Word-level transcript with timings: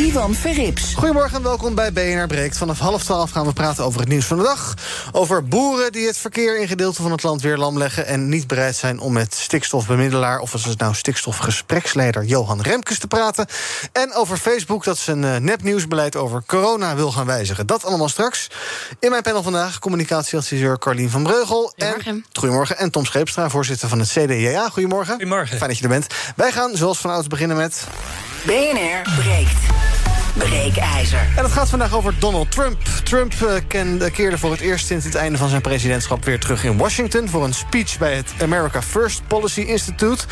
Ivan 0.00 0.34
Verrips. 0.34 0.94
Goedemorgen 0.94 1.36
en 1.36 1.42
welkom 1.42 1.74
bij 1.74 1.92
BNR 1.92 2.26
Breekt. 2.26 2.58
Vanaf 2.58 2.78
half 2.78 3.04
twaalf 3.04 3.30
gaan 3.30 3.46
we 3.46 3.52
praten 3.52 3.84
over 3.84 4.00
het 4.00 4.08
nieuws 4.08 4.24
van 4.24 4.36
de 4.36 4.42
dag. 4.42 4.74
Over 5.12 5.44
boeren 5.44 5.92
die 5.92 6.06
het 6.06 6.16
verkeer 6.16 6.60
in 6.60 6.68
gedeelten 6.68 7.02
van 7.02 7.12
het 7.12 7.22
land 7.22 7.42
weer 7.42 7.56
lam 7.56 7.78
leggen... 7.78 8.06
en 8.06 8.28
niet 8.28 8.46
bereid 8.46 8.76
zijn 8.76 9.00
om 9.00 9.12
met 9.12 9.34
stikstofbemiddelaar... 9.34 10.38
of 10.38 10.54
is 10.54 10.64
het 10.64 10.78
nou 10.78 10.94
stikstofgespreksleider 10.94 12.24
Johan 12.24 12.60
Remkes 12.60 12.98
te 12.98 13.06
praten. 13.06 13.46
En 13.92 14.14
over 14.14 14.36
Facebook 14.36 14.84
dat 14.84 14.98
zijn 14.98 15.22
uh, 15.22 15.36
nepnieuwsbeleid 15.36 16.16
over 16.16 16.42
corona 16.46 16.94
wil 16.94 17.12
gaan 17.12 17.26
wijzigen. 17.26 17.66
Dat 17.66 17.84
allemaal 17.84 18.08
straks. 18.08 18.46
In 18.98 19.10
mijn 19.10 19.22
panel 19.22 19.42
vandaag 19.42 19.78
communicatieadviseur 19.78 20.78
Carlien 20.78 21.10
van 21.10 21.22
Breugel. 21.22 21.72
Goedemorgen. 21.76 22.12
En, 22.12 22.24
goedemorgen. 22.32 22.78
En 22.78 22.90
Tom 22.90 23.04
Scheepstra, 23.04 23.50
voorzitter 23.50 23.88
van 23.88 23.98
het 23.98 24.08
CDJA. 24.08 24.68
Goedemorgen. 24.68 25.14
Goedemorgen. 25.14 25.56
Fijn 25.56 25.70
dat 25.70 25.78
je 25.78 25.84
er 25.84 25.90
bent. 25.90 26.06
Wij 26.36 26.52
gaan 26.52 26.76
zoals 26.76 26.98
vanouds 26.98 27.26
beginnen 27.26 27.56
met... 27.56 27.84
BNR 28.44 29.02
breekt. 29.16 29.89
Breekijzer. 30.34 31.28
En 31.36 31.42
het 31.42 31.52
gaat 31.52 31.68
vandaag 31.68 31.94
over 31.94 32.14
Donald 32.18 32.50
Trump. 32.50 32.78
Trump 33.04 33.34
uh, 33.42 33.52
kende, 33.66 34.10
keerde 34.10 34.38
voor 34.38 34.50
het 34.50 34.60
eerst 34.60 34.86
sinds 34.86 35.04
het 35.04 35.14
einde 35.14 35.38
van 35.38 35.48
zijn 35.48 35.60
presidentschap 35.60 36.24
weer 36.24 36.40
terug 36.40 36.64
in 36.64 36.76
Washington 36.76 37.28
voor 37.28 37.44
een 37.44 37.54
speech 37.54 37.98
bij 37.98 38.14
het 38.14 38.32
America 38.42 38.82
First 38.82 39.22
Policy 39.26 39.60
Institute. 39.60 40.24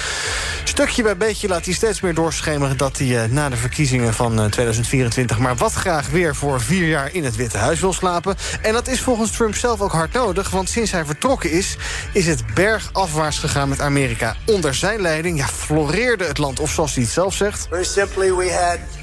Stukje 0.64 1.02
bij 1.02 1.16
beetje 1.16 1.48
laat 1.48 1.64
hij 1.64 1.74
steeds 1.74 2.00
meer 2.00 2.14
doorschemeren 2.14 2.76
dat 2.76 2.98
hij 2.98 3.06
uh, 3.06 3.30
na 3.30 3.48
de 3.48 3.56
verkiezingen 3.56 4.14
van 4.14 4.40
uh, 4.40 4.44
2024 4.44 5.38
maar 5.38 5.56
wat 5.56 5.72
graag 5.72 6.08
weer 6.08 6.34
voor 6.34 6.60
vier 6.60 6.88
jaar 6.88 7.14
in 7.14 7.24
het 7.24 7.36
Witte 7.36 7.58
Huis 7.58 7.80
wil 7.80 7.92
slapen. 7.92 8.36
En 8.62 8.72
dat 8.72 8.88
is 8.88 9.00
volgens 9.00 9.30
Trump 9.30 9.54
zelf 9.54 9.80
ook 9.80 9.92
hard 9.92 10.12
nodig, 10.12 10.50
want 10.50 10.68
sinds 10.68 10.90
hij 10.90 11.04
vertrokken 11.04 11.50
is, 11.50 11.76
is 12.12 12.26
het 12.26 12.42
bergafwaarts 12.54 13.38
gegaan 13.38 13.68
met 13.68 13.80
Amerika. 13.80 14.36
Onder 14.46 14.74
zijn 14.74 15.00
leiding 15.00 15.38
ja, 15.38 15.46
floreerde 15.46 16.24
het 16.24 16.38
land, 16.38 16.60
of 16.60 16.70
zoals 16.70 16.94
hij 16.94 17.02
het 17.02 17.12
zelf 17.12 17.34
zegt. 17.34 17.66
Very 17.70 17.84
simply, 17.84 18.34
we 18.34 18.52
had 18.52 18.97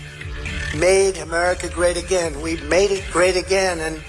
made 0.80 1.18
America 1.18 1.70
great 1.70 1.98
again. 1.98 2.42
We 2.42 2.58
made 2.62 2.92
it 2.92 3.04
great 3.12 3.36
again, 3.36 3.80
and 3.80 4.02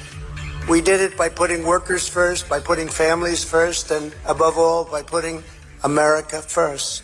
we 0.68 0.80
did 0.80 1.00
it 1.00 1.16
by 1.16 1.28
putting 1.28 1.64
workers 1.64 2.08
first, 2.08 2.48
by 2.48 2.60
putting 2.60 2.88
families 2.88 3.44
first, 3.44 3.90
and 3.90 4.14
above 4.26 4.58
all, 4.58 4.84
by 4.84 5.02
putting 5.02 5.42
America 5.84 6.42
first. 6.42 7.02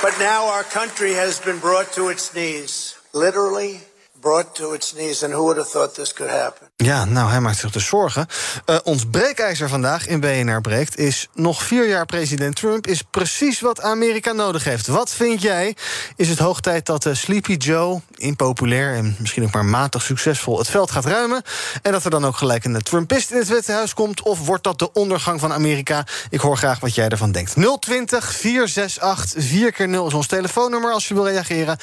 But 0.00 0.16
now 0.18 0.46
our 0.46 0.62
country 0.62 1.12
has 1.14 1.40
been 1.40 1.58
brought 1.58 1.92
to 1.92 2.08
its 2.08 2.34
knees, 2.34 2.96
literally 3.12 3.80
brought 4.20 4.54
to 4.54 4.72
its 4.72 4.92
knees, 4.92 5.22
and 5.24 5.32
who 5.32 5.42
would 5.42 5.56
have 5.56 5.70
thought 5.70 5.94
this 5.94 6.12
could 6.12 6.32
happen? 6.32 6.66
Ja, 6.76 7.04
nou, 7.04 7.30
hij 7.30 7.40
maakt 7.40 7.58
zich 7.58 7.70
dus 7.70 7.86
zorgen. 7.86 8.26
Uh, 8.66 8.76
ons 8.82 9.06
breekijzer 9.10 9.68
vandaag 9.68 10.06
in 10.06 10.20
BNR 10.20 10.60
Breekt 10.60 10.98
is... 10.98 11.28
nog 11.34 11.62
vier 11.62 11.88
jaar 11.88 12.06
president 12.06 12.56
Trump 12.56 12.86
is 12.86 13.02
precies 13.02 13.60
wat 13.60 13.80
Amerika 13.80 14.32
nodig 14.32 14.64
heeft. 14.64 14.86
Wat 14.86 15.10
vind 15.10 15.42
jij? 15.42 15.76
Is 16.16 16.28
het 16.28 16.38
hoog 16.38 16.60
tijd 16.60 16.86
dat 16.86 17.04
uh, 17.04 17.14
Sleepy 17.14 17.52
Joe, 17.52 18.00
impopulair... 18.14 18.94
en 18.94 19.16
misschien 19.18 19.44
ook 19.44 19.52
maar 19.52 19.64
matig 19.64 20.02
succesvol, 20.02 20.58
het 20.58 20.68
veld 20.68 20.90
gaat 20.90 21.04
ruimen... 21.04 21.42
en 21.82 21.92
dat 21.92 22.04
er 22.04 22.10
dan 22.10 22.26
ook 22.26 22.36
gelijk 22.36 22.64
een 22.64 22.82
Trumpist 22.82 23.30
in 23.30 23.38
het 23.38 23.48
Witte 23.48 23.72
Huis 23.72 23.94
komt... 23.94 24.22
of 24.22 24.46
wordt 24.46 24.64
dat 24.64 24.78
de 24.78 24.92
ondergang 24.92 25.40
van 25.40 25.52
Amerika? 25.52 26.06
Ik 26.30 26.40
hoor 26.40 26.56
graag 26.56 26.80
wat 26.80 26.94
jij 26.94 27.08
ervan 27.08 27.32
denkt. 27.32 27.54
020 27.80 28.32
468 28.32 29.44
4 29.44 29.72
keer 29.72 29.88
0 29.88 30.06
is 30.06 30.14
ons 30.14 30.26
telefoonnummer 30.26 30.92
als 30.92 31.08
je 31.08 31.14
wil 31.14 31.28
reageren. 31.28 31.78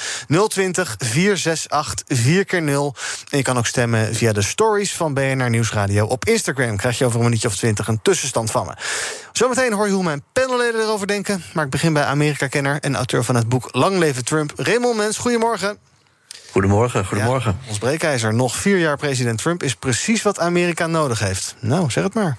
020 0.47 0.95
468 0.99 2.03
4 2.07 2.24
keer 2.45 2.61
0 2.61 2.95
En 3.29 3.37
je 3.37 3.43
kan 3.43 3.57
ook 3.57 3.65
stemmen 3.65 4.15
via 4.15 4.33
de 4.33 4.41
stories 4.41 4.93
van 4.93 5.13
BNR 5.13 5.49
Nieuwsradio. 5.49 6.05
Op 6.05 6.25
Instagram 6.25 6.77
krijg 6.77 6.97
je 6.97 7.05
over 7.05 7.17
een 7.19 7.25
minuutje 7.25 7.47
of 7.47 7.55
twintig 7.55 7.87
een 7.87 8.01
tussenstand 8.01 8.51
van 8.51 8.65
me. 8.65 8.73
Zometeen 9.31 9.73
hoor 9.73 9.87
je 9.87 9.93
hoe 9.93 10.03
mijn 10.03 10.23
panelleden 10.33 10.81
erover 10.81 11.07
denken. 11.07 11.43
Maar 11.53 11.65
ik 11.65 11.71
begin 11.71 11.93
bij 11.93 12.03
Amerika-kenner 12.03 12.79
en 12.79 12.95
auteur 12.95 13.23
van 13.23 13.35
het 13.35 13.49
boek 13.49 13.69
Lang 13.71 13.97
leven 13.97 14.25
Trump. 14.25 14.53
Raymond 14.55 14.97
Mens, 14.97 15.17
goedemorgen. 15.17 15.77
Goedemorgen, 16.51 17.05
goedemorgen. 17.05 17.57
Ja, 17.61 17.69
ons 17.69 17.77
breekijzer, 17.77 18.33
nog 18.33 18.55
vier 18.55 18.77
jaar 18.77 18.97
president 18.97 19.37
Trump... 19.37 19.63
is 19.63 19.75
precies 19.75 20.21
wat 20.21 20.39
Amerika 20.39 20.87
nodig 20.87 21.19
heeft. 21.19 21.55
Nou, 21.59 21.91
zeg 21.91 22.03
het 22.03 22.13
maar. 22.13 22.37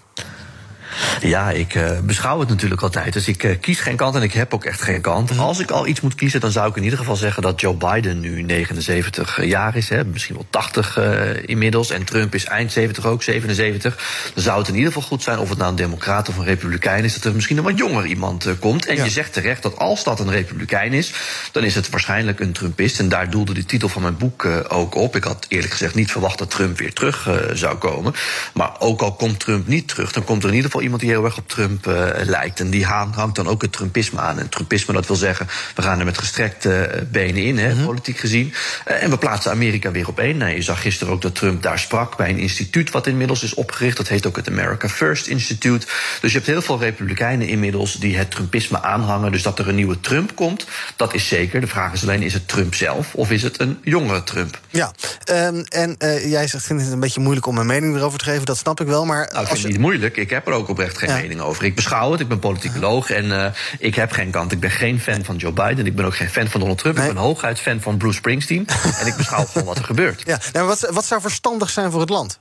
Ja, 1.20 1.50
ik 1.50 1.74
uh, 1.74 1.90
beschouw 2.02 2.40
het 2.40 2.48
natuurlijk 2.48 2.82
altijd. 2.82 3.12
Dus 3.12 3.28
ik 3.28 3.42
uh, 3.42 3.56
kies 3.60 3.80
geen 3.80 3.96
kant 3.96 4.14
en 4.14 4.22
ik 4.22 4.32
heb 4.32 4.54
ook 4.54 4.64
echt 4.64 4.82
geen 4.82 5.00
kant. 5.00 5.32
Mm. 5.32 5.38
Als 5.38 5.58
ik 5.58 5.70
al 5.70 5.86
iets 5.86 6.00
moet 6.00 6.14
kiezen, 6.14 6.40
dan 6.40 6.50
zou 6.50 6.68
ik 6.68 6.76
in 6.76 6.82
ieder 6.82 6.98
geval 6.98 7.16
zeggen 7.16 7.42
dat 7.42 7.60
Joe 7.60 7.74
Biden 7.74 8.20
nu 8.20 8.42
79 8.42 9.44
jaar 9.44 9.76
is. 9.76 9.88
Hè, 9.88 10.04
misschien 10.04 10.34
wel 10.34 10.46
80 10.50 10.98
uh, 10.98 11.04
inmiddels. 11.46 11.90
En 11.90 12.04
Trump 12.04 12.34
is 12.34 12.44
eind 12.44 12.72
70 12.72 13.06
ook, 13.06 13.22
77. 13.22 13.96
Dan 14.34 14.42
zou 14.42 14.58
het 14.58 14.68
in 14.68 14.74
ieder 14.74 14.92
geval 14.92 15.08
goed 15.08 15.22
zijn, 15.22 15.38
of 15.38 15.48
het 15.48 15.58
nou 15.58 15.70
een 15.70 15.76
democraat 15.76 16.28
of 16.28 16.36
een 16.36 16.44
republikein 16.44 17.04
is, 17.04 17.14
dat 17.14 17.24
er 17.24 17.34
misschien 17.34 17.56
een 17.56 17.64
wat 17.64 17.78
jonger 17.78 18.06
iemand 18.06 18.48
komt. 18.58 18.86
En 18.86 18.96
ja. 18.96 19.04
je 19.04 19.10
zegt 19.10 19.32
terecht 19.32 19.62
dat 19.62 19.78
als 19.78 20.04
dat 20.04 20.20
een 20.20 20.30
republikein 20.30 20.92
is, 20.92 21.12
dan 21.52 21.64
is 21.64 21.74
het 21.74 21.90
waarschijnlijk 21.90 22.40
een 22.40 22.52
Trumpist. 22.52 22.98
En 22.98 23.08
daar 23.08 23.30
doelde 23.30 23.54
de 23.54 23.64
titel 23.64 23.88
van 23.88 24.02
mijn 24.02 24.16
boek 24.16 24.48
ook 24.68 24.94
op. 24.94 25.16
Ik 25.16 25.24
had 25.24 25.46
eerlijk 25.48 25.72
gezegd 25.72 25.94
niet 25.94 26.10
verwacht 26.10 26.38
dat 26.38 26.50
Trump 26.50 26.78
weer 26.78 26.92
terug 26.92 27.28
zou 27.52 27.76
komen. 27.76 28.14
Maar 28.54 28.70
ook 28.78 29.02
al 29.02 29.12
komt 29.12 29.40
Trump 29.40 29.66
niet 29.66 29.88
terug, 29.88 30.12
dan 30.12 30.24
komt 30.24 30.42
er 30.42 30.48
in 30.48 30.54
ieder 30.54 30.70
geval 30.70 30.85
iemand 30.86 31.02
die 31.02 31.10
heel 31.10 31.24
erg 31.24 31.38
op 31.38 31.48
Trump 31.48 31.86
uh, 31.86 32.08
lijkt. 32.24 32.60
En 32.60 32.70
die 32.70 32.84
hangt 32.84 33.34
dan 33.34 33.48
ook 33.48 33.62
het 33.62 33.72
Trumpisme 33.72 34.20
aan. 34.20 34.38
En 34.38 34.48
Trumpisme, 34.48 34.94
dat 34.94 35.06
wil 35.06 35.16
zeggen, 35.16 35.48
we 35.74 35.82
gaan 35.82 35.98
er 35.98 36.04
met 36.04 36.19
gestrekte 36.19 36.91
uh, 36.94 37.02
benen 37.10 37.42
in, 37.42 37.58
hè, 37.58 37.70
mm 37.70 37.76
-hmm. 37.76 37.86
politiek 37.86 38.19
gezien. 38.19 38.54
Uh, 38.88 39.02
en 39.02 39.10
we 39.10 39.19
plaatsen 39.19 39.50
Amerika 39.50 39.91
weer 39.91 40.08
op 40.08 40.19
één. 40.19 40.36
Nou, 40.36 40.52
je 40.54 40.62
zag 40.62 40.80
gisteren 40.80 41.12
ook 41.12 41.22
dat 41.22 41.34
Trump 41.34 41.62
daar 41.62 41.78
sprak 41.78 42.16
bij 42.16 42.28
een 42.28 42.38
instituut 42.38 42.91
wat 42.91 43.06
inmiddels 43.06 43.42
is 43.42 43.54
opgericht. 43.54 43.97
Dat 43.97 44.08
heet 44.08 44.26
ook 44.26 44.36
het 44.36 44.48
America 44.48 44.88
First 44.88 45.26
Institute. 45.26 45.86
Dus 46.20 46.32
je 46.32 46.36
hebt 46.36 46.50
heel 46.50 46.62
veel 46.62 46.78
republikeinen 46.78 47.48
inmiddels 47.48 47.94
die 47.94 48.16
het 48.16 48.30
Trumpisme 48.30 48.82
aanhangen. 48.82 49.32
Dus 49.32 49.42
dat 49.42 49.58
er 49.58 49.68
een 49.68 49.74
nieuwe 49.74 50.00
Trump 50.00 50.34
komt, 50.34 50.66
dat 50.97 51.14
is 51.14 51.28
zeker. 51.28 51.60
De 51.60 51.66
vraag 51.66 51.92
is 51.92 52.03
alleen, 52.03 52.22
is 52.22 52.32
het 52.32 52.48
Trump 52.48 52.74
zelf 52.74 53.14
of 53.14 53.30
is 53.30 53.42
het 53.42 53.60
een 53.60 53.78
jongere 53.82 54.24
Trump? 54.24 54.60
Ja, 54.70 54.92
um, 55.30 55.64
en 55.64 55.97
jij 56.28 56.47
zegt, 56.47 56.64
vindt 56.64 56.82
het 56.82 56.92
een 56.92 57.00
beetje 57.00 57.20
moeilijk 57.20 57.47
om 57.47 57.54
mijn 57.54 57.66
mening 57.66 57.97
erover 57.97 58.18
te 58.18 58.24
geven. 58.24 58.44
Dat 58.44 58.58
snap 58.58 58.80
ik 58.80 58.86
wel, 58.86 59.04
maar... 59.04 59.28
Nou, 59.32 59.42
ik 59.42 59.47
vind 59.47 59.62
het 59.62 59.70
niet 59.70 59.80
moeilijk. 59.80 60.16
Ik 60.16 60.30
heb 60.30 60.47
er 60.47 60.53
ook 60.53 60.68
oprecht 60.76 60.98
geen 60.98 61.09
ja. 61.09 61.16
mening 61.16 61.41
over. 61.41 61.64
Ik 61.64 61.75
beschouw 61.75 62.12
het, 62.12 62.20
ik 62.20 62.28
ben 62.28 62.38
politicoloog 62.38 63.10
en 63.10 63.25
uh, 63.25 63.47
ik 63.78 63.94
heb 63.94 64.12
geen 64.12 64.31
kant. 64.31 64.53
Ik 64.53 64.60
ben 64.60 64.70
geen 64.70 65.00
fan 65.00 65.25
van 65.25 65.37
Joe 65.37 65.53
Biden, 65.53 65.87
ik 65.87 65.97
ben 65.97 66.04
ook 66.04 66.16
geen 66.16 66.31
fan 66.31 66.48
van 66.48 66.60
Donald 66.60 66.78
Trump. 66.78 66.97
Nee. 66.97 67.09
Ik 67.09 67.14
ben 67.14 67.22
hooguit 67.22 67.60
fan 67.60 67.81
van 67.81 67.97
Bruce 67.97 68.16
Springsteen. 68.16 68.66
en 69.00 69.06
ik 69.06 69.16
beschouw 69.16 69.44
gewoon 69.44 69.66
wat 69.66 69.78
er 69.78 69.84
gebeurt. 69.84 70.22
Ja, 70.25 70.38
nou, 70.53 70.66
wat, 70.66 70.88
wat 70.91 71.04
zou 71.04 71.20
verstandig 71.20 71.70
zijn 71.70 71.91
voor 71.91 72.00
het 72.00 72.10
land? 72.10 72.38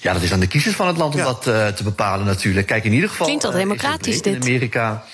Ja, 0.00 0.12
dat 0.12 0.22
is 0.22 0.32
aan 0.32 0.40
de 0.40 0.46
kiezers 0.46 0.74
van 0.74 0.86
het 0.86 0.96
land 0.96 1.14
om 1.14 1.20
ja. 1.20 1.26
dat 1.26 1.46
uh, 1.46 1.66
te 1.66 1.82
bepalen 1.82 2.26
natuurlijk. 2.26 2.66
Kijk, 2.66 2.84
in 2.84 2.92
ieder 2.92 3.08
geval... 3.08 3.26
Klinkt 3.26 3.44
al 3.44 3.50
democratisch, 3.50 4.22
dit. 4.22 4.34
In 4.34 4.42
Amerika... 4.42 5.04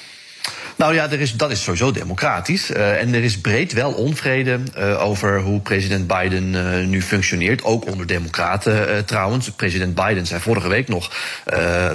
Nou 0.76 0.94
ja, 0.94 1.10
er 1.10 1.20
is, 1.20 1.36
dat 1.36 1.50
is 1.50 1.62
sowieso 1.62 1.90
democratisch. 1.90 2.70
Uh, 2.70 3.00
en 3.00 3.14
er 3.14 3.22
is 3.22 3.40
breed 3.40 3.72
wel 3.72 3.92
onvrede 3.92 4.60
uh, 4.78 5.04
over 5.04 5.40
hoe 5.40 5.60
president 5.60 6.06
Biden 6.06 6.54
uh, 6.54 6.86
nu 6.86 7.02
functioneert. 7.02 7.64
Ook 7.64 7.86
onder 7.86 8.06
democraten 8.06 9.04
trouwens. 9.04 9.50
President 9.50 9.94
Biden 9.94 10.26
zei 10.26 10.40
vorige 10.40 10.68
week 10.68 10.88
nog, 10.88 11.10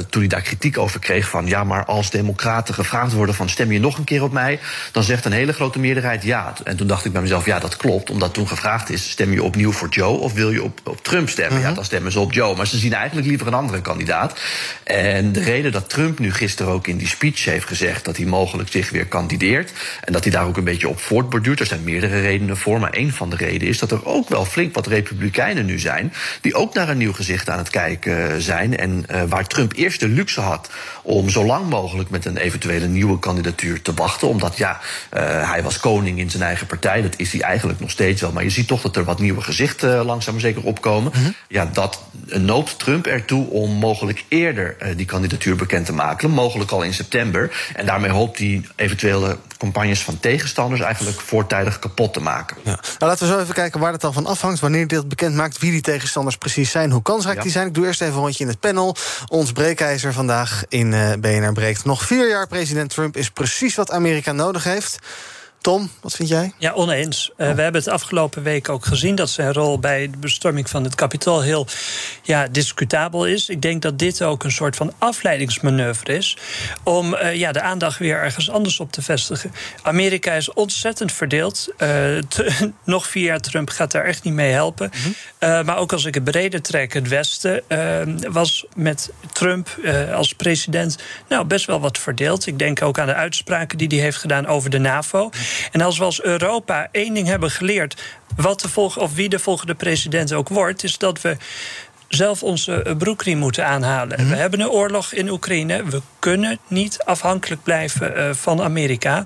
toen 0.09 0.21
hij 0.21 0.29
daar 0.29 0.41
kritiek 0.41 0.77
over 0.77 0.99
kreeg... 0.99 1.29
van 1.29 1.47
ja, 1.47 1.63
maar 1.63 1.85
als 1.85 2.09
democraten 2.09 2.73
gevraagd 2.73 3.13
worden 3.13 3.35
van 3.35 3.49
stem 3.49 3.71
je 3.71 3.79
nog 3.79 3.97
een 3.97 4.03
keer 4.03 4.23
op 4.23 4.31
mij... 4.31 4.59
dan 4.91 5.03
zegt 5.03 5.25
een 5.25 5.31
hele 5.31 5.53
grote 5.53 5.79
meerderheid 5.79 6.23
ja. 6.23 6.53
En 6.63 6.77
toen 6.77 6.87
dacht 6.87 7.05
ik 7.05 7.11
bij 7.11 7.21
mezelf, 7.21 7.45
ja, 7.45 7.59
dat 7.59 7.77
klopt. 7.77 8.09
Omdat 8.09 8.33
toen 8.33 8.47
gevraagd 8.47 8.89
is, 8.89 9.09
stem 9.09 9.31
je 9.31 9.43
opnieuw 9.43 9.71
voor 9.71 9.89
Joe... 9.89 10.17
of 10.17 10.33
wil 10.33 10.51
je 10.51 10.63
op, 10.63 10.79
op 10.83 11.03
Trump 11.03 11.29
stemmen? 11.29 11.57
-huh. 11.57 11.67
Ja, 11.67 11.73
dan 11.73 11.85
stemmen 11.85 12.11
ze 12.11 12.19
op 12.19 12.33
Joe. 12.33 12.55
Maar 12.55 12.67
ze 12.67 12.77
zien 12.77 12.93
eigenlijk 12.93 13.27
liever 13.27 13.47
een 13.47 13.53
andere 13.53 13.81
kandidaat. 13.81 14.39
En 14.83 15.31
de 15.31 15.43
reden 15.43 15.71
dat 15.71 15.89
Trump 15.89 16.19
nu 16.19 16.33
gisteren 16.33 16.71
ook 16.71 16.87
in 16.87 16.97
die 16.97 17.07
speech 17.07 17.45
heeft 17.45 17.67
gezegd... 17.67 18.05
dat 18.05 18.17
hij 18.17 18.25
mogelijk 18.25 18.66
zich 18.71 18.89
weer 18.89 19.05
kandideert. 19.05 19.71
En 20.03 20.13
dat 20.13 20.23
hij 20.23 20.31
daar 20.31 20.45
ook 20.45 20.57
een 20.57 20.63
beetje 20.63 20.89
op 20.89 20.99
voortborduurt. 20.99 21.59
Er 21.59 21.65
zijn 21.65 21.83
meerdere 21.83 22.21
redenen 22.21 22.57
voor. 22.57 22.79
Maar 22.79 22.97
een 22.97 23.13
van 23.13 23.29
de 23.29 23.35
redenen 23.35 23.67
is 23.67 23.79
dat 23.79 23.91
er 23.91 24.05
ook 24.05 24.29
wel 24.29 24.45
flink 24.45 24.75
wat 24.75 24.87
Republikeinen 24.87 25.65
nu 25.65 25.79
zijn. 25.79 26.13
die 26.41 26.55
ook 26.55 26.73
naar 26.73 26.89
een 26.89 26.97
nieuw 26.97 27.13
gezicht 27.13 27.49
aan 27.49 27.57
het 27.57 27.69
kijken 27.69 28.41
zijn. 28.41 28.77
En 28.77 29.05
uh, 29.11 29.21
waar 29.27 29.47
Trump 29.47 29.73
eerst 29.73 29.99
de 29.99 30.07
luxe 30.07 30.41
had 30.41 30.69
om 31.03 31.29
zo 31.29 31.45
lang 31.45 31.69
mogelijk 31.69 32.09
met 32.09 32.25
een 32.25 32.37
eventuele 32.37 32.87
nieuwe 32.87 33.19
kandidatuur 33.19 33.81
te 33.81 33.93
wachten. 33.93 34.27
Omdat 34.27 34.57
ja, 34.57 34.79
uh, 35.13 35.51
hij 35.51 35.63
was 35.63 35.79
koning 35.79 36.19
in 36.19 36.29
zijn 36.29 36.43
eigen 36.43 36.67
partij. 36.67 37.01
Dat 37.01 37.13
is 37.17 37.31
hij 37.31 37.41
eigenlijk 37.41 37.79
nog 37.79 37.89
steeds 37.89 38.21
wel. 38.21 38.31
Maar 38.31 38.43
je 38.43 38.49
ziet 38.49 38.67
toch 38.67 38.81
dat 38.81 38.95
er 38.95 39.03
wat 39.03 39.19
nieuwe 39.19 39.41
gezichten 39.41 40.05
langzaam 40.05 40.35
maar 40.37 40.41
zeker 40.41 40.63
opkomen. 40.63 41.11
Mm 41.15 41.23
-hmm. 41.23 41.33
Ja, 41.47 41.69
dat 41.73 42.01
noopt 42.25 42.79
Trump 42.79 43.05
ertoe 43.05 43.49
om 43.49 43.71
mogelijk 43.71 44.23
eerder 44.27 44.75
uh, 44.81 44.87
die 44.97 45.05
kandidatuur 45.05 45.55
bekend 45.55 45.85
te 45.85 45.93
maken. 45.93 46.29
Mogelijk 46.29 46.71
al 46.71 46.83
in 46.83 46.93
september. 46.93 47.69
En 47.75 47.85
daarmee 47.85 48.11
hoopt 48.11 48.37
hij 48.37 48.56
eventuele 48.75 49.37
campagnes 49.57 50.01
van 50.01 50.19
tegenstanders 50.19 50.81
eigenlijk 50.81 51.19
voortijdig 51.19 51.79
kapot 51.79 52.13
te 52.13 52.19
maken. 52.19 52.57
Ja. 52.63 52.71
Nou, 52.71 53.11
laten 53.11 53.27
we 53.27 53.33
zo 53.33 53.39
even 53.39 53.53
kijken 53.53 53.79
waar 53.79 53.91
het 53.91 54.01
dan 54.01 54.13
van 54.13 54.25
afhangt. 54.25 54.59
Wanneer 54.59 54.87
dit 54.87 55.07
bekend 55.07 55.35
maakt, 55.35 55.57
wie 55.57 55.71
die 55.71 55.81
tegenstanders 55.81 56.37
precies 56.37 56.71
zijn, 56.71 56.91
hoe 56.91 57.01
kansrijk 57.01 57.37
ja. 57.37 57.43
die 57.43 57.51
zijn. 57.51 57.67
Ik 57.67 57.73
doe 57.73 57.85
eerst 57.85 58.01
even 58.01 58.13
een 58.13 58.19
rondje 58.19 58.43
in 58.43 58.49
het 58.49 58.59
panel. 58.59 58.95
Ons 59.27 59.51
breekijzer 59.51 60.13
vandaag 60.13 60.63
in 60.69 60.91
uh, 60.91 61.11
BNR 61.19 61.53
Breekt. 61.53 61.85
Nog 61.85 62.03
vier 62.03 62.29
jaar 62.29 62.47
president 62.47 62.89
Trump 62.89 63.17
is 63.17 63.29
precies 63.29 63.75
wat 63.75 63.91
Amerika 63.91 64.31
nodig 64.31 64.63
heeft. 64.63 64.99
Tom, 65.67 65.89
wat 66.01 66.15
vind 66.15 66.29
jij? 66.29 66.53
Ja, 66.57 66.71
oneens. 66.71 67.31
Uh, 67.31 67.37
we 67.37 67.61
hebben 67.61 67.81
het 67.81 67.87
afgelopen 67.87 68.43
week 68.43 68.69
ook 68.69 68.85
gezien 68.85 69.15
dat 69.15 69.29
zijn 69.29 69.53
rol 69.53 69.79
bij 69.79 70.09
de 70.09 70.17
bestorming 70.17 70.69
van 70.69 70.83
het 70.83 70.95
kapitool 70.95 71.41
heel 71.41 71.67
ja, 72.21 72.47
discutabel 72.47 73.25
is. 73.25 73.49
Ik 73.49 73.61
denk 73.61 73.81
dat 73.81 73.99
dit 73.99 74.21
ook 74.21 74.43
een 74.43 74.51
soort 74.51 74.75
van 74.75 74.93
afleidingsmanoeuvre 74.97 76.13
is 76.13 76.37
om 76.83 77.13
uh, 77.13 77.35
ja, 77.35 77.51
de 77.51 77.61
aandacht 77.61 77.99
weer 77.99 78.17
ergens 78.17 78.49
anders 78.49 78.79
op 78.79 78.91
te 78.91 79.01
vestigen. 79.01 79.51
Amerika 79.81 80.33
is 80.33 80.53
ontzettend 80.53 81.11
verdeeld. 81.11 81.67
Uh, 81.77 82.21
nog 82.83 83.07
vier 83.07 83.23
jaar 83.23 83.39
Trump 83.39 83.69
gaat 83.69 83.91
daar 83.91 84.05
echt 84.05 84.23
niet 84.23 84.33
mee 84.33 84.51
helpen. 84.51 84.91
Mm 84.93 85.13
-hmm. 85.39 85.65
maar 85.65 85.77
ook 85.77 85.93
als 85.93 86.05
ik 86.05 86.13
het 86.13 86.23
breder 86.23 86.61
trek, 86.61 86.93
het 86.93 87.07
Westen 87.07 87.63
was 88.31 88.65
met 88.75 89.11
Trump 89.31 89.69
als 90.13 90.33
president 90.33 90.97
nou, 91.29 91.45
best 91.45 91.65
wel 91.65 91.79
wat 91.79 91.97
verdeeld. 91.97 92.47
Ik 92.47 92.59
denk 92.59 92.81
ook 92.81 92.99
aan 92.99 93.07
de 93.07 93.13
uitspraken 93.13 93.77
die 93.77 93.87
hij 93.87 93.97
heeft 93.97 94.17
gedaan 94.17 94.47
over 94.47 94.69
de 94.69 94.79
NAVO. 94.79 95.29
En 95.71 95.81
als 95.81 95.97
we 95.97 96.03
als 96.03 96.21
Europa 96.21 96.87
één 96.91 97.13
ding 97.13 97.27
hebben 97.27 97.51
geleerd, 97.51 98.01
wat 98.35 98.61
de 98.61 98.69
volg 98.69 98.97
of 98.97 99.13
wie 99.13 99.29
de 99.29 99.39
volgende 99.39 99.75
president 99.75 100.33
ook 100.33 100.49
wordt, 100.49 100.83
is 100.83 100.97
dat 100.97 101.21
we 101.21 101.37
zelf 102.07 102.43
onze 102.43 102.95
broekriem 102.97 103.37
moeten 103.37 103.65
aanhalen. 103.65 104.23
Mm. 104.23 104.29
We 104.29 104.35
hebben 104.35 104.59
een 104.59 104.69
oorlog 104.69 105.13
in 105.13 105.29
Oekraïne. 105.29 105.83
We 105.83 106.01
kunnen 106.19 106.59
niet 106.67 107.03
afhankelijk 107.03 107.63
blijven 107.63 108.17
uh, 108.17 108.29
van 108.33 108.61
Amerika. 108.61 109.25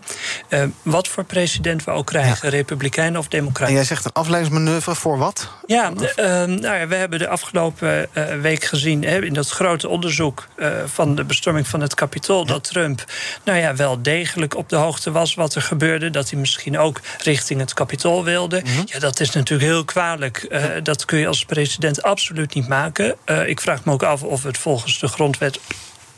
Uh, 0.50 0.64
wat 0.82 1.08
voor 1.08 1.24
president 1.24 1.84
we 1.84 1.92
ook 1.92 2.06
krijgen, 2.06 2.50
ja. 2.52 2.58
republikein 2.58 3.18
of 3.18 3.28
democrat. 3.28 3.68
En 3.68 3.74
jij 3.74 3.84
zegt 3.84 4.06
een 4.06 4.12
afleidingsmanoeuvre 4.12 4.96
voor 4.96 5.18
wat? 5.18 5.50
Ja, 5.66 5.92
de, 5.92 6.14
uh, 6.16 6.26
nou 6.60 6.78
ja 6.78 6.88
we 6.88 6.96
hebben 6.96 7.20
de 7.20 7.28
afgelopen 7.28 8.10
week 8.42 8.64
gezien 8.64 9.04
hè, 9.04 9.24
in 9.24 9.34
dat 9.34 9.50
grote 9.50 9.88
onderzoek 9.88 10.48
van 10.86 11.16
de 11.16 11.24
bestorming 11.24 11.68
van 11.68 11.82
het 11.82 11.94
kapitool... 11.94 12.40
Ja. 12.40 12.46
dat 12.46 12.64
Trump 12.64 13.04
nou 13.44 13.60
ja, 13.60 13.76
wel 13.76 14.02
degelijk 14.02 14.56
op 14.56 14.70
de 14.70 14.76
hoogte 14.76 15.12
was 15.12 15.34
wat 15.34 15.56
er 15.56 15.62
gebeurde. 15.62 16.10
Dat 16.10 16.30
hij 16.30 16.40
misschien 16.40 16.78
ook 16.78 17.00
richting 17.24 17.60
het 17.60 17.74
kapitool 17.74 18.24
wilde. 18.24 18.62
Mm 18.64 18.74
-hmm. 18.74 18.84
Ja, 18.86 19.00
dat 19.00 19.20
is 19.20 19.32
natuurlijk 19.32 19.70
heel 19.70 19.86
kwalijk. 19.86 20.62
dat 20.84 21.06
kun 21.06 21.20
je 21.20 21.28
als 21.28 21.46
president 21.46 22.04
absoluut 22.04 22.54
niet 22.54 22.68
maken. 22.72 23.16
Uh, 23.26 23.48
ik 23.48 23.62
vraag 23.62 23.86
me 23.86 23.92
ook 23.92 24.04
af 24.04 24.24
of 24.24 24.44
het 24.44 24.58
volgens 24.58 25.00
de 25.00 25.08
grondwet 25.08 25.60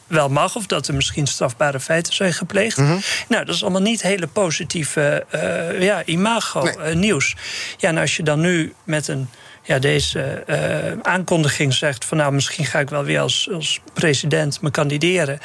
wel 0.07 0.29
mag, 0.29 0.55
of 0.55 0.65
dat 0.65 0.87
er 0.87 0.93
misschien 0.93 1.27
strafbare 1.27 1.79
feiten 1.79 2.13
zijn 2.13 2.33
gepleegd. 2.33 2.77
Mm 2.77 2.85
-hmm. 2.85 2.99
Nou, 3.27 3.45
dat 3.45 3.55
is 3.55 3.61
allemaal 3.61 3.81
niet 3.81 4.01
hele 4.01 4.27
positieve 4.27 5.25
uh, 5.35 5.81
ja, 5.81 6.05
imago-nieuws. 6.05 7.33
Nee. 7.33 7.43
Uh, 7.43 7.79
ja, 7.79 7.89
en 7.89 7.97
als 7.97 8.15
je 8.15 8.23
dan 8.23 8.39
nu 8.39 8.73
met 8.83 9.07
een 9.07 9.29
ja, 9.63 9.79
deze 9.79 10.43
uh, 10.47 10.99
aankondiging 11.01 11.73
zegt 11.73 12.05
van 12.05 12.17
nou, 12.17 12.33
misschien 12.33 12.65
ga 12.65 12.79
ik 12.79 12.89
wel 12.89 13.03
weer 13.03 13.19
als, 13.19 13.49
als 13.53 13.79
president 13.93 14.61
me 14.61 14.71
kandideren. 14.71 15.39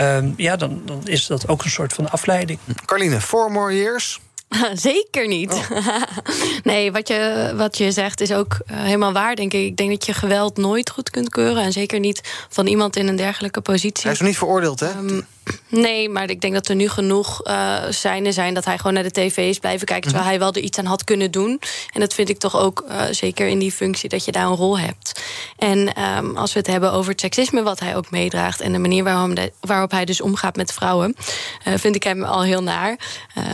Uh, 0.00 0.18
ja, 0.36 0.56
dan, 0.56 0.82
dan 0.84 1.00
is 1.04 1.26
dat 1.26 1.48
ook 1.48 1.64
een 1.64 1.70
soort 1.70 1.92
van 1.92 2.10
afleiding. 2.10 2.58
Carline, 2.84 3.20
four 3.20 3.50
more 3.50 3.76
years. 3.76 4.20
Zeker 4.90 5.26
niet. 5.26 5.52
Oh. 5.52 5.96
nee, 6.62 6.92
wat 6.92 7.08
je, 7.08 7.52
wat 7.56 7.78
je 7.78 7.90
zegt 7.90 8.20
is 8.20 8.32
ook 8.32 8.58
uh, 8.70 8.76
helemaal 8.76 9.12
waar, 9.12 9.36
denk 9.36 9.52
ik. 9.52 9.66
Ik 9.66 9.76
denk 9.76 9.90
dat 9.90 10.06
je 10.06 10.12
geweld 10.12 10.56
nooit 10.56 10.90
goed 10.90 11.10
kunt 11.10 11.28
keuren. 11.28 11.62
En 11.62 11.72
zeker 11.72 11.98
niet 11.98 12.46
van 12.48 12.66
iemand 12.66 12.96
in 12.96 13.08
een 13.08 13.16
dergelijke 13.16 13.60
positie. 13.60 14.02
Hij 14.02 14.12
is 14.12 14.18
nog 14.18 14.28
niet 14.28 14.38
veroordeeld, 14.38 14.80
hè? 14.80 14.90
Um, 14.98 15.26
nee, 15.68 16.08
maar 16.08 16.30
ik 16.30 16.40
denk 16.40 16.54
dat 16.54 16.68
er 16.68 16.74
nu 16.74 16.88
genoeg 16.88 17.46
uh, 17.46 17.82
zijnen 17.90 18.32
zijn... 18.32 18.54
dat 18.54 18.64
hij 18.64 18.76
gewoon 18.76 18.92
naar 18.92 19.02
de 19.02 19.10
tv 19.10 19.36
is 19.36 19.58
blijven 19.58 19.86
kijken... 19.86 20.08
terwijl 20.08 20.28
hij 20.28 20.38
wel 20.38 20.52
er 20.52 20.60
iets 20.60 20.78
aan 20.78 20.84
had 20.84 21.04
kunnen 21.04 21.30
doen. 21.30 21.60
En 21.92 22.00
dat 22.00 22.14
vind 22.14 22.28
ik 22.28 22.38
toch 22.38 22.56
ook 22.56 22.84
uh, 22.88 23.02
zeker 23.10 23.46
in 23.46 23.58
die 23.58 23.72
functie... 23.72 24.08
dat 24.08 24.24
je 24.24 24.32
daar 24.32 24.46
een 24.46 24.56
rol 24.56 24.78
hebt. 24.78 25.22
En 25.58 26.02
um, 26.02 26.36
als 26.36 26.52
we 26.52 26.58
het 26.58 26.68
hebben 26.68 26.92
over 26.92 27.10
het 27.10 27.20
seksisme 27.20 27.62
wat 27.62 27.80
hij 27.80 27.96
ook 27.96 28.10
meedraagt... 28.10 28.60
en 28.60 28.72
de 28.72 28.78
manier 28.78 29.04
waarom 29.04 29.34
de, 29.34 29.52
waarop 29.60 29.90
hij 29.90 30.04
dus 30.04 30.20
omgaat 30.20 30.56
met 30.56 30.72
vrouwen... 30.72 31.16
vind 31.64 31.94
ik 31.94 32.02
hem 32.02 32.22
al 32.22 32.42
heel 32.42 32.62
naar. 32.62 32.96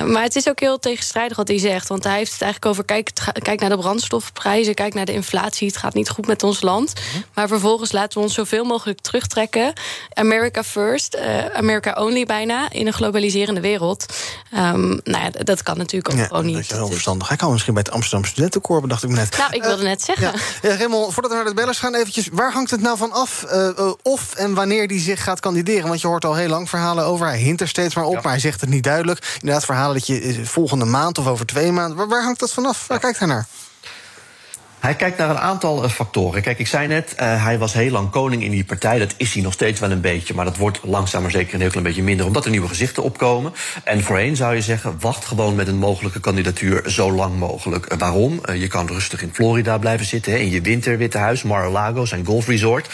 maar 0.07 0.23
het 0.23 0.37
is 0.37 0.49
ook 0.49 0.61
heel 0.61 0.79
tegenstrijdig 0.79 1.37
wat 1.37 1.49
hij 1.49 1.59
zegt. 1.59 1.89
Want 1.89 2.05
hij 2.05 2.17
heeft 2.17 2.33
het 2.33 2.43
eigenlijk 2.43 2.73
over... 2.73 2.85
kijk, 2.85 3.11
kijk 3.43 3.61
naar 3.61 3.71
de 3.71 3.77
brandstofprijzen, 3.77 4.75
kijk 4.75 4.95
naar 4.95 5.05
de 5.05 5.13
inflatie... 5.13 5.67
het 5.67 5.77
gaat 5.77 5.95
niet 5.95 6.09
goed 6.09 6.27
met 6.27 6.43
ons 6.43 6.61
land. 6.61 6.93
-hmm. 7.13 7.25
Maar 7.35 7.49
vervolgens 7.49 7.93
laten 7.93 8.19
we 8.19 8.25
ons 8.25 8.35
zoveel 8.35 8.65
mogelijk 8.65 9.01
terugtrekken. 9.01 9.73
America 10.15 10.63
first, 10.63 11.17
uh, 11.17 11.57
America 11.87 12.03
only 12.03 12.25
bijna... 12.25 12.71
in 12.71 12.87
een 12.87 12.93
globaliserende 12.93 13.61
wereld. 13.61 14.07
Um, 14.55 15.01
nou 15.05 15.25
ja, 15.25 15.31
dat 15.31 15.63
kan 15.63 15.77
natuurlijk 15.77 16.13
ook 16.13 16.21
ja, 16.21 16.27
gewoon 16.27 16.47
niet. 16.47 16.55
Dat 16.55 16.65
is 16.65 16.71
heel 16.71 16.87
verstandig. 16.87 17.29
Hij 17.29 17.37
kan 17.37 17.53
misschien 17.53 17.75
bij 17.75 17.83
het 17.83 17.93
Amsterdam 17.93 18.25
Studentenkoor, 18.25 18.81
bedacht 18.81 19.03
ik 19.03 19.09
me 19.09 19.15
net. 19.15 19.37
Nou, 19.39 19.53
ik 19.53 19.63
wilde 19.63 19.83
uh, 19.83 19.89
net 19.89 20.03
zeggen. 20.03 20.33
Ja, 20.63 20.69
ja 20.69 20.77
Raymond, 20.77 21.13
voordat 21.13 21.31
we 21.31 21.37
naar 21.37 21.47
de 21.47 21.55
bellers 21.55 21.79
gaan, 21.79 21.95
eventjes... 21.95 22.29
waar 22.33 22.53
hangt 22.53 22.71
het 22.71 22.81
nou 22.81 22.97
van 22.97 23.13
af 23.13 23.45
uh, 23.53 23.93
of 24.03 24.35
en 24.35 24.55
wanneer 24.55 24.87
hij 24.87 25.01
zich 25.01 25.23
gaat 25.23 25.41
kandideren? 25.41 25.89
Want 25.89 26.01
je 26.01 26.07
hoort 26.07 26.25
al 26.25 26.35
heel 26.35 26.49
lang 26.49 26.69
verhalen 26.69 27.05
over. 27.05 27.27
Hij 27.27 27.39
hint 27.39 27.61
er 27.61 27.69
steeds 27.69 27.95
maar 27.95 28.05
op, 28.05 28.15
ja. 28.15 28.21
maar 28.23 28.33
hij 28.33 28.41
zegt 28.41 28.61
het 28.61 28.71
niet 28.71 28.85
duidelijk. 28.85 29.37
Inderdaad, 29.41 29.65
verhalen 29.65 29.95
dat 29.95 30.07
je 30.07 30.41
volgende 30.45 30.85
maand 30.85 31.19
of 31.19 31.27
over 31.27 31.47
twee 31.47 31.73
maanden... 31.73 31.97
waar, 31.97 32.09
waar 32.09 32.23
hangt 32.23 32.41
dat 32.41 32.53
vanaf? 32.53 32.87
Waar 32.87 32.99
kijkt 32.99 33.19
hij 33.19 33.29
naar? 33.29 33.47
Hij 34.81 34.95
kijkt 34.95 35.19
naar 35.19 35.31
een 35.31 35.39
aantal 35.39 35.85
uh, 35.85 35.91
factoren. 35.91 36.43
Kijk, 36.43 36.59
ik 36.59 36.67
zei 36.67 36.87
net, 36.87 37.15
uh, 37.21 37.45
hij 37.45 37.59
was 37.59 37.73
heel 37.73 37.91
lang 37.91 38.11
koning 38.11 38.43
in 38.43 38.51
die 38.51 38.65
partij. 38.65 38.99
Dat 38.99 39.15
is 39.17 39.35
hij 39.35 39.43
nog 39.43 39.53
steeds 39.53 39.81
wel 39.81 39.91
een 39.91 40.01
beetje. 40.01 40.35
Maar 40.35 40.45
dat 40.45 40.57
wordt 40.57 40.81
langzaam 40.83 41.23
maar 41.23 41.31
zeker 41.31 41.55
een 41.55 41.61
heel 41.61 41.71
klein 41.71 41.85
beetje 41.85 42.03
minder. 42.03 42.27
Omdat 42.27 42.45
er 42.45 42.51
nieuwe 42.51 42.69
gezichten 42.69 43.03
opkomen. 43.03 43.53
En 43.85 44.03
voorheen 44.03 44.37
zou 44.37 44.55
je 44.55 44.63
zeggen, 44.63 44.97
wacht 45.01 45.25
gewoon 45.25 45.55
met 45.55 45.69
een 45.69 45.79
mogelijke 45.79 46.21
kandidatuur 46.21 46.91
zo 46.91 47.13
lang 47.13 47.39
mogelijk. 47.39 47.93
Uh, 47.93 47.99
waarom? 47.99 48.41
je 48.55 48.67
kan 48.67 48.87
rustig 48.87 49.23
in 49.23 49.31
Florida 49.33 49.79
blijven 49.79 50.07
zitten. 50.07 50.33
Hè, 50.33 50.39
in 50.39 50.51
je 50.51 50.61
winterwitte 50.61 51.19
huis, 51.19 51.43
Mar-a-Lago, 51.43 52.05
zijn 52.05 52.25
golfresort. 52.25 52.89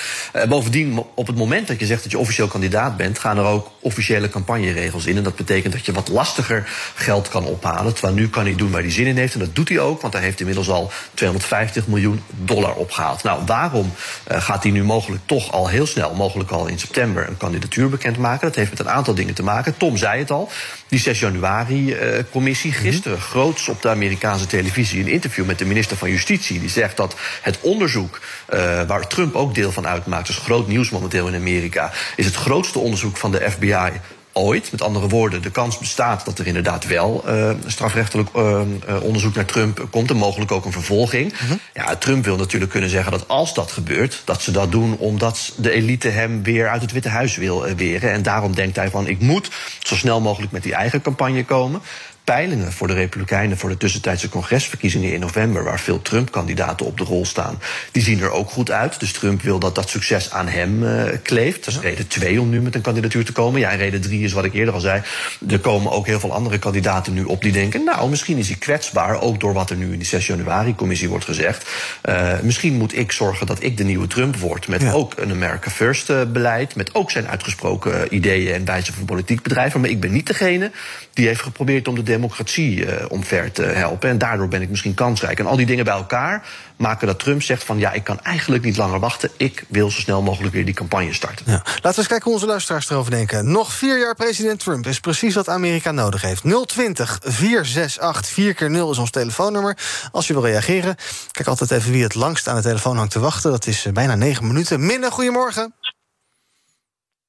bovendien, 0.49 1.03
op 1.15 1.27
het 1.27 1.37
moment 1.37 1.67
dat 1.67 1.81
je 1.81 1.87
zegt 1.87 2.03
dat 2.03 2.13
je 2.13 2.19
officieel 2.19 2.49
kandidaat 2.49 2.97
bent... 2.97 3.19
gaan 3.19 3.39
er 3.39 3.45
ook 3.45 3.71
officiële 3.81 4.29
campagneregels 4.29 5.07
in. 5.07 5.17
En 5.17 5.23
dat 5.23 5.37
betekent 5.37 5.73
dat 5.73 5.87
je 5.87 5.93
wat 5.93 6.09
lastiger 6.09 6.69
geld 6.95 7.29
kan 7.29 7.45
ophalen. 7.45 7.93
Terwijl 7.93 8.15
nu 8.15 8.29
kan 8.29 8.45
hij 8.45 8.55
doen 8.55 8.71
waar 8.71 8.83
hij 8.83 8.91
zin 8.91 9.07
in 9.07 9.17
heeft. 9.17 9.35
En 9.35 9.41
dat 9.41 9.55
doet 9.55 9.69
hij 9.69 9.79
ook, 9.79 10.01
want 10.01 10.13
hij 10.13 10.23
heeft 10.23 10.41
inmiddels 10.41 10.69
al 10.69 10.91
250 11.15 11.76
miljoen 11.87 12.23
dollar 12.29 12.75
opgehaald. 12.75 13.23
Nou, 13.23 13.43
waarom 13.47 13.93
uh, 14.33 14.41
gaat 14.41 14.63
hij 14.63 14.73
nu 14.73 14.85
mogelijk 14.85 15.23
toch 15.27 15.53
al 15.53 15.69
heel 15.69 15.87
snel, 15.87 16.15
mogelijk 16.15 16.51
al 16.51 16.67
in 16.67 16.79
september, 16.79 17.29
een 17.29 17.37
kandidatuur 17.37 17.89
bekendmaken? 17.89 18.47
Dat 18.47 18.57
heeft 18.57 18.71
met 18.71 18.79
een 18.79 18.91
aantal 18.91 19.15
dingen 19.15 19.35
te 19.35 19.43
maken. 19.43 19.77
Tom 19.77 19.97
zei 19.97 20.19
het 20.19 20.31
al, 20.31 20.51
die 20.89 20.99
6 20.99 21.21
januari-commissie. 21.21 22.71
Uh, 22.71 22.77
Gisteren 22.77 23.19
mm-hmm. 23.19 23.31
groots 23.31 23.69
op 23.69 23.83
de 23.83 23.89
Amerikaanse 23.89 24.47
televisie 24.47 25.01
een 25.01 25.09
interview 25.09 25.45
met 25.45 25.59
de 25.59 25.65
minister 25.65 25.97
van 25.97 26.11
Justitie. 26.11 26.61
Die 26.61 26.69
zegt 26.69 26.97
dat 26.97 27.17
het 27.43 27.59
onderzoek, 27.61 28.21
uh, 28.55 28.83
waar 28.83 29.07
Trump 29.07 29.35
ook 29.35 29.55
deel 29.55 29.73
van 29.73 29.87
uitmaakt, 29.87 30.27
dus 30.27 30.37
groot 30.37 30.69
nieuws 30.69 30.91
momenteel 30.91 31.29
in 31.29 31.35
Amerika, 31.35 31.93
is 32.17 32.25
het 32.25 32.35
grootste 32.35 32.79
onderzoek 32.79 33.17
van 33.17 33.31
de 33.31 33.51
FBI 33.51 34.01
ooit. 34.37 34.71
Met 34.71 34.83
andere 34.83 35.09
woorden, 35.09 35.43
de 35.43 35.51
kans 35.51 35.79
bestaat 35.79 36.25
dat 36.25 36.39
er 36.39 36.47
inderdaad 36.47 36.87
wel 36.87 37.25
uh, 37.27 37.51
strafrechtelijk 37.67 38.29
uh, 38.37 38.61
onderzoek 39.03 39.35
naar 39.35 39.45
Trump 39.45 39.87
komt. 39.91 40.11
En 40.11 40.17
mogelijk 40.17 40.53
ook 40.53 40.65
een 40.65 40.73
vervolging. 40.73 41.33
Uh 41.33 41.39
-huh. 41.39 41.59
Ja, 41.75 41.97
Trump 41.97 42.25
wil 42.25 42.37
natuurlijk 42.37 42.71
kunnen 42.71 42.91
zeggen 42.91 43.13
dat 43.13 43.29
als 43.29 43.55
dat 43.55 43.73
gebeurt, 43.73 44.23
dat 44.25 44.43
ze 44.43 44.51
dat 44.51 44.73
doen 44.73 44.97
omdat 44.99 45.53
de 45.57 45.71
elite 45.71 46.09
hem 46.09 46.43
weer 46.43 46.69
uit 46.69 46.83
het 46.83 46.93
Witte 46.93 47.09
Huis 47.09 47.37
wil 47.37 47.65
weren. 47.77 48.13
En 48.13 48.23
daarom 48.23 48.55
denkt 48.55 48.77
hij 48.77 48.91
van: 48.91 49.07
ik 49.07 49.21
moet 49.21 49.51
zo 49.79 49.95
snel 49.97 50.21
mogelijk 50.21 50.53
met 50.53 50.63
die 50.63 50.75
eigen 50.75 51.03
campagne 51.03 51.45
komen. 51.45 51.81
Peilingen 52.27 52.73
voor 52.73 52.87
de 52.87 52.95
Republikeinen 52.95 53.57
voor 53.57 53.69
de 53.69 53.77
tussentijdse 53.77 54.29
congresverkiezingen 54.29 55.13
in 55.13 55.21
november, 55.21 55.65
waar 55.65 55.81
veel 55.81 56.03
Trump-kandidaten 56.03 56.87
op 56.87 56.99
de 56.99 57.05
rol 57.05 57.25
staan, 57.25 57.61
die 57.93 58.03
zien 58.03 58.21
er 58.21 58.31
ook 58.31 58.51
goed 58.51 58.71
uit. 58.71 59.01
Dus 59.01 59.13
Trump 59.13 59.43
wil 59.43 59.59
dat 59.59 59.75
dat 59.75 59.89
succes 59.89 60.31
aan 60.31 60.49
hem 60.49 60.83
uh, 60.83 61.03
kleeft. 61.23 61.65
Dat 61.65 61.75
is 61.75 61.81
reden 61.81 62.09
twee 62.09 62.41
om 62.41 62.49
nu 62.49 62.61
met 62.61 62.75
een 62.75 62.81
kandidatuur 62.81 63.25
te 63.25 63.33
komen. 63.33 63.61
Ja, 63.61 63.71
en 63.71 63.79
reden 63.79 64.01
drie 64.01 64.25
is 64.25 64.33
wat 64.33 64.45
ik 64.45 64.55
eerder 64.55 64.75
al 64.75 64.81
zei. 64.81 65.03
Er 65.49 65.59
komen 65.59 65.93
ook 65.93 66.07
heel 66.07 66.21
veel 66.21 66.33
andere 66.33 66.59
kandidaten 66.59 67.13
nu 67.13 67.25
op 67.25 67.43
die 67.43 67.53
denken, 67.53 67.85
nou, 67.85 68.11
misschien 68.11 68.39
is 68.39 68.49
hij 68.49 68.57
kwetsbaar, 68.57 69.21
ook 69.21 69.41
door 69.41 69.53
wat 69.53 69.71
er 69.71 69.77
nu 69.77 69.93
in 69.93 69.99
die 69.99 70.07
6 70.07 70.27
januari-commissie 70.27 71.09
wordt 71.09 71.25
gezegd. 71.25 71.71
Uh, 72.09 72.41
misschien 72.43 72.75
moet 72.75 72.97
ik 72.97 73.13
zorgen 73.13 73.47
dat 73.47 73.63
ik 73.63 73.77
de 73.77 73.85
nieuwe 73.85 74.07
Trump 74.07 74.37
word, 74.37 74.69
met 74.69 74.93
ook 74.93 75.13
een 75.17 75.31
America 75.31 75.71
First 75.71 76.11
uh, 76.11 76.23
beleid, 76.33 76.75
met 76.75 76.95
ook 76.95 77.11
zijn 77.11 77.29
uitgesproken 77.29 78.15
ideeën 78.15 78.55
en 78.55 78.65
wijze 78.65 78.93
van 78.93 79.05
politiek 79.05 79.43
bedrijven. 79.43 79.81
Maar 79.81 79.91
ik 79.91 80.01
ben 80.01 80.13
niet 80.13 80.27
degene 80.27 80.71
die 81.13 81.27
heeft 81.27 81.43
geprobeerd 81.43 81.89
om 81.89 81.95
de 81.95 82.03
democratie 82.17 82.77
uh, 82.77 82.93
omver 83.09 83.53
te 83.53 83.63
helpen. 83.63 84.09
En 84.09 84.19
daardoor 84.19 84.49
ben 84.49 84.63
ik 84.63 84.69
misschien 84.69 84.95
kansrijk. 84.95 85.39
En 85.39 85.47
al 85.47 85.57
die 85.57 85.67
dingen 85.67 85.85
bij 85.85 85.95
elkaar 85.95 86.49
maken 86.77 87.07
dat 87.07 87.19
Trump 87.19 87.43
zegt 87.43 87.65
van 87.65 87.79
ja, 87.79 87.93
ik 87.93 88.05
kan 88.05 88.21
eigenlijk 88.21 88.65
niet 88.65 88.77
langer 88.77 89.01
wachten. 89.01 89.31
Ik 89.37 89.65
wil 89.69 89.91
zo 89.91 90.01
snel 90.01 90.23
mogelijk 90.23 90.55
weer 90.55 90.65
die 90.65 90.75
campagne 90.75 91.13
starten. 91.13 91.45
Ja. 91.49 91.53
Laten 91.53 91.81
we 91.83 91.97
eens 91.97 92.07
kijken 92.07 92.25
hoe 92.25 92.35
onze 92.35 92.47
luisteraars 92.47 92.91
erover 92.91 93.11
denken. 93.11 93.51
Nog 93.51 93.73
vier 93.73 93.99
jaar 93.99 94.15
president 94.15 94.61
Trump 94.61 94.87
is 94.87 95.01
precies 95.01 95.35
wat 95.35 95.49
Amerika 95.49 95.91
nodig 95.91 96.23
heeft. 96.23 96.43
020 96.67 97.19
468 97.23 98.27
4 98.33 98.55
keer 98.55 98.71
0 98.71 98.91
is 98.91 98.99
ons 98.99 99.11
telefoonnummer. 99.11 99.77
Als 100.13 100.27
je 100.27 100.33
wil 100.33 100.47
reageren, 100.47 100.97
kijk 101.31 101.49
altijd 101.49 101.71
even 101.71 101.93
wie 101.93 102.03
het 102.03 102.15
langst 102.15 102.49
aan 102.49 102.57
de 102.57 102.63
telefoon 102.63 102.97
hangt 102.97 103.13
te 103.13 103.21
wachten. 103.21 103.51
Dat 103.51 103.67
is 103.67 103.87
bijna 103.93 104.15
negen 104.15 104.47
minuten. 104.47 104.87
Minne, 104.87 105.11
goedemorgen. 105.11 105.75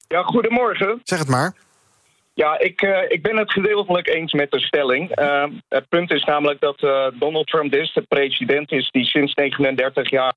Ja, 0.07 0.21
goedemorgen. 0.23 1.01
Zeg 1.03 1.19
het 1.19 1.27
maar. 1.27 1.53
Ja, 2.43 2.59
ik, 2.59 2.81
uh, 2.81 2.97
ik 3.07 3.21
ben 3.21 3.37
het 3.37 3.51
gedeeltelijk 3.51 4.07
eens 4.07 4.33
met 4.33 4.51
de 4.51 4.59
stelling. 4.59 5.19
Uh, 5.19 5.43
het 5.69 5.89
punt 5.89 6.11
is 6.11 6.23
namelijk 6.23 6.59
dat 6.59 6.81
uh, 6.81 7.07
Donald 7.13 7.47
Trump 7.47 7.71
dus 7.71 7.93
de 7.93 8.01
president 8.01 8.71
is 8.71 8.89
die 8.91 9.05
sinds 9.05 9.33
39 9.33 10.09
jaar, 10.09 10.33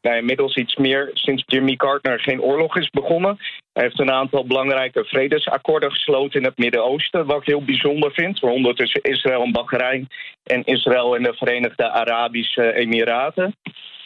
nou, 0.00 0.16
inmiddels 0.16 0.56
iets 0.56 0.76
meer, 0.76 1.10
sinds 1.12 1.42
Jimmy 1.46 1.76
Carter 1.76 2.20
geen 2.20 2.42
oorlog 2.42 2.76
is 2.76 2.90
begonnen. 2.90 3.36
Hij 3.72 3.82
heeft 3.82 4.00
een 4.00 4.12
aantal 4.12 4.46
belangrijke 4.46 5.04
vredesakkoorden 5.04 5.90
gesloten 5.90 6.40
in 6.40 6.46
het 6.46 6.58
Midden-Oosten, 6.58 7.26
wat 7.26 7.40
ik 7.40 7.46
heel 7.46 7.64
bijzonder 7.64 8.12
vind, 8.12 8.40
waaronder 8.40 8.74
tussen 8.74 9.02
Israël 9.02 9.42
en 9.42 9.52
Bahrein 9.52 10.08
en 10.44 10.64
Israël 10.64 11.16
en 11.16 11.22
de 11.22 11.34
Verenigde 11.34 11.90
Arabische 11.90 12.72
Emiraten. 12.72 13.54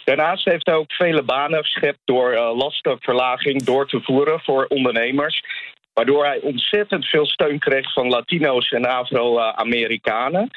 Daarnaast 0.03 0.45
heeft 0.45 0.65
hij 0.65 0.75
ook 0.75 0.93
vele 0.93 1.23
banen 1.23 1.63
geschept 1.63 1.99
door 2.05 2.33
lastenverlaging 2.55 3.63
door 3.63 3.87
te 3.87 4.01
voeren 4.01 4.39
voor 4.39 4.65
ondernemers. 4.65 5.43
Waardoor 5.93 6.25
hij 6.25 6.39
ontzettend 6.41 7.05
veel 7.05 7.25
steun 7.25 7.59
kreeg 7.59 7.93
van 7.93 8.07
Latino's 8.07 8.71
en 8.71 8.85
Afro-Amerikanen. 8.85 10.49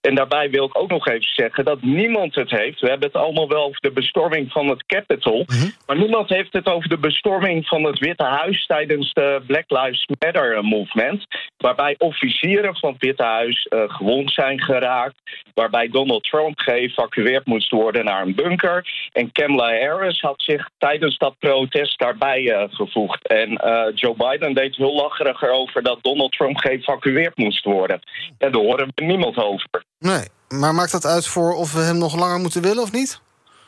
En 0.00 0.14
daarbij 0.14 0.50
wil 0.50 0.64
ik 0.64 0.78
ook 0.78 0.90
nog 0.90 1.08
even 1.08 1.34
zeggen 1.34 1.64
dat 1.64 1.82
niemand 1.82 2.34
het 2.34 2.50
heeft. 2.50 2.80
We 2.80 2.88
hebben 2.88 3.08
het 3.08 3.16
allemaal 3.16 3.48
wel 3.48 3.64
over 3.64 3.80
de 3.80 3.92
bestorming 3.92 4.52
van 4.52 4.68
het 4.68 4.86
Capitol. 4.86 5.38
Mm 5.38 5.58
-hmm. 5.58 5.72
Maar 5.86 5.98
niemand 5.98 6.28
heeft 6.28 6.52
het 6.52 6.66
over 6.66 6.88
de 6.88 6.98
bestorming 6.98 7.66
van 7.66 7.84
het 7.84 7.98
Witte 7.98 8.24
Huis 8.24 8.66
tijdens 8.66 9.12
de 9.12 9.42
Black 9.46 9.64
Lives 9.66 10.06
Matter 10.18 10.64
movement. 10.64 11.26
Waarbij 11.56 11.94
officieren 11.98 12.76
van 12.76 12.92
het 12.92 13.02
Witte 13.02 13.22
Huis 13.22 13.66
uh, 13.70 13.82
gewond 13.86 14.32
zijn 14.32 14.60
geraakt. 14.60 15.14
Waarbij 15.54 15.88
Donald 15.88 16.24
Trump 16.24 16.58
geëvacueerd 16.58 17.46
moest 17.46 17.70
worden 17.70 18.04
naar 18.04 18.22
een 18.22 18.34
bunker. 18.34 19.08
En 19.12 19.32
Kamala 19.32 19.78
Harris 19.78 20.20
had 20.20 20.42
zich 20.42 20.68
tijdens 20.78 21.18
dat 21.18 21.38
protest 21.38 21.98
daarbij 21.98 22.40
uh, 22.40 22.62
gevoegd. 22.70 23.26
En 23.26 23.50
uh, 23.50 23.84
Joe 23.94 24.14
Biden 24.16 24.54
deed 24.54 24.76
heel 24.76 24.94
lacheriger 24.94 25.50
over 25.50 25.82
dat 25.82 25.98
Donald 26.02 26.32
Trump 26.32 26.56
geëvacueerd 26.56 27.36
moest 27.36 27.64
worden. 27.64 28.00
En 28.38 28.52
daar 28.52 28.62
horen 28.62 28.92
we 28.94 29.04
niemand 29.04 29.36
over. 29.36 29.88
Nee, 30.00 30.24
maar 30.48 30.74
maakt 30.74 30.92
dat 30.92 31.06
uit 31.06 31.26
voor 31.26 31.54
of 31.54 31.72
we 31.72 31.80
hem 31.80 31.98
nog 31.98 32.18
langer 32.18 32.38
moeten 32.38 32.62
willen 32.62 32.82
of 32.82 32.92
niet? 32.92 33.20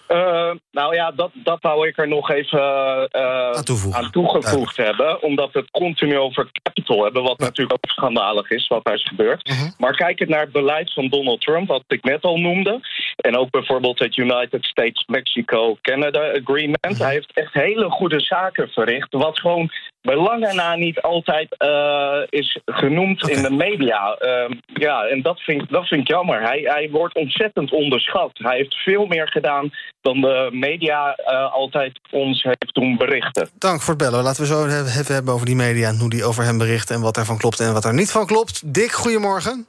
Uh, 0.09 0.51
nou 0.71 0.95
ja, 0.95 1.11
dat, 1.11 1.31
dat 1.35 1.59
wou 1.61 1.89
ik 1.89 1.99
er 1.99 2.09
nog 2.09 2.31
even 2.31 2.59
uh, 2.59 3.21
aan, 3.21 3.93
aan, 3.93 4.11
toegevoegd 4.11 4.77
ja. 4.77 4.85
hebben. 4.85 5.23
Omdat 5.23 5.53
we 5.53 5.59
het 5.59 5.71
continu 5.71 6.19
over 6.19 6.51
capital 6.63 7.03
hebben. 7.03 7.23
Wat 7.23 7.35
ja. 7.39 7.45
natuurlijk 7.45 7.79
ook 7.85 7.91
schandalig 7.91 8.51
is, 8.51 8.69
wat 8.69 8.85
daar 8.85 8.95
is 8.95 9.09
gebeurd. 9.09 9.49
Uh 9.49 9.59
-huh. 9.59 9.71
Maar 9.79 9.97
kijk 9.97 10.19
het 10.19 10.29
naar 10.29 10.41
het 10.41 10.53
beleid 10.53 10.93
van 10.93 11.09
Donald 11.09 11.41
Trump, 11.41 11.69
wat 11.69 11.85
ik 11.89 12.05
net 12.05 12.23
al 12.23 12.37
noemde. 12.37 12.81
En 13.17 13.37
ook 13.37 13.51
bijvoorbeeld 13.51 13.99
het 13.99 14.17
United 14.17 14.65
States-Mexico-Canada 14.65 16.21
Agreement. 16.21 16.79
-huh. 16.81 17.01
Hij 17.01 17.13
heeft 17.13 17.33
echt 17.35 17.53
hele 17.53 17.91
goede 17.91 18.21
zaken 18.21 18.69
verricht. 18.69 19.13
Wat 19.13 19.39
gewoon 19.39 19.71
bij 20.03 20.17
lange 20.17 20.55
na 20.55 20.75
niet 20.75 21.01
altijd 21.01 21.57
uh, 21.59 22.23
is 22.29 22.61
genoemd 22.67 23.23
okay. 23.23 23.37
in 23.37 23.43
de 23.43 23.51
media. 23.51 24.19
Uh, 24.21 24.57
ja, 24.67 25.05
en 25.05 25.23
dat 25.23 25.41
vind, 25.41 25.71
dat 25.71 25.87
vind 25.87 26.01
ik 26.01 26.09
jammer. 26.09 26.43
Hij, 26.43 26.61
hij 26.65 26.89
wordt 26.91 27.15
ontzettend 27.15 27.73
onderschat. 27.73 28.31
Hij 28.35 28.57
heeft 28.57 28.75
veel 28.75 29.07
meer 29.07 29.29
gedaan 29.29 29.71
dan 30.01 30.21
de 30.21 30.49
media 30.53 31.19
uh, 31.19 31.53
altijd 31.53 32.01
ons 32.11 32.43
heeft 32.43 32.75
doen 32.75 32.97
berichten. 32.97 33.49
Dank 33.59 33.81
voor 33.81 33.95
het 33.95 34.03
bellen. 34.03 34.23
Laten 34.23 34.43
we 34.43 34.49
zo 34.49 34.67
even 34.67 35.15
hebben 35.15 35.35
over 35.35 35.47
die 35.47 35.57
media... 35.57 35.89
en 35.89 35.99
hoe 35.99 36.11
die 36.11 36.25
over 36.25 36.45
hem 36.45 36.59
berichten 36.59 36.95
en 36.95 37.03
wat 37.03 37.17
ervan 37.17 37.39
klopt 37.39 37.61
en 37.61 37.73
wat 37.73 37.85
er 37.85 37.95
niet 37.95 38.11
van 38.11 38.27
klopt. 38.27 38.75
Dick, 38.75 38.93
goedemorgen. 38.93 39.67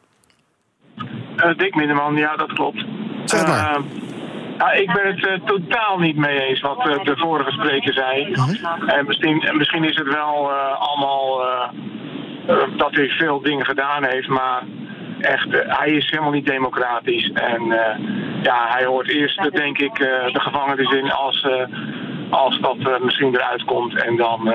Uh, 1.38 1.58
Dick 1.58 1.76
Minneman, 1.76 2.16
ja, 2.16 2.36
dat 2.36 2.54
klopt. 2.54 2.86
Zeg 3.26 3.48
maar. 3.48 3.80
Ja, 4.58 4.72
ik 4.72 4.94
ben 4.94 5.08
het 5.08 5.28
uh, 5.28 5.34
totaal 5.46 5.98
niet 5.98 6.16
mee 6.16 6.40
eens 6.40 6.62
wat 6.62 6.88
uh, 6.88 7.04
de 7.04 7.18
vorige 7.18 7.52
spreker 7.52 7.94
zei. 7.94 8.34
-huh. 8.34 8.96
En 8.98 9.06
misschien, 9.06 9.50
misschien 9.54 9.84
is 9.84 9.96
het 9.96 10.14
wel 10.14 10.52
allemaal 10.80 11.42
dat 12.78 12.96
hij 12.96 13.10
veel 13.10 13.42
dingen 13.42 13.66
gedaan 13.66 14.06
heeft, 14.06 14.28
maar 14.28 14.64
echt, 15.20 15.48
hij 15.52 15.92
is 15.92 16.10
helemaal 16.10 16.32
niet 16.32 16.46
democratisch. 16.46 17.32
En 17.32 17.64
ja, 18.42 18.68
hij 18.68 18.86
hoort 18.86 19.10
eerst, 19.10 19.52
denk 19.52 19.78
ik, 19.78 19.96
de 20.34 20.40
gevangenis 20.40 20.92
in 20.92 21.12
als, 21.12 21.48
als 22.30 22.60
dat 22.60 23.02
misschien 23.02 23.36
eruit 23.36 23.64
komt. 23.64 24.04
En 24.04 24.16
dan, 24.16 24.54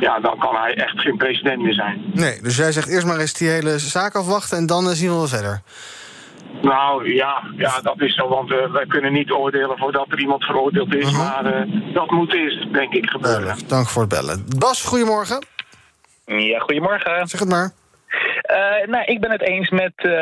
ja, 0.00 0.20
dan 0.20 0.38
kan 0.38 0.56
hij 0.56 0.74
echt 0.74 1.00
geen 1.00 1.16
president 1.16 1.62
meer 1.62 1.74
zijn. 1.74 2.10
Nee, 2.12 2.40
dus 2.42 2.56
jij 2.56 2.72
zegt 2.72 2.88
eerst 2.88 3.06
maar 3.06 3.18
eens 3.18 3.32
die 3.32 3.48
hele 3.48 3.78
zaak 3.78 4.14
afwachten 4.14 4.58
en 4.58 4.66
dan 4.66 4.86
zien 4.86 5.08
we 5.08 5.14
wel 5.14 5.28
verder. 5.28 5.62
Nou 6.62 7.14
ja, 7.14 7.42
ja, 7.56 7.80
dat 7.80 8.00
is 8.00 8.14
zo, 8.14 8.28
want 8.28 8.50
uh, 8.50 8.72
wij 8.72 8.86
kunnen 8.86 9.12
niet 9.12 9.30
oordelen 9.30 9.78
voordat 9.78 10.06
er 10.10 10.20
iemand 10.20 10.44
veroordeeld 10.44 10.94
is. 10.94 11.10
Uh 11.10 11.18
-huh. 11.18 11.42
Maar 11.42 11.66
uh, 11.66 11.94
dat 11.94 12.10
moet 12.10 12.34
eerst, 12.34 12.72
denk 12.72 12.92
ik, 12.92 13.10
gebeuren. 13.10 13.40
Duidelijk, 13.40 13.68
dank 13.68 13.88
voor 13.88 14.02
het 14.02 14.10
bellen. 14.10 14.46
Bas, 14.58 14.84
goedemorgen. 14.84 15.44
Ja, 16.24 16.58
goedemorgen. 16.58 17.28
Zeg 17.28 17.40
het 17.40 17.48
maar. 17.48 17.72
Uh, 18.56 18.86
nou, 18.86 19.04
ik 19.04 19.20
ben 19.20 19.30
het 19.30 19.42
eens 19.42 19.70
met 19.70 19.92
uh, 19.96 20.12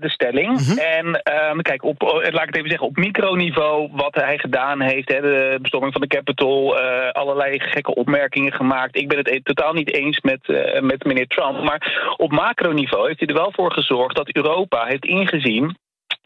de 0.00 0.10
stelling. 0.10 0.66
-huh. 0.66 0.96
En 0.96 1.06
um, 1.06 1.62
kijk, 1.62 1.82
op, 1.82 2.02
laat 2.02 2.26
ik 2.26 2.46
het 2.46 2.56
even 2.56 2.68
zeggen, 2.68 2.86
op 2.86 2.96
microniveau 2.96 3.88
wat 3.92 4.14
hij 4.14 4.38
gedaan 4.38 4.80
heeft, 4.80 5.12
hè, 5.12 5.20
de 5.20 5.58
bestorming 5.62 5.92
van 5.92 6.02
de 6.02 6.08
Capitol, 6.08 6.80
uh, 6.80 7.10
allerlei 7.10 7.60
gekke 7.60 7.94
opmerkingen 7.94 8.52
gemaakt. 8.52 8.96
Ik 8.96 9.08
ben 9.08 9.18
het 9.18 9.28
e 9.28 9.40
totaal 9.40 9.72
niet 9.72 9.92
eens 9.92 10.20
met, 10.20 10.40
met 10.80 11.04
meneer 11.04 11.26
Trump. 11.26 11.62
Maar 11.62 12.14
op 12.16 12.32
macroniveau 12.32 13.06
heeft 13.06 13.18
hij 13.18 13.28
er 13.28 13.34
wel 13.34 13.52
voor 13.52 13.72
gezorgd 13.72 14.16
dat 14.16 14.32
Europa 14.32 14.84
heeft 14.84 15.04
ingezien 15.04 15.76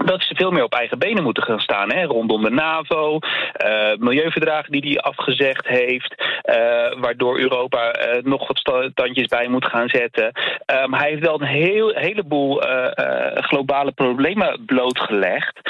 dat 0.04 0.22
ze 0.22 0.34
veel 0.34 0.50
meer 0.50 0.64
op 0.64 0.74
eigen 0.74 0.98
benen 0.98 1.22
moeten 1.22 1.42
gaan 1.42 1.60
staan. 1.60 1.92
Hè? 1.92 2.04
Rondom 2.04 2.42
de 2.42 2.50
NAVO, 2.50 3.18
uh, 3.64 3.96
milieuverdragen 3.98 4.72
die 4.72 4.82
hij 4.82 5.00
afgezegd 5.00 5.66
heeft... 5.66 6.14
Uh, 6.44 6.54
waardoor 7.00 7.38
Europa 7.38 7.94
uh, 7.96 8.22
nog 8.22 8.46
wat 8.46 8.90
tandjes 8.94 9.26
bij 9.26 9.48
moet 9.48 9.66
gaan 9.66 9.88
zetten. 9.88 10.24
Um, 10.84 10.94
hij 10.94 11.08
heeft 11.08 11.22
wel 11.22 11.40
een 11.40 11.46
heel, 11.46 11.90
heleboel 11.94 12.62
globale 13.34 13.92
problemen 13.92 14.64
blootgelegd... 14.66 15.60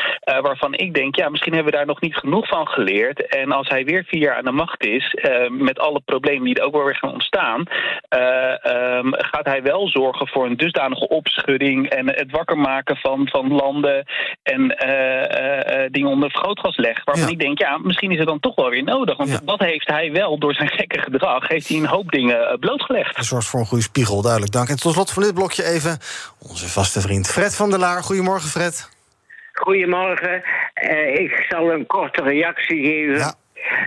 waarvan 0.40 0.74
ik 0.74 0.94
denk, 0.94 1.16
ja, 1.16 1.28
misschien 1.28 1.54
hebben 1.54 1.72
we 1.72 1.78
daar 1.78 1.86
nog 1.86 2.00
niet 2.00 2.16
genoeg 2.16 2.48
van 2.48 2.68
geleerd. 2.68 3.26
En 3.26 3.52
als 3.52 3.68
hij 3.68 3.84
weer 3.84 4.04
vier 4.04 4.20
jaar 4.20 4.36
aan 4.36 4.44
de 4.44 4.50
macht 4.50 4.86
is... 4.86 5.16
met 5.50 5.78
alle 5.78 6.00
problemen 6.04 6.44
die 6.44 6.54
er 6.54 6.64
ook 6.64 6.74
wel 6.74 6.84
weer 6.84 6.96
gaan 6.96 7.12
ontstaan... 7.12 7.60
Um, 7.60 9.14
gaat 9.14 9.46
hij 9.46 9.62
wel 9.62 9.88
zorgen 9.88 10.28
voor 10.28 10.46
een 10.46 10.56
dusdanige 10.56 11.08
opschudding... 11.08 11.88
en 11.88 12.06
het 12.06 12.30
wakker 12.30 12.58
maken 12.58 12.96
van, 12.96 13.28
van 13.28 13.52
landen 13.52 14.04
en 14.42 14.60
uh, 14.60 15.82
uh, 15.82 15.88
dingen 15.90 16.10
onder 16.10 16.30
vergrootglas 16.30 16.76
legt. 16.76 17.04
Waarvan 17.04 17.26
ja. 17.26 17.32
ik 17.32 17.38
denk, 17.38 17.58
ja, 17.58 17.78
misschien 17.78 18.10
is 18.10 18.18
het 18.18 18.26
dan 18.26 18.40
toch 18.40 18.54
wel 18.54 18.70
weer 18.70 18.84
nodig. 18.84 19.16
Want 19.16 19.30
ja. 19.30 19.40
dat 19.44 19.60
heeft 19.60 19.88
hij 19.88 20.12
wel, 20.12 20.38
door 20.38 20.54
zijn 20.54 20.68
gekke 20.68 21.00
gedrag, 21.00 21.48
heeft 21.48 21.68
hij 21.68 21.76
een 21.76 21.86
hoop 21.86 22.10
dingen 22.10 22.58
blootgelegd. 22.60 23.18
Een 23.18 23.24
soort 23.24 23.44
voor 23.44 23.60
een 23.60 23.66
goede 23.66 23.84
spiegel, 23.84 24.22
duidelijk. 24.22 24.52
Dank. 24.52 24.68
En 24.68 24.76
tot 24.76 24.92
slot 24.92 25.12
van 25.12 25.22
dit 25.22 25.34
blokje 25.34 25.64
even 25.64 25.98
onze 26.38 26.68
vaste 26.68 27.00
vriend 27.00 27.30
Fred 27.30 27.56
van 27.56 27.70
der 27.70 27.78
Laar. 27.78 28.02
Goedemorgen, 28.02 28.48
Fred. 28.48 28.90
Goedemorgen. 29.52 30.42
Uh, 30.82 31.14
ik 31.14 31.46
zal 31.48 31.70
een 31.72 31.86
korte 31.86 32.22
reactie 32.22 32.84
geven. 32.84 33.18
Ja. 33.18 33.34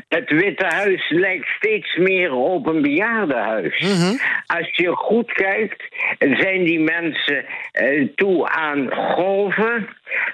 Het 0.07 0.29
Witte 0.29 0.65
Huis 0.65 1.09
lijkt 1.09 1.47
steeds 1.47 1.95
meer 1.95 2.33
op 2.33 2.67
een 2.67 2.81
bejaardenhuis. 2.81 3.79
Mm 3.79 3.99
-hmm. 3.99 4.19
Als 4.45 4.75
je 4.75 4.95
goed 4.95 5.31
kijkt, 5.31 5.83
zijn 6.19 6.63
die 6.63 6.79
mensen 6.79 7.45
uh, 7.81 8.07
toe 8.15 8.49
aan 8.49 8.93
golven, 8.93 9.87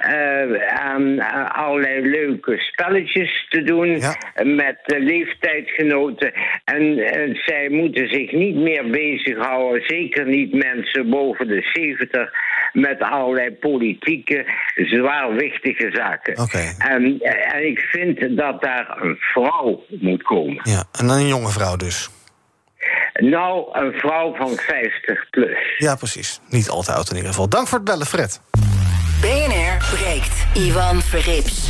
uh, 0.08 0.64
aan 0.68 1.02
uh, 1.02 1.50
allerlei 1.50 2.10
leuke 2.10 2.58
spelletjes 2.58 3.48
te 3.50 3.64
doen 3.64 4.00
ja. 4.00 4.16
met 4.44 4.78
leeftijdgenoten. 4.86 6.34
En 6.64 6.96
zij 7.46 7.68
moeten 7.70 8.10
zich 8.10 8.32
niet 8.32 8.56
meer 8.56 8.90
bezighouden, 8.90 9.84
zeker 9.88 10.26
niet 10.26 10.54
mensen 10.54 11.10
boven 11.10 11.48
de 11.48 11.70
70, 11.74 12.30
met 12.74 13.00
allerlei 13.00 13.52
politieke, 13.52 14.46
zwaarwichtige 14.76 15.90
zaken. 15.94 16.40
Oké. 16.40 16.74
En, 16.78 17.20
en 17.52 17.68
ik 17.68 17.80
vind 17.80 18.38
dat 18.38 18.62
daar 18.62 18.98
een 19.02 19.16
vrouw 19.20 19.84
moet 20.00 20.24
komen. 20.24 20.62
Ja, 20.64 20.84
en 21.00 21.10
een 21.10 21.28
jonge 21.28 21.50
vrouw 21.50 21.76
dus. 21.76 22.10
Nou, 23.14 23.68
een 23.72 23.92
vrouw 23.92 24.36
van 24.36 24.56
50 24.56 25.30
plus. 25.30 25.76
Ja, 25.78 25.96
precies. 25.96 26.40
Niet 26.50 26.70
al 26.70 26.82
te 26.82 26.92
oud 26.92 27.10
in 27.10 27.16
ieder 27.16 27.30
geval. 27.30 27.50
Dank 27.50 27.68
voor 27.68 27.78
het 27.78 27.88
bellen, 27.88 28.06
Fred. 28.06 28.42
BNR 29.22 29.78
breekt. 29.96 30.46
Ivan 30.54 31.02
Verrips. 31.02 31.70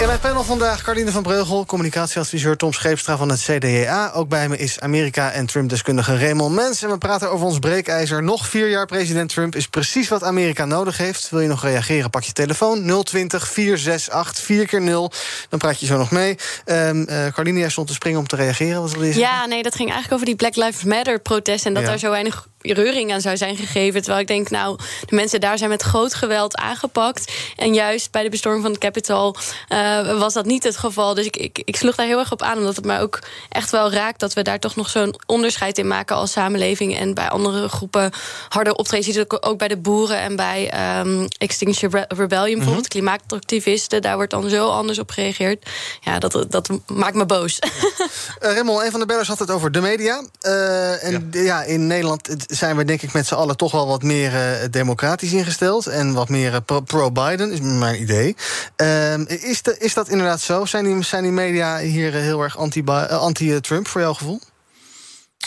In 0.00 0.08
mijn 0.08 0.20
panel 0.20 0.42
vandaag 0.44 0.82
Carline 0.82 1.10
van 1.10 1.22
Breugel, 1.22 1.64
communicatieadviseur 1.66 2.56
Tom 2.56 2.72
Scheepstra 2.72 3.16
van 3.16 3.28
het 3.28 3.40
CDA. 3.40 4.10
Ook 4.14 4.28
bij 4.28 4.48
me 4.48 4.56
is 4.56 4.80
Amerika- 4.80 5.30
en 5.30 5.46
Trump-deskundige 5.46 6.18
Raymond 6.18 6.54
Mens. 6.54 6.82
En 6.82 6.90
we 6.90 6.98
praten 6.98 7.30
over 7.30 7.46
ons 7.46 7.58
breekijzer. 7.58 8.22
Nog 8.22 8.48
vier 8.48 8.68
jaar 8.68 8.86
president 8.86 9.28
Trump 9.32 9.54
is 9.54 9.66
precies 9.68 10.08
wat 10.08 10.22
Amerika 10.22 10.64
nodig 10.64 10.96
heeft. 10.96 11.30
Wil 11.30 11.40
je 11.40 11.48
nog 11.48 11.62
reageren, 11.62 12.10
pak 12.10 12.22
je 12.22 12.32
telefoon 12.32 13.04
020 13.04 13.48
468 13.48 14.44
4 14.44 14.66
keer 14.66 14.80
0 14.82 15.12
Dan 15.48 15.58
praat 15.58 15.80
je 15.80 15.86
zo 15.86 15.96
nog 15.96 16.10
mee. 16.10 16.36
Um, 16.66 17.06
uh, 17.08 17.26
Carline, 17.26 17.58
jij 17.58 17.68
stond 17.70 17.86
te 17.88 17.94
springen 17.94 18.18
om 18.18 18.26
te 18.26 18.36
reageren. 18.36 18.80
Wat 18.80 18.92
wil 18.92 19.02
je 19.02 19.12
zeggen? 19.12 19.32
Ja, 19.32 19.46
nee, 19.46 19.62
dat 19.62 19.74
ging 19.74 19.90
eigenlijk 19.90 20.12
over 20.14 20.26
die 20.26 20.36
Black 20.36 20.56
Lives 20.56 20.84
Matter-protest... 20.84 21.66
en 21.66 21.74
dat 21.74 21.82
Ja. 21.82 21.88
daar 21.88 21.98
zo 21.98 22.10
weinig 22.10 22.46
reuring 22.62 23.12
aan 23.12 23.20
zou 23.20 23.36
zijn 23.36 23.56
gegeven. 23.56 24.00
Terwijl 24.00 24.20
ik 24.20 24.26
denk, 24.26 24.50
nou, 24.50 24.78
de 25.06 25.14
mensen 25.14 25.40
daar 25.40 25.58
zijn 25.58 25.70
met 25.70 25.82
groot 25.82 26.14
geweld 26.14 26.56
aangepakt. 26.56 27.32
En 27.56 27.74
juist 27.74 28.10
bij 28.10 28.22
de 28.22 28.28
bestorming 28.28 28.62
van 28.62 28.72
het 28.72 28.80
Capitol 28.80 29.36
eh, 29.68 30.18
was 30.18 30.32
dat 30.32 30.44
niet 30.44 30.64
het 30.64 30.76
geval. 30.76 31.14
Dus 31.14 31.26
ik, 31.26 31.36
ik, 31.36 31.62
ik 31.64 31.76
sloeg 31.76 31.94
daar 31.94 32.06
heel 32.06 32.18
erg 32.18 32.32
op 32.32 32.42
aan, 32.42 32.58
omdat 32.58 32.76
het 32.76 32.84
mij 32.84 33.00
ook 33.00 33.18
echt 33.48 33.70
wel 33.70 33.92
raakt... 33.92 34.20
dat 34.20 34.32
we 34.32 34.42
daar 34.42 34.58
toch 34.58 34.76
nog 34.76 34.88
zo'n 34.88 35.14
onderscheid 35.26 35.78
in 35.78 35.86
maken 35.86 36.16
als 36.16 36.32
samenleving... 36.32 36.98
en 36.98 37.14
bij 37.14 37.28
andere 37.28 37.68
groepen 37.68 38.10
harder 38.48 38.74
optreden. 38.74 39.06
Je 39.06 39.12
ziet 39.12 39.22
het 39.30 39.42
ook 39.42 39.58
bij 39.58 39.68
de 39.68 39.76
boeren 39.76 40.18
en 40.18 40.36
bij 40.36 40.70
ehm, 40.70 41.26
Extinction 41.38 41.90
Re- 41.90 42.04
Rebellion... 42.08 42.56
bijvoorbeeld 42.56 42.88
klimaatactivisten, 42.88 44.02
daar 44.02 44.16
wordt 44.16 44.30
dan 44.30 44.48
zo 44.48 44.68
anders 44.68 44.98
op 44.98 45.10
gereageerd. 45.10 45.70
Ja, 46.00 46.18
dat, 46.18 46.46
dat 46.48 46.68
maakt 46.86 47.14
me 47.14 47.26
boos. 47.26 47.58
Uh, 47.62 48.08
Raymond, 48.38 48.84
een 48.84 48.90
van 48.90 49.00
de 49.00 49.06
bellers 49.06 49.28
had 49.28 49.38
het 49.38 49.50
over 49.50 49.72
de 49.72 49.80
media. 49.80 50.22
Uh, 50.42 51.04
en 51.04 51.28
ja. 51.30 51.62
in 51.62 51.86
Nederland 51.86 52.28
zijn 52.54 52.76
we 52.76 52.84
denk 52.84 53.02
ik 53.02 53.12
met 53.12 53.26
z'n 53.26 53.34
allen 53.34 53.56
toch 53.56 53.72
wel 53.72 53.86
wat 53.86 54.02
meer 54.02 54.32
uh, 54.32 54.68
democratisch 54.70 55.32
ingesteld. 55.32 55.86
En 55.86 56.12
wat 56.12 56.28
meer 56.28 56.52
uh, 56.52 56.78
pro-Biden, 56.84 57.52
is 57.52 57.60
mijn 57.60 58.00
idee. 58.00 58.36
Uh, 58.76 59.18
is, 59.28 59.62
de, 59.62 59.76
is 59.78 59.94
dat 59.94 60.08
inderdaad 60.08 60.40
zo? 60.40 60.64
Zijn 60.64 60.84
die, 60.84 61.02
zijn 61.02 61.22
die 61.22 61.32
media 61.32 61.78
hier 61.78 62.12
heel 62.12 62.42
erg 62.42 62.58
anti-Trump 62.58 63.10
anti 63.10 63.60
voor 63.82 64.00
jouw 64.00 64.14
gevoel? 64.14 64.40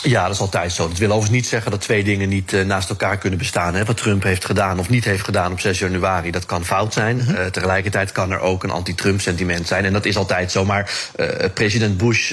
Ja, 0.02 0.22
dat 0.22 0.34
is 0.34 0.40
altijd 0.40 0.72
zo. 0.72 0.88
Dat 0.88 0.98
wil 0.98 1.08
overigens 1.08 1.36
niet 1.36 1.46
zeggen 1.46 1.70
dat 1.70 1.80
twee 1.80 2.04
dingen 2.04 2.28
niet 2.28 2.52
uh, 2.52 2.64
naast 2.64 2.88
elkaar 2.88 3.18
kunnen 3.18 3.38
bestaan. 3.38 3.74
Hè. 3.74 3.84
Wat 3.84 3.96
Trump 3.96 4.22
heeft 4.22 4.44
gedaan 4.44 4.78
of 4.78 4.88
niet 4.88 5.04
heeft 5.04 5.24
gedaan 5.24 5.52
op 5.52 5.60
6 5.60 5.78
januari, 5.78 6.30
dat 6.30 6.46
kan 6.46 6.64
fout 6.64 6.92
zijn. 6.92 7.20
-hmm. 7.20 7.34
uh, 7.34 7.44
tegelijkertijd 7.44 8.12
kan 8.12 8.30
er 8.30 8.40
ook 8.40 8.64
een 8.64 8.70
anti-Trump 8.70 9.20
sentiment 9.20 9.66
zijn. 9.66 9.84
En 9.84 9.92
dat 9.92 10.04
is 10.04 10.16
altijd 10.16 10.52
zo. 10.52 10.64
Maar 10.64 10.90
uh, 11.16 11.28
president 11.54 11.96
Bush, 11.96 12.32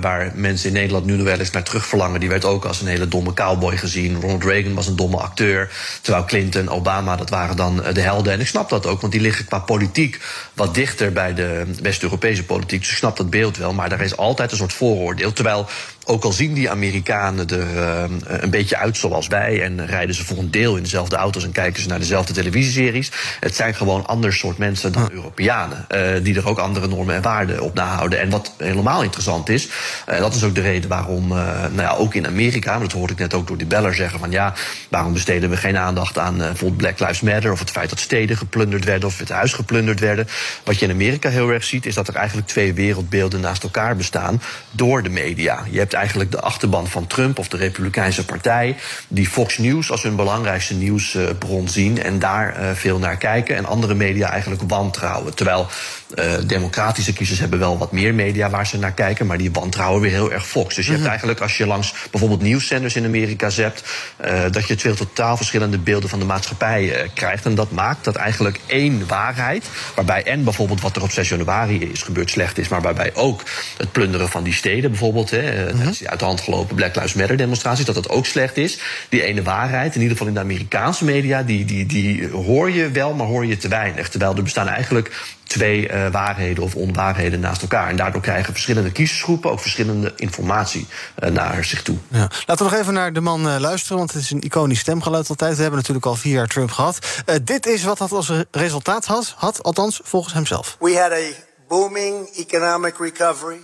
waar 0.00 0.32
mensen 0.34 0.68
in 0.68 0.74
Nederland 0.74 1.04
nu 1.04 1.16
nog 1.16 1.26
wel 1.26 1.38
eens 1.38 1.50
naar 1.50 1.62
terug 1.62 1.86
verlangen, 1.86 2.20
die 2.20 2.28
werd 2.28 2.44
ook 2.44 2.64
als 2.64 2.80
een 2.80 2.86
hele 2.86 3.08
domme 3.08 3.34
cowboy 3.34 3.76
gezien. 3.76 4.20
Ronald 4.20 4.44
Reagan 4.44 4.74
was 4.74 4.86
een 4.86 4.96
domme 4.96 5.16
acteur. 5.16 5.70
Terwijl 6.00 6.24
Clinton, 6.24 6.68
Obama, 6.68 7.16
dat 7.16 7.30
waren 7.30 7.56
dan 7.56 7.82
de 7.92 8.00
helden. 8.00 8.32
En 8.32 8.40
ik 8.40 8.46
snap 8.46 8.68
dat 8.68 8.86
ook, 8.86 9.00
want 9.00 9.12
die 9.12 9.22
liggen 9.22 9.44
qua 9.44 9.58
politiek 9.58 10.20
wat 10.54 10.74
dichter 10.74 11.12
bij 11.12 11.34
de 11.34 11.64
West-Europese 11.82 12.44
politiek. 12.44 12.80
Dus 12.80 12.90
ik 12.90 12.96
snap 12.96 13.16
dat 13.16 13.30
beeld 13.30 13.56
wel. 13.56 13.72
Maar 13.72 13.88
daar 13.88 14.00
is 14.00 14.16
altijd 14.16 14.50
een 14.50 14.56
soort 14.56 14.72
vooroordeel. 14.72 15.32
Terwijl 15.32 15.68
ook 16.04 16.24
al 16.24 16.32
zien 16.32 16.54
die 16.54 16.70
Amerikanen 16.70 17.48
er 17.48 17.74
uh, 17.74 18.04
een 18.24 18.50
beetje 18.50 18.76
uit 18.76 18.96
zoals 18.96 19.26
wij... 19.26 19.62
en 19.62 19.86
rijden 19.86 20.14
ze 20.14 20.24
voor 20.24 20.38
een 20.38 20.50
deel 20.50 20.76
in 20.76 20.82
dezelfde 20.82 21.16
auto's 21.16 21.44
en 21.44 21.52
kijken 21.52 21.82
ze 21.82 21.88
naar 21.88 21.98
dezelfde 21.98 22.32
televisieseries... 22.32 23.10
het 23.40 23.56
zijn 23.56 23.74
gewoon 23.74 24.06
ander 24.06 24.32
soort 24.32 24.58
mensen 24.58 24.92
dan 24.92 25.08
Europeanen... 25.12 25.86
Uh, 25.94 26.08
die 26.22 26.36
er 26.36 26.48
ook 26.48 26.58
andere 26.58 26.88
normen 26.88 27.14
en 27.14 27.22
waarden 27.22 27.60
op 27.60 27.74
nahouden. 27.74 28.20
En 28.20 28.30
wat 28.30 28.52
helemaal 28.58 29.02
interessant 29.02 29.48
is, 29.48 29.68
uh, 30.08 30.18
dat 30.18 30.34
is 30.34 30.44
ook 30.44 30.54
de 30.54 30.60
reden 30.60 30.88
waarom... 30.88 31.28
nou 31.28 31.76
ja, 31.76 31.94
ook 31.94 32.14
in 32.14 32.26
Amerika, 32.26 32.70
maar 32.70 32.80
dat 32.80 32.92
hoorde 32.92 33.12
ik 33.12 33.18
net 33.18 33.34
ook 33.34 33.46
door 33.46 33.56
die 33.56 33.66
beller 33.66 33.94
zeggen... 33.94 34.18
van 34.18 34.30
ja, 34.30 34.54
waarom 34.88 35.12
besteden 35.12 35.50
we 35.50 35.56
geen 35.56 35.76
aandacht 35.76 36.18
aan 36.18 36.36
bijvoorbeeld 36.36 36.76
Black 36.76 36.98
Lives 36.98 37.20
Matter... 37.20 37.52
of 37.52 37.58
het 37.58 37.70
feit 37.70 37.90
dat 37.90 38.00
steden 38.00 38.36
geplunderd 38.36 38.84
werden 38.84 39.08
of 39.08 39.18
het 39.18 39.28
huis 39.28 39.52
geplunderd 39.52 40.00
werden. 40.00 40.28
Wat 40.64 40.78
je 40.78 40.84
in 40.84 40.92
Amerika 40.92 41.28
heel 41.28 41.50
erg 41.50 41.64
ziet, 41.64 41.86
is 41.86 41.94
dat 41.94 42.08
er 42.08 42.14
eigenlijk 42.14 42.46
twee 42.48 42.72
wereldbeelden 42.72 43.40
naast 43.40 43.62
elkaar 43.62 43.96
bestaan... 43.96 44.42
door 44.70 45.02
de 45.02 45.10
media. 45.10 45.64
Je 45.70 45.78
hebt 45.78 45.89
eigenlijk 45.94 46.30
de 46.30 46.40
achterban 46.40 46.88
van 46.88 47.06
Trump 47.06 47.38
of 47.38 47.48
de 47.48 47.56
Republikeinse 47.56 48.24
Partij, 48.24 48.76
die 49.08 49.28
Fox 49.28 49.58
News 49.58 49.90
als 49.90 50.02
hun 50.02 50.16
belangrijkste 50.16 50.74
nieuwsbron 50.74 51.68
zien 51.68 52.02
en 52.02 52.18
daar 52.18 52.60
uh, 52.60 52.70
veel 52.70 52.98
naar 52.98 53.16
kijken. 53.16 53.56
En 53.56 53.64
andere 53.64 53.94
media 53.94 54.30
eigenlijk 54.30 54.62
wantrouwen. 54.66 55.34
Terwijl 55.34 55.66
uh, 56.14 56.34
democratische 56.46 57.12
kiezers 57.12 57.38
hebben 57.38 57.58
wel 57.58 57.78
wat 57.78 57.92
meer 57.92 58.14
media 58.14 58.50
waar 58.50 58.66
ze 58.66 58.78
naar 58.78 58.92
kijken, 58.92 59.26
maar 59.26 59.38
die 59.38 59.52
wantrouwen 59.52 60.00
weer 60.00 60.10
heel 60.10 60.32
erg 60.32 60.46
Fox. 60.46 60.74
Dus 60.74 60.86
je 60.86 60.92
hebt 60.92 61.06
eigenlijk, 61.06 61.40
als 61.40 61.56
je 61.56 61.66
langs 61.66 61.94
bijvoorbeeld 62.10 62.42
nieuwszenders 62.42 62.96
in 62.96 63.04
Amerika 63.04 63.50
zept, 63.50 63.84
uh, 64.24 64.42
dat 64.50 64.66
je 64.66 64.74
twee 64.74 64.94
totaal 64.94 65.36
verschillende 65.36 65.78
beelden 65.78 66.08
van 66.08 66.18
de 66.18 66.24
maatschappij 66.24 67.10
krijgt. 67.14 67.44
En 67.44 67.54
dat 67.54 67.70
maakt 67.70 68.04
dat 68.04 68.16
eigenlijk 68.16 68.60
één 68.66 69.06
waarheid, 69.06 69.64
waarbij 69.94 70.22
en 70.24 70.44
bijvoorbeeld 70.44 70.80
wat 70.80 70.96
er 70.96 71.02
op 71.02 71.10
6 71.10 71.28
januari 71.28 71.90
is 71.92 72.02
gebeurd 72.02 72.30
slecht 72.30 72.58
is, 72.58 72.68
maar 72.68 72.82
waarbij 72.82 73.14
ook 73.14 73.42
het 73.76 73.92
plunderen 73.92 74.28
van 74.28 74.42
die 74.42 74.54
steden 74.54 74.90
bijvoorbeeld, 74.90 75.30
hè, 75.30 75.72
die 75.98 76.08
uit 76.08 76.18
de 76.18 76.24
hand 76.24 76.40
gelopen 76.40 76.76
Black 76.76 76.94
Lives 76.94 77.14
Matter 77.14 77.36
demonstraties, 77.36 77.84
dat 77.84 77.94
dat 77.94 78.08
ook 78.08 78.26
slecht 78.26 78.56
is. 78.56 78.78
Die 79.08 79.22
ene 79.22 79.42
waarheid, 79.42 79.94
in 79.94 80.00
ieder 80.00 80.16
geval 80.16 80.28
in 80.28 80.34
de 80.34 80.40
Amerikaanse 80.40 81.04
media, 81.04 81.42
die, 81.42 81.64
die, 81.64 81.86
die 81.86 82.28
hoor 82.28 82.70
je 82.70 82.90
wel, 82.90 83.14
maar 83.14 83.26
hoor 83.26 83.46
je 83.46 83.56
te 83.56 83.68
weinig. 83.68 84.08
Terwijl 84.08 84.36
er 84.36 84.42
bestaan 84.42 84.68
eigenlijk 84.68 85.10
twee 85.50 85.88
uh, 85.88 86.10
waarheden 86.10 86.64
of 86.64 86.74
onwaarheden 86.74 87.40
naast 87.40 87.62
elkaar. 87.62 87.88
En 87.88 87.96
daardoor 87.96 88.20
krijgen 88.20 88.52
verschillende 88.52 88.92
kiezersgroepen 88.92 89.50
ook 89.50 89.60
verschillende 89.60 90.12
informatie 90.16 90.86
uh, 91.22 91.30
naar 91.30 91.64
zich 91.64 91.82
toe. 91.82 91.96
Ja. 92.08 92.30
Laten 92.46 92.66
we 92.66 92.70
nog 92.70 92.80
even 92.80 92.92
naar 92.92 93.12
de 93.12 93.20
man 93.20 93.46
uh, 93.46 93.56
luisteren, 93.58 93.96
want 93.96 94.12
het 94.12 94.22
is 94.22 94.30
een 94.30 94.40
iconisch 94.40 94.78
stemgeluid 94.78 95.28
altijd. 95.28 95.54
We 95.54 95.60
hebben 95.60 95.78
natuurlijk 95.78 96.06
al 96.06 96.14
vier 96.14 96.32
jaar 96.32 96.46
Trump 96.46 96.70
gehad. 96.70 96.98
dit 97.42 97.66
is 97.66 97.82
wat 97.82 97.98
dat 97.98 98.12
als 98.12 98.32
resultaat 98.50 99.04
had, 99.04 99.34
had, 99.36 99.62
althans 99.62 100.00
volgens 100.04 100.34
hemzelf. 100.34 100.76
We 100.80 100.98
had 100.98 101.12
a 101.12 101.32
booming 101.68 102.28
economic 102.36 102.94
recovery 102.98 103.60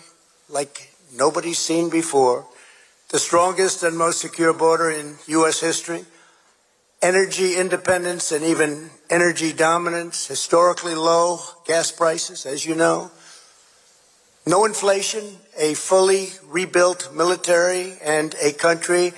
like 0.47 0.81
nobody's 1.09 1.65
seen 1.65 1.89
before. 1.89 2.45
The 3.07 3.19
strongest 3.19 3.85
and 3.85 3.95
most 3.95 4.19
secure 4.19 4.55
border 4.55 4.91
in 4.99 5.17
U.S. 5.27 5.61
history. 5.61 6.05
Energy 7.03 7.57
independence 7.57 8.33
and 8.33 8.45
even 8.45 8.91
energy 9.11 9.53
dominance. 9.53 10.27
Historically 10.27 10.95
low 10.95 11.39
gas 11.67 11.93
prices, 11.93 12.47
as 12.47 12.65
you 12.65 12.75
know. 12.75 13.11
No 14.47 14.65
inflation, 14.65 15.25
a 15.59 15.75
fully 15.75 16.29
rebuilt 16.49 17.13
military, 17.13 17.95
and 18.03 18.35
a 18.41 18.53
country 18.53 19.13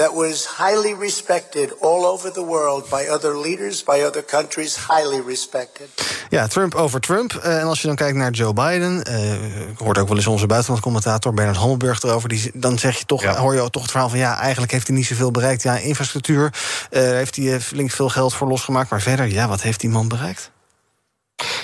that 0.00 0.14
was 0.14 0.46
highly 0.58 0.94
respected 0.94 1.72
all 1.80 2.04
over 2.04 2.32
the 2.32 2.44
world 2.44 2.88
by 2.88 3.06
other 3.10 3.38
leaders, 3.38 3.82
by 3.84 4.02
other 4.06 4.24
countries, 4.24 4.86
highly 4.86 5.20
respected. 5.26 5.88
Ja, 6.28 6.46
Trump 6.46 6.74
over 6.74 7.00
Trump. 7.00 7.32
Uh, 7.32 7.58
en 7.58 7.66
als 7.66 7.80
je 7.80 7.86
dan 7.86 7.96
kijkt 7.96 8.16
naar 8.16 8.30
Joe 8.30 8.52
Biden, 8.52 9.04
uh, 9.08 9.68
ik 9.70 9.78
hoorde 9.78 10.00
ook 10.00 10.08
wel 10.08 10.16
eens 10.16 10.26
onze 10.26 10.46
buitenlandcommentator 10.46 11.34
Bernard 11.34 11.56
Hammelburg 11.56 12.02
erover, 12.02 12.28
die, 12.28 12.50
dan 12.54 12.78
zeg 12.78 12.98
je 12.98 13.04
toch, 13.04 13.22
ja. 13.22 13.36
hoor 13.36 13.54
je 13.54 13.70
toch 13.70 13.82
het 13.82 13.90
verhaal 13.90 14.08
van 14.08 14.18
ja, 14.18 14.38
eigenlijk 14.38 14.72
heeft 14.72 14.86
hij 14.86 14.96
niet 14.96 15.06
zoveel 15.06 15.30
bereikt. 15.30 15.62
Ja, 15.62 15.76
infrastructuur 15.76 16.42
uh, 16.90 17.02
heeft 17.02 17.36
hij 17.36 17.60
flink 17.60 17.90
veel 17.90 18.08
geld 18.08 18.34
voor 18.34 18.48
losgemaakt, 18.48 18.90
maar 18.90 19.00
verder, 19.00 19.26
ja, 19.26 19.48
wat 19.48 19.62
heeft 19.62 19.80
die 19.80 19.90
man 19.90 20.08
bereikt? 20.08 20.50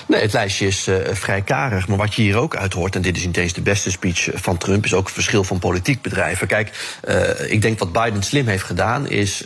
Nee, 0.07 0.21
het 0.21 0.33
lijstje 0.33 0.67
is 0.67 0.87
uh, 0.87 0.95
vrij 1.11 1.41
karig. 1.41 1.87
Maar 1.87 1.97
wat 1.97 2.15
je 2.15 2.21
hier 2.21 2.37
ook 2.37 2.55
uit 2.55 2.73
hoort, 2.73 2.95
en 2.95 3.01
dit 3.01 3.17
is 3.17 3.25
niet 3.25 3.37
eens 3.37 3.53
de 3.53 3.61
beste 3.61 3.91
speech 3.91 4.29
van 4.33 4.57
Trump, 4.57 4.85
is 4.85 4.93
ook 4.93 5.05
het 5.05 5.13
verschil 5.13 5.43
van 5.43 5.59
politiek 5.59 6.01
bedrijven. 6.01 6.47
Kijk, 6.47 6.97
uh, 7.07 7.51
ik 7.51 7.61
denk 7.61 7.79
wat 7.79 7.91
Biden 7.91 8.23
slim 8.23 8.47
heeft 8.47 8.63
gedaan, 8.63 9.09
is 9.09 9.43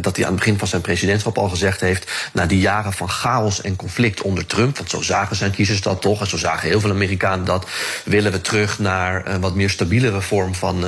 dat 0.00 0.16
hij 0.16 0.24
aan 0.24 0.32
het 0.32 0.40
begin 0.40 0.58
van 0.58 0.68
zijn 0.68 0.82
presidentschap 0.82 1.38
al 1.38 1.48
gezegd 1.48 1.80
heeft. 1.80 2.30
Na 2.32 2.46
die 2.46 2.60
jaren 2.60 2.92
van 2.92 3.08
chaos 3.08 3.60
en 3.60 3.76
conflict 3.76 4.20
onder 4.22 4.46
Trump, 4.46 4.76
want 4.76 4.90
zo 4.90 5.02
zagen 5.02 5.36
zijn 5.36 5.50
kiezers 5.50 5.80
dat 5.80 6.00
toch, 6.00 6.20
en 6.20 6.26
zo 6.26 6.36
zagen 6.36 6.68
heel 6.68 6.80
veel 6.80 6.90
Amerikanen 6.90 7.44
dat, 7.44 7.66
willen 8.04 8.32
we 8.32 8.40
terug 8.40 8.78
naar 8.78 9.26
een 9.26 9.40
wat 9.40 9.54
meer 9.54 9.70
stabielere 9.70 10.20
vorm 10.20 10.54
van 10.54 10.84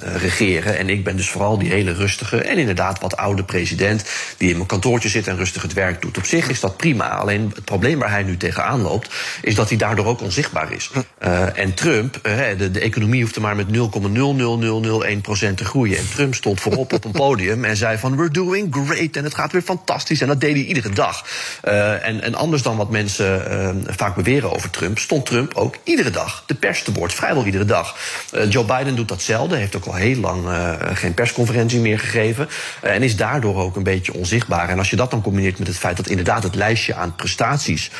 regeren. 0.00 0.78
En 0.78 0.88
ik 0.88 1.04
ben 1.04 1.16
dus 1.16 1.30
vooral 1.30 1.58
die 1.58 1.70
hele 1.70 1.92
rustige 1.92 2.40
en 2.40 2.58
inderdaad 2.58 3.00
wat 3.00 3.16
oude 3.16 3.44
president, 3.44 4.04
die 4.36 4.48
in 4.48 4.56
mijn 4.56 4.68
kantoortje 4.68 5.08
zit 5.08 5.26
en 5.26 5.36
rustig 5.36 5.62
het 5.62 5.72
werk 5.72 6.02
doet. 6.02 6.18
Op 6.18 6.24
zich 6.24 6.48
is 6.48 6.60
dat 6.60 6.76
prima. 6.76 7.08
Alleen 7.08 7.52
het 7.54 7.64
probleem 7.64 7.98
waar 7.98 8.10
hij 8.10 8.17
nu 8.24 8.36
tegen 8.36 8.48
tegenaan 8.48 8.80
loopt, 8.80 9.14
is 9.42 9.54
dat 9.54 9.68
hij 9.68 9.78
daardoor 9.78 10.06
ook 10.06 10.20
onzichtbaar 10.20 10.72
is. 10.72 10.90
Uh, 11.24 11.58
en 11.58 11.74
Trump, 11.74 12.20
uh, 12.22 12.38
de, 12.58 12.70
de 12.70 12.80
economie 12.80 13.22
hoefde 13.22 13.40
maar 13.40 13.56
met 13.56 13.66
0,00001% 13.66 13.70
te 15.54 15.64
groeien. 15.64 15.98
En 15.98 16.08
Trump 16.14 16.34
stond 16.34 16.60
voorop 16.60 16.92
op 16.92 17.04
een 17.04 17.12
podium 17.26 17.64
en 17.64 17.76
zei 17.76 17.98
van 17.98 18.16
we're 18.16 18.30
doing 18.30 18.74
great 18.74 19.16
en 19.16 19.24
het 19.24 19.34
gaat 19.34 19.52
weer 19.52 19.62
fantastisch. 19.62 20.20
En 20.20 20.26
dat 20.26 20.40
deed 20.40 20.54
hij 20.54 20.64
iedere 20.64 20.88
dag. 20.90 21.24
Uh, 21.64 22.06
en, 22.06 22.22
en 22.22 22.34
anders 22.34 22.62
dan 22.62 22.76
wat 22.76 22.90
mensen 22.90 23.86
vaak 23.86 24.14
beweren 24.14 24.54
over 24.54 24.70
Trump, 24.70 24.98
stond 24.98 25.26
Trump 25.26 25.54
ook 25.54 25.74
iedere 25.84 26.10
dag 26.10 26.42
de 26.46 26.54
pers 26.54 26.82
te 26.82 26.90
boord, 26.90 27.14
vrijwel 27.14 27.44
iedere 27.44 27.64
dag. 27.64 27.96
Joe 28.48 28.64
Biden 28.64 28.96
doet 28.96 29.08
datzelfde, 29.08 29.56
heeft 29.56 29.76
ook 29.76 29.84
al 29.84 29.94
heel 29.94 30.16
lang 30.16 30.48
geen 30.92 31.14
persconferentie 31.14 31.80
meer 31.80 31.98
gegeven. 31.98 32.48
en 32.80 33.02
is 33.02 33.16
daardoor 33.16 33.56
ook 33.56 33.76
een 33.76 33.82
beetje 33.82 34.14
onzichtbaar. 34.14 34.68
En 34.68 34.78
als 34.78 34.90
je 34.90 34.96
dat 34.96 35.10
dan 35.10 35.22
combineert 35.22 35.58
met 35.58 35.68
het 35.68 35.78
feit 35.78 35.96
dat 35.96 36.08
inderdaad 36.08 36.42
het 36.42 36.54
lijstje 36.54 36.94
aan 36.94 37.14
prestaties 37.14 37.90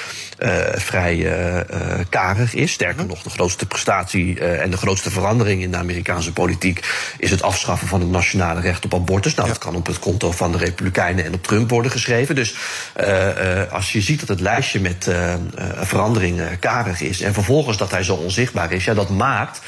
vrij 0.75 1.17
uh, 1.17 1.61
karig 2.09 2.55
is. 2.55 2.73
Sterker 2.73 3.07
nog, 3.07 3.23
de 3.23 3.31
grootste 3.31 3.67
prestatie 3.67 4.41
en 4.41 4.71
de 4.71 4.77
grootste 4.77 5.11
verandering 5.11 5.63
in 5.63 5.71
de 5.71 5.77
Amerikaanse 5.77 6.33
politiek 6.33 6.87
is 7.19 7.31
het 7.31 7.43
afschaffen 7.43 7.89
van 7.89 8.01
het 8.01 8.11
nationale 8.11 8.61
recht 8.61 8.85
op 8.85 8.95
abortus. 8.95 9.35
Nou, 9.35 9.49
dat 9.49 9.59
kan 9.59 9.75
op 9.75 9.87
het 9.87 9.99
konto 9.99 10.33
van 10.33 10.53
de 10.53 10.59
Republikeinen 10.59 11.25
en 11.25 11.35
op 11.35 11.47
Trump 11.47 11.71
worden 11.71 11.91
geschreven. 11.91 12.35
Dus 12.35 12.55
als 13.71 13.93
je 13.93 14.01
ziet 14.01 14.21
dat 14.21 14.29
het 14.29 14.41
lijstje 14.41 14.81
met 14.81 15.11
veranderingen 15.81 16.59
karig 16.59 17.01
is 17.01 17.21
en 17.21 17.35
vervolgens 17.35 17.77
dat 17.77 17.91
hij 17.91 18.03
zo 18.03 18.15
onzichtbaar 18.15 18.73
is, 18.73 18.85
ja, 18.85 18.95
dat 18.95 19.11
maakt 19.11 19.61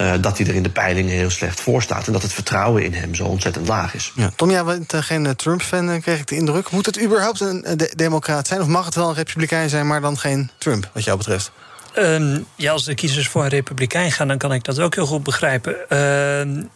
uh, 0.00 0.12
dat 0.20 0.38
hij 0.38 0.46
er 0.46 0.54
in 0.54 0.62
de 0.62 0.70
peilingen 0.70 1.12
heel 1.12 1.30
slecht 1.30 1.60
voor 1.60 1.82
staat. 1.82 2.06
En 2.06 2.12
dat 2.12 2.22
het 2.22 2.32
vertrouwen 2.32 2.84
in 2.84 2.94
hem 2.94 3.14
zo 3.14 3.24
ontzettend 3.24 3.68
laag 3.68 3.94
is. 3.94 4.12
Tom, 4.36 4.50
jij 4.50 4.64
bent 4.64 4.94
geen 4.94 5.36
Trump-fan, 5.36 6.00
kreeg 6.00 6.20
ik 6.20 6.26
de 6.26 6.36
indruk. 6.36 6.70
Moet 6.70 6.86
het 6.86 7.02
überhaupt 7.02 7.40
een 7.40 7.64
de 7.76 7.92
democraat 7.94 8.46
zijn? 8.46 8.60
Of 8.60 8.66
mag 8.66 8.84
het 8.84 8.94
wel 8.94 9.08
een 9.08 9.14
republikein 9.14 9.68
zijn, 9.68 9.86
maar 9.86 10.00
dan 10.00 10.18
geen 10.18 10.50
Trump, 10.58 10.90
wat 10.92 11.04
jou 11.04 11.18
betreft? 11.18 11.50
Um, 11.98 12.46
ja, 12.54 12.72
als 12.72 12.84
de 12.84 12.94
kiezers 12.94 13.28
voor 13.28 13.42
een 13.42 13.48
republikein 13.48 14.12
gaan, 14.12 14.28
dan 14.28 14.38
kan 14.38 14.52
ik 14.52 14.64
dat 14.64 14.80
ook 14.80 14.94
heel 14.94 15.06
goed 15.06 15.22
begrijpen. 15.22 15.76
Uh, 15.88 15.98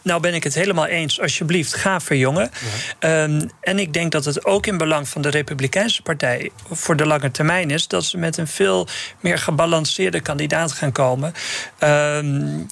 nou 0.01 0.21
ben 0.21 0.33
ik 0.33 0.43
het 0.43 0.53
helemaal 0.53 0.85
eens. 0.85 1.21
Alsjeblieft, 1.21 1.73
ga 1.73 1.99
verjongen. 1.99 2.51
Ja. 2.99 3.23
Um, 3.23 3.49
en 3.61 3.79
ik 3.79 3.93
denk 3.93 4.11
dat 4.11 4.25
het 4.25 4.45
ook 4.45 4.67
in 4.67 4.77
belang 4.77 5.09
van 5.09 5.21
de 5.21 5.29
Republikeinse 5.29 6.01
Partij 6.01 6.51
voor 6.71 6.95
de 6.95 7.05
lange 7.05 7.31
termijn 7.31 7.69
is 7.69 7.87
dat 7.87 8.03
ze 8.03 8.17
met 8.17 8.37
een 8.37 8.47
veel 8.47 8.87
meer 9.19 9.37
gebalanceerde 9.37 10.19
kandidaat 10.19 10.71
gaan 10.71 10.91
komen. 10.91 11.33
Um, 11.83 12.67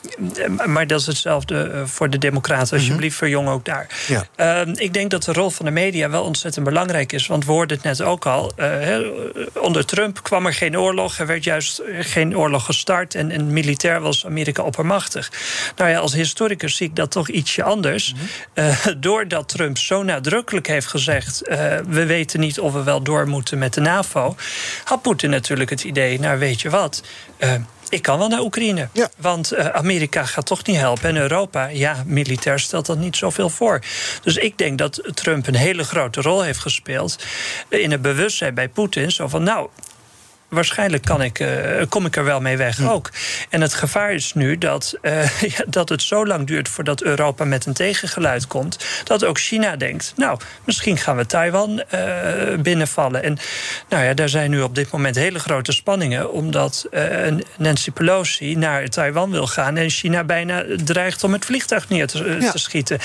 maar 0.65 0.87
dat 0.87 0.99
is 0.99 1.05
hetzelfde 1.05 1.61
eh, 1.61 1.81
voor 1.85 2.09
de 2.09 2.17
Democraten. 2.17 2.67
Mhm. 2.67 2.75
Alsjeblieft, 2.75 3.15
verjong 3.15 3.47
ook 3.47 3.65
daar. 3.65 3.87
Ja. 4.07 4.65
ik 4.73 4.93
denk 4.93 5.11
dat 5.11 5.23
de 5.23 5.33
rol 5.33 5.49
van 5.49 5.65
de 5.65 5.71
media 5.71 6.09
wel 6.09 6.23
ontzettend 6.23 6.65
belangrijk 6.65 7.11
is. 7.11 7.27
Want 7.27 7.45
we 7.45 7.51
hoorden 7.51 7.77
het 7.77 7.85
net 7.85 8.01
ook 8.01 8.25
al. 8.25 8.51
Uh, 8.57 8.97
onder 9.53 9.85
Trump 9.85 10.23
kwam 10.23 10.45
er 10.45 10.53
geen 10.53 10.79
oorlog. 10.79 11.19
Er 11.19 11.25
werd 11.25 11.43
juist 11.43 11.81
geen 11.99 12.27
oorlog 12.27 12.38
gestart 12.47 13.15
en, 13.15 13.31
en 13.31 13.53
militair 13.53 14.01
was 14.01 14.25
Amerika 14.25 14.63
oppermachtig. 14.63 15.31
Nou 15.75 15.89
ja, 15.89 15.99
als 15.99 16.13
historicus 16.13 16.75
zie 16.75 16.87
ik 16.87 16.95
dat 16.95 17.11
toch 17.11 17.29
ietsje 17.29 17.63
anders. 17.63 18.13
Mm 18.13 18.27
doordat 18.97 19.49
Trump 19.49 19.77
zo 19.77 20.03
nadrukkelijk 20.03 20.67
heeft 20.67 20.87
gezegd: 20.87 21.41
uh, 21.49 21.57
we 21.87 22.05
weten 22.05 22.39
niet 22.39 22.59
of 22.59 22.73
we 22.73 22.83
wel 22.83 23.01
door 23.01 23.27
moeten 23.27 23.57
met 23.57 23.73
de 23.73 23.81
NAVO, 23.81 24.35
had 24.83 25.01
Poetin 25.01 25.29
natuurlijk 25.29 25.69
het 25.69 25.83
idee: 25.83 26.19
nou 26.19 26.39
weet 26.39 26.61
je 26.61 26.69
wat. 26.69 27.03
Uh, 27.39 27.53
ik 27.89 28.01
kan 28.01 28.17
wel 28.17 28.27
naar 28.27 28.41
Oekraïne. 28.41 28.89
Ja. 28.93 29.09
Want 29.17 29.53
uh, 29.53 29.65
Amerika 29.65 30.25
gaat 30.25 30.45
toch 30.45 30.65
niet 30.65 30.77
helpen. 30.77 31.09
En 31.09 31.17
Europa, 31.17 31.67
ja, 31.67 32.03
militair 32.05 32.59
stelt 32.59 32.85
dat 32.85 32.97
niet 32.97 33.15
zoveel 33.15 33.49
voor. 33.49 33.79
Dus 34.23 34.37
ik 34.37 34.57
denk 34.57 34.77
dat 34.77 35.01
Trump 35.13 35.47
een 35.47 35.55
hele 35.55 35.83
grote 35.83 36.21
rol 36.21 36.41
heeft 36.41 36.59
gespeeld. 36.59 37.23
in 37.69 37.91
het 37.91 38.01
bewustzijn 38.01 38.53
bij 38.53 38.69
Poetin. 38.69 39.11
Zo 39.11 39.27
van, 39.27 39.43
nou, 39.43 39.69
waarschijnlijk 40.49 41.03
kan 41.03 41.21
ik, 41.21 41.39
uh, 41.39 41.49
kom 41.89 42.05
ik 42.05 42.15
er 42.15 42.23
wel 42.23 42.41
mee 42.41 42.57
weg 42.57 42.89
ook. 42.89 43.09
En 43.49 43.61
het 43.61 43.73
gevaar 43.73 44.13
is 44.13 44.33
nu 44.33 44.57
dat, 44.57 44.93
uh, 45.01 45.29
dat 45.67 45.89
het 45.89 46.01
zo 46.01 46.25
lang 46.25 46.47
duurt 46.47 46.69
voordat 46.69 47.01
Europa 47.01 47.43
met 47.43 47.65
een 47.65 47.73
tegengeluid 47.73 48.47
komt. 48.47 48.85
Dat 49.03 49.25
ook 49.25 49.39
China 49.39 49.75
denkt, 49.75 50.13
nou, 50.15 50.39
misschien 50.63 50.97
gaan 50.97 51.15
we 51.15 51.25
Taiwan 51.25 51.83
uh, 51.93 52.01
binnenvallen. 52.59 53.23
En 53.23 53.37
nou 53.89 54.03
ja, 54.03 54.13
daar 54.13 54.29
zijn 54.29 54.49
nu 54.49 54.61
op 54.61 54.75
dit 54.75 54.91
moment 54.91 55.15
hele 55.15 55.39
grote 55.39 55.71
spanningen. 55.71 56.31
Omdat 56.31 56.87
Nancy 57.57 57.91
Pelosi 57.91 58.55
naar 58.55 58.87
Taiwan 58.87 59.31
wil 59.31 59.47
gaan. 59.47 59.77
En 59.77 59.89
China 59.89 60.23
bijna 60.23 60.63
dreigt 60.83 61.23
om 61.23 61.33
het 61.33 61.45
vliegtuig 61.45 61.89
neer 61.89 62.07
te, 62.07 62.37
ja. 62.39 62.51
te 62.51 62.57
schieten. 62.57 62.99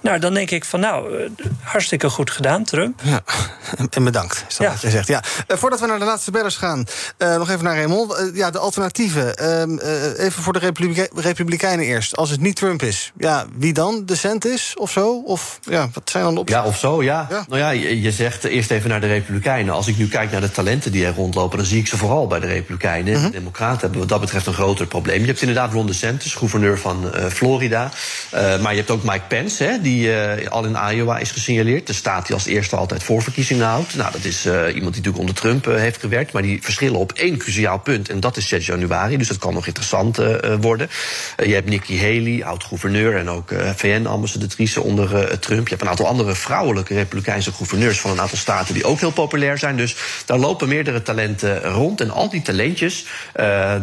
Nou, 0.00 0.18
dan 0.18 0.34
denk 0.34 0.50
ik 0.50 0.64
van 0.64 0.80
nou, 0.80 1.30
hartstikke 1.62 2.10
goed 2.10 2.30
gedaan, 2.30 2.64
Trump. 2.64 3.00
Ja, 3.02 3.22
en 3.90 4.04
bedankt, 4.04 4.44
is 4.48 4.56
dat 4.56 4.66
ja. 4.66 4.72
wat 4.72 4.80
je 4.80 4.90
zegt. 4.90 5.08
Ja. 5.08 5.22
voordat 5.46 5.80
we 5.80 5.86
naar 5.86 5.98
de 5.98 6.04
laatste 6.04 6.30
bellers 6.30 6.56
gaan. 6.56 6.85
Uh, 7.18 7.36
nog 7.36 7.50
even 7.50 7.64
naar 7.64 7.76
Raymond. 7.76 8.12
Uh, 8.12 8.36
ja, 8.36 8.50
de 8.50 8.58
alternatieven. 8.58 9.34
Uh, 9.42 10.24
even 10.24 10.42
voor 10.42 10.52
de 10.52 10.58
Republike 10.58 11.10
Republikeinen 11.14 11.84
eerst. 11.84 12.16
Als 12.16 12.30
het 12.30 12.40
niet 12.40 12.56
Trump 12.56 12.82
is, 12.82 13.12
ja, 13.18 13.46
wie 13.58 13.72
dan? 13.72 14.02
De 14.06 14.38
is 14.48 14.74
of 14.78 14.90
zo? 14.90 15.22
Of 15.26 15.58
ja, 15.62 15.88
wat 15.92 16.10
zijn 16.10 16.24
dan 16.24 16.34
de 16.34 16.40
opties? 16.40 16.56
Ja, 16.56 16.64
of 16.64 16.78
zo, 16.78 17.02
ja. 17.02 17.26
ja. 17.30 17.44
Nou 17.48 17.60
ja, 17.60 17.70
je, 17.70 18.00
je, 18.00 18.12
zegt 18.12 18.44
eerst 18.44 18.70
even 18.70 18.90
naar 18.90 19.00
de 19.00 19.06
Republikeinen. 19.06 19.74
Als 19.74 19.86
ik 19.86 19.98
nu 19.98 20.08
kijk 20.08 20.30
naar 20.30 20.40
de 20.40 20.50
talenten 20.50 20.92
die 20.92 21.06
er 21.06 21.14
rondlopen, 21.14 21.56
dan 21.56 21.66
zie 21.66 21.78
ik 21.78 21.86
ze 21.86 21.96
vooral 21.96 22.26
bij 22.26 22.40
de 22.40 22.46
Republikeinen. 22.46 23.14
-huh. 23.14 23.24
De 23.24 23.30
Democraten 23.30 23.80
hebben 23.80 23.98
wat 23.98 24.08
dat 24.08 24.20
betreft 24.20 24.46
een 24.46 24.52
groter 24.52 24.86
probleem. 24.86 25.20
Je 25.20 25.26
hebt 25.26 25.40
inderdaad 25.40 25.72
Ron 25.72 25.86
DeSantis, 25.86 26.34
gouverneur 26.34 26.78
van 26.78 27.10
Florida. 27.30 27.90
maar 28.32 28.70
je 28.70 28.78
hebt 28.78 28.90
ook 28.90 29.02
Mike 29.02 29.26
Pence, 29.28 29.64
hè, 29.64 29.80
die 29.80 30.10
al 30.48 30.64
in 30.64 30.78
Iowa 30.92 31.18
is 31.18 31.30
gesignaleerd. 31.30 31.86
De 31.86 31.92
staat 31.92 32.26
die 32.26 32.34
als 32.34 32.46
eerste 32.46 32.76
altijd 32.76 33.02
voorverkiezingen 33.02 33.66
houdt. 33.66 33.96
Nou, 33.96 34.12
dat 34.12 34.24
is 34.24 34.44
iemand 34.46 34.74
die 34.74 34.82
natuurlijk 34.82 35.18
onder 35.18 35.34
Trump 35.34 35.64
heeft 35.64 36.00
gewerkt, 36.00 36.32
maar 36.32 36.42
die 36.42 36.58
verschillen 36.76 37.00
op 37.00 37.12
één 37.12 37.36
cruciaal 37.36 37.78
punt. 37.78 38.08
En 38.08 38.20
dat 38.20 38.36
is 38.36 38.48
6 38.48 38.66
januari. 38.66 39.16
Dus 39.16 39.28
dat 39.28 39.38
kan 39.38 39.54
nog 39.54 39.66
interessant 39.66 40.20
uh, 40.20 40.36
worden. 40.60 40.88
Uh, 41.40 41.46
je 41.46 41.54
hebt 41.54 41.68
Nikki 41.68 42.00
Haley, 42.00 42.44
oud-gouverneur 42.44 43.16
en 43.16 43.28
ook 43.28 43.54
VN-ambassadrice 43.76 44.80
onder 44.80 45.38
Trump. 45.38 45.62
Je 45.62 45.70
hebt 45.70 45.82
een 45.82 45.88
aantal 45.88 46.06
andere 46.06 46.34
vrouwelijke 46.34 46.94
republikeinse 46.94 47.52
gouverneurs 47.52 48.00
van 48.00 48.10
een 48.10 48.20
aantal 48.20 48.38
staten 48.38 48.74
die 48.74 48.84
ook 48.84 49.00
heel 49.00 49.10
populair 49.10 49.58
zijn. 49.58 49.76
Dus 49.76 49.96
daar 50.24 50.38
lopen 50.38 50.68
meerdere 50.68 51.02
talenten 51.02 51.62
rond. 51.62 52.00
En 52.00 52.10
al 52.10 52.30
die 52.30 52.42
talentjes, 52.42 53.06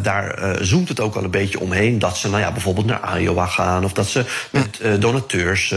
daar 0.02 0.58
zoemt 0.62 0.90
het 0.90 1.00
ook 1.00 1.16
al 1.16 1.24
een 1.24 1.32
beetje 1.32 1.60
omheen. 1.60 2.00
Dat 2.00 2.18
ze 2.18 2.30
nou 2.30 2.42
ja, 2.42 2.52
bijvoorbeeld 2.52 2.86
naar 2.86 3.22
Iowa 3.22 3.46
gaan 3.46 3.84
of 3.84 3.94
dat 3.94 4.08
ze 4.08 4.26
met 4.50 4.80
donateurs 5.00 5.74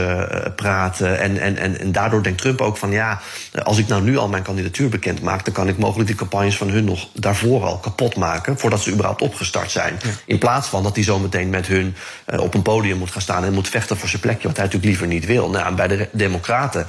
praten. 0.57 1.19
En, 1.19 1.39
en, 1.39 1.57
en, 1.57 1.81
en 1.81 1.93
daardoor 1.93 2.23
denkt 2.23 2.41
Trump 2.41 2.61
ook 2.61 2.77
van 2.77 2.91
ja, 2.91 3.21
als 3.63 3.79
ik 3.79 3.89
nou 3.89 4.03
nu 4.03 4.17
al 4.17 4.29
mijn 4.29 4.43
kandidatuur 4.43 4.89
bekend 4.89 5.23
maak, 5.23 5.45
dan 5.45 5.55
kan 5.55 5.69
ik 5.69 5.79
mogelijk 5.79 6.09
die 6.09 6.19
campagnes 6.19 6.57
van 6.57 6.69
hun 6.69 6.85
nog 6.85 7.06
daarvoor 7.13 7.65
al 7.65 7.79
kapot 7.79 8.17
maken... 8.17 8.59
voordat 8.59 8.83
ze 8.83 8.91
überhaupt 8.91 9.23
opgestart 9.23 9.71
zijn. 9.71 9.99
In 10.25 10.39
plaats 10.39 10.69
van 10.69 10.83
dat 10.83 10.95
hij 10.95 11.05
zometeen 11.05 11.51
met 11.51 11.67
hun 11.67 11.97
uh, 12.29 12.41
op 12.41 12.55
een 12.55 12.63
podium 12.63 12.99
moet 12.99 13.11
gaan 13.11 13.23
staan... 13.23 13.45
en 13.45 13.53
moet 13.53 13.69
vechten 13.69 13.97
voor 13.97 14.09
zijn 14.09 14.23
plekje, 14.23 14.49
wat 14.49 14.57
hij 14.57 14.65
natuurlijk 14.65 14.91
liever 14.91 15.07
niet 15.07 15.27
wil. 15.27 15.51
Nou, 15.51 15.75
bij 15.75 15.89
de 15.89 16.09
Democraten 16.13 16.87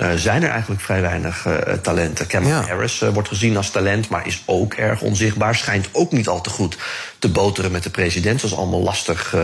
uh, 0.00 0.12
zijn 0.14 0.42
er 0.42 0.50
eigenlijk 0.50 0.80
vrij 0.80 1.00
weinig 1.00 1.46
uh, 1.46 1.54
talenten. 1.82 2.26
Ja. 2.46 2.60
Harris 2.66 2.98
wordt 3.12 3.28
gezien 3.28 3.56
als 3.56 3.70
talent, 3.70 4.08
maar 4.08 4.26
is 4.26 4.42
ook 4.44 4.74
erg 4.74 5.00
onzichtbaar. 5.00 5.54
Schijnt 5.54 5.88
ook 5.92 6.12
niet 6.12 6.28
al 6.28 6.40
te 6.40 6.50
goed 6.50 6.76
te 7.18 7.28
boteren 7.28 7.72
met 7.72 7.82
de 7.82 7.90
president. 7.90 8.40
Dat 8.40 8.50
is 8.50 8.56
allemaal 8.56 8.82
lastig 8.82 9.34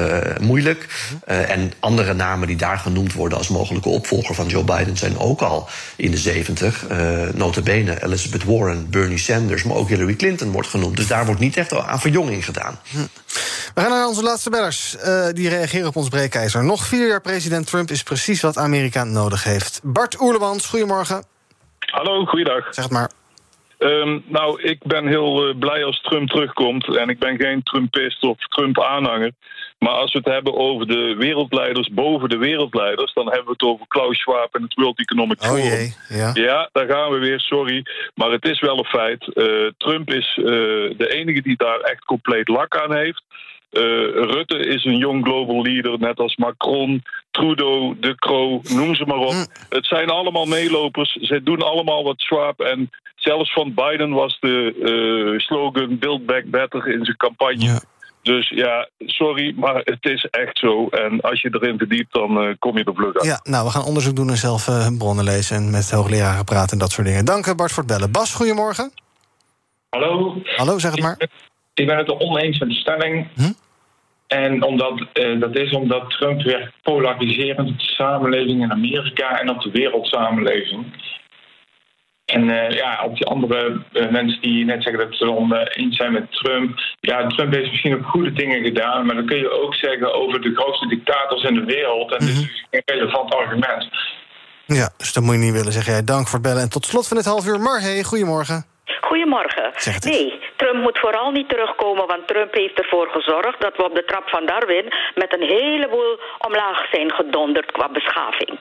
moeilijk. 0.41 0.87
en 1.27 1.73
andere 1.81 2.15
namen 2.15 2.47
die 2.47 2.57
daar 2.57 2.79
genoemd 2.79 3.13
worden 3.13 3.39
als 3.39 3.49
mogelijke 3.49 3.89
opvolger 3.89 4.35
van 4.35 4.47
Joe 4.47 4.65
Biden... 4.65 4.97
zijn 4.97 5.19
ook 5.19 5.41
al 5.41 5.69
in 5.97 6.11
de 6.11 6.17
zeventig. 6.17 6.85
notabene 7.35 8.05
Elizabeth 8.05 8.45
Warren, 8.45 8.91
Bernie 8.91 9.19
Sanders, 9.19 9.63
maar 9.63 9.77
ook 9.77 9.89
Hillary 9.89 10.17
Clinton 10.17 10.51
wordt 10.51 10.69
genoemd. 10.69 10.97
Dus 10.97 11.07
daar 11.07 11.27
wordt 11.27 11.41
niet 11.41 11.57
echt 11.57 11.73
aan 11.73 12.01
verjonging 12.01 12.45
gedaan. 12.45 12.79
Hm. 12.91 12.99
We 13.75 13.81
gaan 13.81 13.91
naar 13.91 14.07
onze 14.07 14.23
laatste 14.23 14.51
bellers. 14.51 14.97
Die 15.33 15.49
reageren 15.49 15.89
op 15.89 15.97
ons 15.97 16.09
breekijzer. 16.09 16.65
Nog 16.65 16.87
vier 16.87 17.09
jaar 17.09 17.21
president 17.21 17.67
Trump 17.67 17.91
is 17.91 18.03
precies 18.03 18.41
wat 18.41 18.59
Amerika 18.59 19.05
nodig 19.05 19.45
heeft. 19.45 19.81
Bart 19.83 20.21
Oerlemans, 20.21 20.42
goedemorgen. 20.43 21.25
Hallo, 21.79 22.25
goeiedag. 22.25 22.75
Zeg 22.75 22.85
het 22.85 22.93
maar. 22.93 23.11
Um, 23.79 24.25
nou, 24.27 24.63
ik 24.63 24.79
ben 24.83 25.07
heel 25.07 25.49
uh, 25.49 25.59
blij 25.59 25.85
als 25.85 26.01
Trump 26.01 26.29
terugkomt. 26.29 26.97
En 26.97 27.09
ik 27.09 27.19
ben 27.19 27.37
geen 27.37 27.63
Trumpist 27.63 28.23
of 28.23 28.37
Trump-aanhanger. 28.39 29.33
Maar 29.79 29.93
als 29.93 30.13
we 30.13 30.19
het 30.19 30.29
hebben 30.29 30.55
over 30.55 30.87
de 30.87 31.15
wereldleiders 31.19 31.89
boven 31.89 32.29
de 32.29 32.37
wereldleiders, 32.37 33.13
dan 33.13 33.27
hebben 33.27 33.45
we 33.45 33.53
het 33.53 33.63
over 33.63 33.87
Klaus 33.89 34.19
Schwab 34.19 34.55
en 34.55 34.63
het 34.63 34.75
World 34.75 34.99
Economic 34.99 35.43
oh 35.43 35.49
Forum. 35.49 35.63
Oh 35.63 35.69
jee, 35.69 35.95
ja. 36.09 36.31
ja, 36.35 36.69
daar 36.73 36.89
gaan 36.89 37.11
we 37.11 37.19
weer, 37.19 37.41
sorry. 37.41 37.87
Maar 38.15 38.31
het 38.31 38.45
is 38.45 38.61
wel 38.61 38.79
een 38.79 38.85
feit. 38.85 39.31
Uh, 39.35 39.71
Trump 39.77 40.11
is 40.11 40.37
uh, 40.37 40.45
de 40.97 41.09
enige 41.09 41.43
die 41.43 41.57
daar 41.57 41.81
echt 41.81 42.05
compleet 42.05 42.49
lak 42.49 42.77
aan 42.77 42.95
heeft. 42.95 43.23
Uh, 43.73 43.83
Rutte 44.15 44.59
is 44.59 44.85
een 44.85 44.97
jong 44.97 45.25
global 45.25 45.63
leader, 45.63 45.99
net 45.99 46.19
als 46.19 46.37
Macron, 46.37 47.03
Trudeau, 47.31 47.97
De 48.01 48.15
Croo, 48.15 48.61
noem 48.69 48.95
ze 48.95 49.05
maar 49.07 49.17
op. 49.17 49.33
Hm. 49.33 49.45
Het 49.69 49.87
zijn 49.87 50.11
allemaal 50.11 50.47
meelopers. 50.47 51.13
Ze 51.13 51.43
doen 51.43 51.63
allemaal 51.63 52.05
wat 52.05 52.21
Schwab. 52.21 52.61
En 52.61 52.91
zelfs 53.15 53.53
van 53.53 53.75
Biden 53.75 54.11
was 54.11 54.37
de 54.41 54.75
uh, 55.35 55.39
slogan 55.39 55.99
Build 55.99 56.27
Back 56.27 56.45
Better 56.45 56.89
in 56.89 57.05
zijn 57.05 57.17
campagne. 57.17 57.65
Ja. 57.65 57.81
Dus 58.23 58.49
ja, 58.49 58.89
sorry, 58.99 59.55
maar 59.57 59.75
het 59.75 60.05
is 60.05 60.25
echt 60.31 60.59
zo. 60.59 60.89
En 60.89 61.21
als 61.21 61.41
je 61.41 61.59
erin 61.61 61.79
verdiept, 61.79 62.13
dan 62.13 62.45
uh, 62.45 62.55
kom 62.59 62.79
je 62.79 62.85
er 62.85 62.95
vlug 62.95 63.15
uit. 63.15 63.25
Ja, 63.25 63.41
nou, 63.43 63.65
we 63.65 63.71
gaan 63.71 63.85
onderzoek 63.85 64.17
doen 64.17 64.29
en 64.29 64.37
zelf 64.37 64.69
uh, 64.69 64.87
bronnen 64.99 65.25
lezen... 65.25 65.57
en 65.57 65.71
met 65.71 65.91
hoogleraren 65.91 66.45
praten 66.45 66.73
en 66.73 66.79
dat 66.79 66.91
soort 66.91 67.07
dingen. 67.07 67.25
Dank 67.25 67.57
Bart 67.57 67.73
voor 67.73 67.83
het 67.83 67.93
bellen. 67.93 68.11
Bas, 68.11 68.35
goedemorgen. 68.35 68.93
Hallo. 69.91 70.37
Hallo, 70.45 70.79
zeg 70.79 70.91
het 70.91 71.01
maar. 71.01 71.17
Ik 71.75 71.87
ben 71.87 71.97
het 71.97 72.09
er 72.09 72.19
oneens 72.19 72.59
met 72.59 72.69
de 72.69 72.75
stelling. 72.75 73.29
Hm? 73.35 73.53
En 74.27 74.63
omdat, 74.63 75.07
eh, 75.13 75.41
dat 75.41 75.57
is 75.57 75.73
omdat 75.73 76.11
Trump 76.11 76.43
werkt 76.43 76.73
polariserend 76.83 77.69
op 77.69 77.79
de 77.79 77.85
samenleving 77.85 78.63
in 78.63 78.73
Amerika 78.73 79.41
en 79.41 79.51
op 79.51 79.63
de 79.63 79.71
wereldsamenleving. 79.71 80.85
En 82.25 82.51
eh, 82.51 82.77
ja, 82.77 83.05
op 83.05 83.17
die 83.17 83.27
andere 83.27 83.83
eh, 83.93 84.11
mensen 84.11 84.41
die 84.41 84.65
net 84.65 84.83
zeggen 84.83 85.03
dat 85.03 85.17
ze 85.17 85.25
het 85.25 85.37
oneens 85.37 85.97
zijn 85.97 86.13
met 86.13 86.33
Trump. 86.33 86.81
Ja, 87.01 87.27
Trump 87.27 87.55
heeft 87.55 87.71
misschien 87.71 87.95
ook 87.95 88.07
goede 88.07 88.33
dingen 88.33 88.63
gedaan, 88.63 89.07
maar 89.07 89.15
dan 89.15 89.27
kun 89.27 89.39
je 89.39 89.63
ook 89.63 89.75
zeggen 89.75 90.15
over 90.15 90.41
de 90.41 90.55
grootste 90.55 90.89
dictators 90.89 91.43
in 91.43 91.55
de 91.55 91.65
wereld. 91.65 92.13
En 92.13 92.19
dat 92.19 92.29
is 92.29 92.41
dus 92.41 92.65
geen 92.71 92.83
relevant 92.85 93.35
argument. 93.35 93.89
Ja, 94.67 94.91
dus 94.97 95.13
dat 95.13 95.23
moet 95.23 95.35
je 95.35 95.41
niet 95.41 95.53
willen, 95.53 95.73
zeg 95.73 95.87
jij. 95.87 96.05
Dank 96.05 96.29
voor 96.29 96.39
het 96.39 96.49
bellen. 96.49 96.63
En 96.63 96.71
tot 96.71 96.87
slot 96.87 97.09
van 97.09 97.17
dit 97.17 97.27
half 97.27 97.47
uur, 97.47 97.61
Marhe, 97.61 98.05
goedemorgen. 98.05 98.72
Goedemorgen. 99.01 99.73
Nee, 100.01 100.41
Trump 100.57 100.83
moet 100.83 100.99
vooral 100.99 101.31
niet 101.31 101.49
terugkomen, 101.49 102.07
want 102.07 102.27
Trump 102.27 102.55
heeft 102.55 102.79
ervoor 102.79 103.09
gezorgd 103.09 103.61
dat 103.61 103.77
we 103.77 103.85
op 103.85 103.95
de 103.95 104.05
trap 104.05 104.29
van 104.29 104.47
Darwin 104.47 104.93
met 105.15 105.35
een 105.35 105.49
heleboel 105.49 106.19
omlaag 106.39 106.87
zijn 106.91 107.13
gedonderd 107.13 107.73
qua 107.73 107.89
beschaving. 107.89 108.59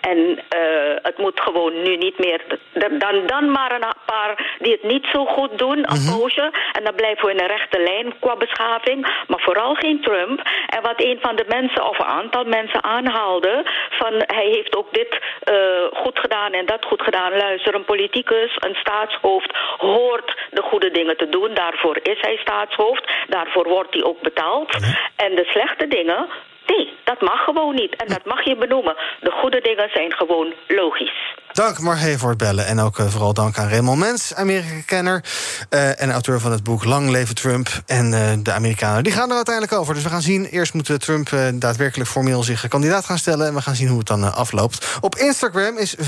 En 0.00 0.38
eh, 0.48 0.60
het 1.02 1.18
moet 1.18 1.40
gewoon 1.40 1.82
nu 1.82 1.96
niet 1.96 2.18
meer. 2.18 2.40
Dan, 2.72 3.26
dan 3.26 3.50
maar 3.50 3.72
een 3.72 3.94
paar 4.06 4.56
die 4.58 4.72
het 4.72 4.82
niet 4.82 5.06
zo 5.12 5.24
goed 5.24 5.58
doen, 5.58 5.78
een 5.78 6.16
poosje. 6.18 6.50
En 6.72 6.84
dan 6.84 6.94
blijven 6.94 7.26
we 7.26 7.32
in 7.32 7.40
een 7.40 7.46
rechte 7.46 7.80
lijn 7.80 8.18
qua 8.18 8.36
beschaving. 8.36 9.24
Maar 9.26 9.40
vooral 9.40 9.74
geen 9.74 10.00
Trump. 10.00 10.40
En 10.66 10.82
wat 10.82 11.02
een 11.02 11.18
van 11.20 11.36
de 11.36 11.44
mensen, 11.48 11.88
of 11.88 11.98
een 11.98 12.04
aantal 12.04 12.44
mensen 12.44 12.84
aanhaalde, 12.84 13.64
van 13.90 14.12
hij 14.26 14.46
heeft 14.46 14.76
ook 14.76 14.92
dit 14.92 15.18
eh, 15.42 15.54
goed 15.92 16.18
gedaan 16.18 16.52
en 16.52 16.66
dat 16.66 16.84
goed 16.84 17.02
gedaan. 17.02 17.36
Luister, 17.36 17.74
een 17.74 17.84
politicus, 17.84 18.56
een 18.58 18.74
staatshoofd 18.74 19.58
hoort 19.78 20.36
de 20.50 20.62
goede 20.62 20.90
dingen 20.90 21.16
te 21.16 21.28
doen. 21.28 21.54
Daarvoor 21.54 21.98
is 22.02 22.20
hij 22.20 22.36
staatshoofd. 22.36 23.10
Daarvoor 23.28 23.68
wordt 23.68 23.94
hij 23.94 24.02
ook 24.02 24.20
betaald. 24.20 24.72
En 25.16 25.34
de 25.34 25.44
slechte 25.44 25.88
dingen, 25.88 26.26
nee, 26.66 26.92
dat 27.04 27.20
mag 27.20 27.44
gewoon 27.44 27.74
niet. 27.74 27.96
En 27.96 28.08
dat 28.08 28.24
mag 28.24 28.44
je 28.44 28.56
benoemen. 28.56 28.96
De 29.20 29.30
goede 29.30 29.60
dingen 29.60 29.90
zijn 29.92 30.12
gewoon 30.12 30.54
logisch. 30.66 31.34
Dank 31.52 31.78
Marhe 31.80 32.18
voor 32.18 32.28
het 32.28 32.38
bellen. 32.38 32.66
En 32.66 32.80
ook 32.80 32.98
eh, 32.98 33.08
vooral 33.08 33.34
dank 33.34 33.58
aan 33.58 33.68
Raymond 33.68 33.98
Mens, 33.98 34.34
Amerika-kenner... 34.34 35.24
eh, 35.68 36.02
en 36.02 36.10
auteur 36.10 36.40
van 36.40 36.52
het 36.52 36.62
boek 36.62 36.84
Lang 36.84 37.10
leven 37.10 37.34
Trump. 37.34 37.82
En 37.86 38.14
eh, 38.14 38.32
de 38.42 38.52
Amerikanen 38.52 39.04
die 39.04 39.12
gaan 39.12 39.28
er 39.30 39.36
uiteindelijk 39.36 39.74
over. 39.74 39.94
Dus 39.94 40.02
we 40.02 40.08
gaan 40.08 40.22
zien. 40.22 40.44
Eerst 40.44 40.74
moet 40.74 41.00
Trump 41.00 41.30
daadwerkelijk 41.54 42.10
formeel 42.10 42.42
zich 42.42 42.68
kandidaat 42.68 43.04
gaan 43.04 43.18
stellen... 43.18 43.46
en 43.46 43.54
we 43.54 43.62
gaan 43.62 43.74
zien 43.74 43.88
hoe 43.88 43.98
het 43.98 44.06
dan 44.06 44.34
afloopt. 44.34 44.86
Op 45.00 45.16
Instagram 45.16 45.78
is 45.78 45.96
65% 45.96 46.00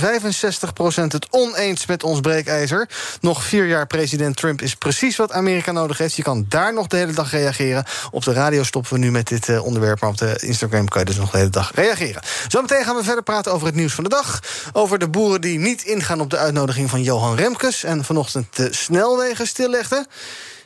het 1.09 1.27
oneens 1.31 1.87
met 1.87 2.03
ons 2.03 2.21
breekijzer. 2.21 2.89
Nog 3.21 3.45
vier 3.45 3.67
jaar 3.67 3.87
president 3.87 4.37
Trump 4.37 4.63
is 4.63 4.75
precies 4.75 5.17
wat 5.17 5.33
Amerika 5.33 5.73
nodig 5.73 5.99
heeft. 5.99 6.15
Je 6.15 6.23
kan 6.23 6.47
daar 6.49 6.75
nog 6.75 6.87
de 6.87 6.97
hele 6.97 7.13
dag 7.13 7.31
reageren. 7.31 7.85
Op 8.11 8.25
de 8.25 8.33
radio 8.33 8.63
stoppen 8.63 8.93
we 8.93 8.99
nu 8.99 9.11
met 9.11 9.29
dit 9.29 9.61
onderwerp... 9.61 10.01
maar 10.01 10.11
op 10.11 10.19
de 10.19 10.37
Instagram 10.41 10.89
kan 10.89 11.01
je 11.01 11.07
dus 11.07 11.17
nog 11.17 11.31
de 11.31 11.39
hele 11.39 11.51
dag 11.51 11.71
reageren. 11.75 12.23
Zometeen 12.49 12.85
gaan 12.85 12.97
we 12.97 13.05
verder 13.05 13.23
praten 13.23 13.53
over 13.53 13.67
het 13.67 13.77
nieuws 13.77 13.95
van 13.95 14.05
de 14.05 14.11
dag. 14.11 14.41
Over 14.73 14.99
de 14.99 15.09
boeren 15.09 15.34
die 15.41 15.59
niet 15.59 15.83
ingaan 15.83 16.21
op 16.21 16.31
de 16.31 16.37
uitnodiging 16.37 16.91
van 16.91 17.03
Johan 17.03 17.37
Remkes... 17.37 17.85
en 17.85 18.05
vanochtend 18.05 18.57
de 18.57 18.75
snelwegen 18.75 19.47
stillegden. 19.47 20.07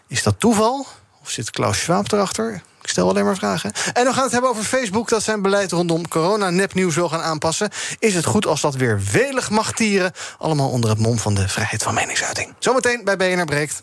Is 0.07 0.23
dat 0.23 0.41
toeval? 0.41 0.87
Of 1.23 1.31
zit 1.31 1.51
Klaus 1.51 1.79
Schwab 1.79 2.13
erachter? 2.13 2.63
Ik 2.83 2.89
stel 2.89 3.09
alleen 3.09 3.25
maar 3.25 3.37
vragen. 3.37 3.73
En 3.93 4.05
we 4.05 4.13
gaan 4.13 4.23
het 4.23 4.33
hebben 4.33 4.51
over 4.51 4.65
Facebook... 4.65 5.09
dat 5.09 5.23
zijn 5.23 5.43
beleid 5.43 5.73
rondom 5.73 6.09
corona-nepnieuws 6.09 6.95
wil 6.95 7.09
gaan 7.09 7.23
aanpassen. 7.23 7.71
Is 7.99 8.15
het 8.15 8.25
goed 8.25 8.47
als 8.47 8.61
dat 8.61 8.75
weer 8.75 9.01
welig 9.13 9.51
mag 9.51 9.73
tieren? 9.73 10.13
Allemaal 10.39 10.71
onder 10.71 10.91
het 10.91 10.99
mom 10.99 11.19
van 11.19 11.35
de 11.35 11.49
vrijheid 11.49 11.83
van 11.83 11.95
meningsuiting. 11.95 12.55
Zometeen 12.59 13.05
bij 13.05 13.17
BNR 13.17 13.45
Breekt. 13.45 13.83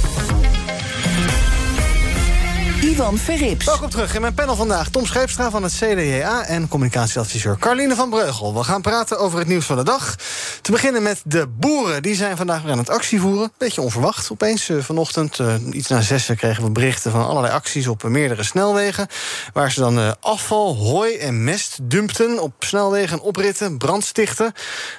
Ivan 2.81 3.17
Verrips. 3.17 3.65
Welkom 3.65 3.89
terug 3.89 4.15
in 4.15 4.21
mijn 4.21 4.33
panel 4.33 4.55
vandaag. 4.55 4.89
Tom 4.89 5.05
Scheepstra 5.05 5.49
van 5.49 5.63
het 5.63 5.73
CDA 5.73 6.45
en 6.45 6.67
communicatieadviseur 6.67 7.57
Carline 7.59 7.95
van 7.95 8.09
Breugel. 8.09 8.53
We 8.53 8.63
gaan 8.63 8.81
praten 8.81 9.19
over 9.19 9.39
het 9.39 9.47
nieuws 9.47 9.65
van 9.65 9.77
de 9.77 9.83
dag. 9.83 10.15
Te 10.61 10.71
beginnen 10.71 11.03
met 11.03 11.21
de 11.25 11.47
boeren. 11.47 12.01
Die 12.01 12.15
zijn 12.15 12.37
vandaag 12.37 12.61
weer 12.61 12.71
aan 12.71 12.77
het 12.77 12.89
actie 12.89 13.19
voeren. 13.19 13.51
Beetje 13.57 13.81
onverwacht 13.81 14.31
opeens. 14.31 14.69
Eh, 14.69 14.77
vanochtend, 14.77 15.39
eh, 15.39 15.53
iets 15.71 15.87
na 15.87 16.01
zessen, 16.01 16.37
kregen 16.37 16.63
we 16.63 16.69
berichten 16.69 17.11
van 17.11 17.25
allerlei 17.25 17.53
acties 17.53 17.87
op 17.87 18.03
meerdere 18.03 18.43
snelwegen. 18.43 19.07
Waar 19.53 19.71
ze 19.71 19.79
dan 19.79 19.99
eh, 19.99 20.11
afval, 20.19 20.75
hooi 20.75 21.17
en 21.17 21.43
mest 21.43 21.79
dumpten 21.81 22.41
op 22.41 22.53
snelwegen, 22.59 23.19
opritten, 23.19 23.77
brandstichten. 23.77 24.53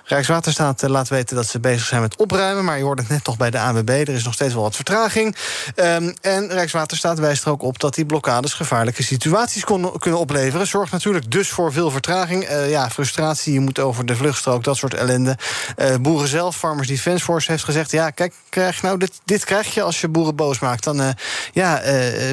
Rijkswaterstaat 0.04 0.82
laat 0.82 1.08
weten 1.08 1.36
dat 1.36 1.46
ze 1.46 1.60
bezig 1.60 1.86
zijn 1.86 2.00
met 2.00 2.16
opruimen. 2.16 2.64
Maar 2.64 2.78
je 2.78 2.84
hoort 2.84 2.98
het 2.98 3.08
net 3.08 3.24
toch 3.24 3.36
bij 3.36 3.50
de 3.50 3.60
ANWB. 3.60 3.88
Er 3.88 4.08
is 4.08 4.24
nog 4.24 4.34
steeds 4.34 4.54
wel 4.54 4.62
wat 4.62 4.76
vertraging. 4.76 5.36
Ehm, 5.74 6.12
en 6.20 6.48
Rijkswaterstaat 6.48 7.18
wijst 7.18 7.44
er 7.44 7.50
ook 7.50 7.62
op 7.62 7.70
dat 7.80 7.94
die 7.94 8.06
blokkades 8.06 8.52
gevaarlijke 8.52 9.02
situaties 9.02 9.64
kunnen 9.98 10.18
opleveren. 10.18 10.66
Zorgt 10.66 10.92
natuurlijk 10.92 11.30
dus 11.30 11.48
voor 11.48 11.72
veel 11.72 11.90
vertraging. 11.90 12.50
Uh, 12.50 12.70
ja, 12.70 12.90
frustratie, 12.90 13.52
je 13.52 13.60
moet 13.60 13.78
over 13.78 14.06
de 14.06 14.16
vluchtstrook, 14.16 14.64
dat 14.64 14.76
soort 14.76 14.94
ellende. 14.94 15.36
Uh, 15.76 15.94
boeren 16.00 16.28
zelf, 16.28 16.56
Farmers 16.56 16.88
Defence 16.88 17.24
Force 17.24 17.50
heeft 17.50 17.64
gezegd... 17.64 17.90
ja, 17.90 18.10
kijk, 18.10 18.34
krijg, 18.48 18.82
nou, 18.82 18.98
dit, 18.98 19.20
dit 19.24 19.44
krijg 19.44 19.74
je 19.74 19.82
als 19.82 20.00
je 20.00 20.08
boeren 20.08 20.36
boos 20.36 20.58
maakt. 20.58 20.84
Dan, 20.84 21.00
uh, 21.00 21.08
ja, 21.52 21.80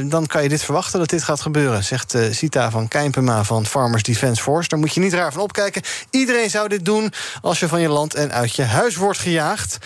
dan 0.04 0.26
kan 0.26 0.44
je 0.44 0.50
dit 0.50 0.64
verwachten 0.64 1.00
dat 1.00 1.10
dit 1.10 1.24
gaat 1.24 1.42
gebeuren... 1.42 1.84
zegt 1.84 2.16
Sita 2.32 2.72
van 2.72 2.88
Kijmpema 2.88 3.44
van 3.44 3.66
Farmers 3.66 4.04
Defence 4.04 4.42
Force. 4.42 4.70
Daar 4.70 4.80
moet 4.80 4.94
je 4.94 5.00
niet 5.00 5.14
raar 5.14 5.32
van 5.34 5.42
opkijken. 5.42 5.82
Iedereen 6.10 6.50
zou 6.50 6.68
dit 6.68 6.86
doen 6.86 7.14
als 7.42 7.60
je 7.60 7.68
van 7.68 7.82
je 7.82 7.90
land 7.90 8.14
en 8.14 8.32
uit 8.32 8.56
je 8.56 8.64
huis 8.64 8.96
wordt 8.96 9.20
gejaagd. 9.20 9.78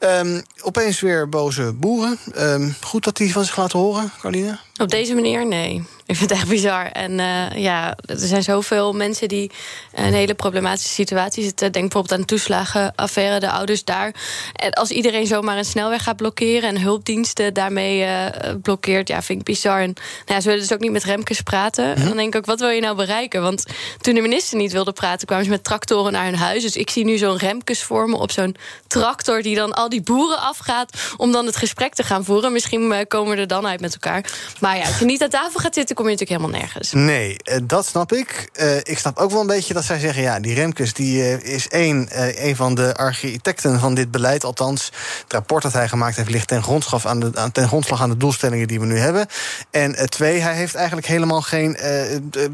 Um, 0.00 0.42
opeens 0.62 1.00
weer 1.00 1.28
boze 1.28 1.72
boeren. 1.72 2.18
Um, 2.38 2.74
goed 2.80 3.04
dat 3.04 3.16
die 3.16 3.32
van 3.32 3.44
zich 3.44 3.56
laten 3.56 3.78
horen, 3.78 4.12
Carline? 4.20 4.58
Op 4.78 4.88
deze 4.88 5.14
manier, 5.14 5.46
nee. 5.46 5.84
Ik 6.06 6.16
vind 6.16 6.30
het 6.30 6.38
echt 6.38 6.48
bizar. 6.48 6.86
En 6.86 7.10
uh, 7.18 7.62
ja, 7.62 7.96
er 8.06 8.16
zijn 8.18 8.42
zoveel 8.42 8.92
mensen 8.92 9.28
die 9.28 9.50
een 9.94 10.12
hele 10.12 10.34
problematische 10.34 10.92
situatie 10.92 11.42
zitten. 11.42 11.72
Denk 11.72 11.84
bijvoorbeeld 11.84 12.12
aan 12.12 12.20
de 12.20 12.26
toeslagenaffaire, 12.26 13.40
de 13.40 13.50
ouders 13.50 13.84
daar. 13.84 14.14
En 14.52 14.72
als 14.72 14.90
iedereen 14.90 15.26
zomaar 15.26 15.58
een 15.58 15.64
snelweg 15.64 16.02
gaat 16.02 16.16
blokkeren... 16.16 16.68
en 16.68 16.80
hulpdiensten 16.80 17.54
daarmee 17.54 18.00
uh, 18.00 18.26
blokkeert, 18.62 19.08
ja, 19.08 19.22
vind 19.22 19.38
ik 19.38 19.44
bizar. 19.44 19.80
En 19.80 19.92
nou 19.94 19.96
ja, 20.26 20.40
ze 20.40 20.48
willen 20.48 20.62
dus 20.62 20.72
ook 20.72 20.80
niet 20.80 20.90
met 20.90 21.04
Remkes 21.04 21.40
praten. 21.40 21.94
En 21.94 22.04
dan 22.04 22.16
denk 22.16 22.34
ik 22.34 22.36
ook, 22.36 22.46
wat 22.46 22.60
wil 22.60 22.68
je 22.68 22.80
nou 22.80 22.96
bereiken? 22.96 23.42
Want 23.42 23.64
toen 24.00 24.14
de 24.14 24.20
minister 24.20 24.58
niet 24.58 24.72
wilde 24.72 24.92
praten... 24.92 25.26
kwamen 25.26 25.44
ze 25.44 25.50
met 25.50 25.64
tractoren 25.64 26.12
naar 26.12 26.24
hun 26.24 26.36
huis. 26.36 26.62
Dus 26.62 26.76
ik 26.76 26.90
zie 26.90 27.04
nu 27.04 27.18
zo'n 27.18 27.36
Remkes 27.36 27.82
vormen 27.82 28.18
op 28.18 28.30
zo'n 28.30 28.56
tractor... 28.86 29.42
die 29.42 29.56
dan 29.56 29.72
al 29.72 29.88
die 29.88 30.02
boeren 30.02 30.40
afgaat 30.40 31.14
om 31.16 31.32
dan 31.32 31.46
het 31.46 31.56
gesprek 31.56 31.94
te 31.94 32.02
gaan 32.02 32.24
voeren. 32.24 32.52
Misschien 32.52 32.82
uh, 32.82 32.98
komen 33.08 33.34
we 33.34 33.40
er 33.40 33.46
dan 33.46 33.66
uit 33.66 33.80
met 33.80 33.92
elkaar. 33.92 34.24
Maar 34.60 34.65
ja, 34.74 34.86
als 34.86 34.98
je 34.98 35.04
niet 35.04 35.22
aan 35.22 35.28
tafel 35.28 35.60
gaat 35.60 35.74
zitten, 35.74 35.96
kom 35.96 36.04
je 36.04 36.10
natuurlijk 36.10 36.40
helemaal 36.40 36.60
nergens. 36.60 36.92
Nee, 36.92 37.36
uh, 37.44 37.56
dat 37.62 37.86
snap 37.86 38.12
ik. 38.12 38.50
Uh, 38.60 38.76
ik 38.76 38.98
snap 38.98 39.18
ook 39.18 39.30
wel 39.30 39.40
een 39.40 39.46
beetje 39.46 39.74
dat 39.74 39.84
zij 39.84 39.98
zeggen... 39.98 40.22
ja, 40.22 40.40
die 40.40 40.54
Remkes 40.54 40.92
die, 40.92 41.18
uh, 41.18 41.54
is 41.54 41.68
één, 41.68 42.08
een 42.46 42.56
van 42.56 42.74
de 42.74 42.94
architecten 42.96 43.80
van 43.80 43.94
dit 43.94 44.10
beleid. 44.10 44.44
Althans, 44.44 44.84
het 45.22 45.32
rapport 45.32 45.62
dat 45.62 45.72
hij 45.72 45.88
gemaakt 45.88 46.16
heeft... 46.16 46.30
ligt 46.30 46.48
ten 46.48 46.62
grondslag 46.62 47.06
aan 47.06 47.20
de, 47.20 47.30
aan, 47.34 47.52
ten 47.52 47.68
grondslag 47.68 48.02
aan 48.02 48.10
de 48.10 48.16
doelstellingen 48.16 48.68
die 48.68 48.80
we 48.80 48.86
nu 48.86 48.98
hebben. 48.98 49.26
En 49.70 50.10
twee, 50.10 50.40
hij 50.40 50.54
heeft 50.54 50.74
eigenlijk 50.74 51.06
helemaal 51.06 51.42
geen, 51.42 51.78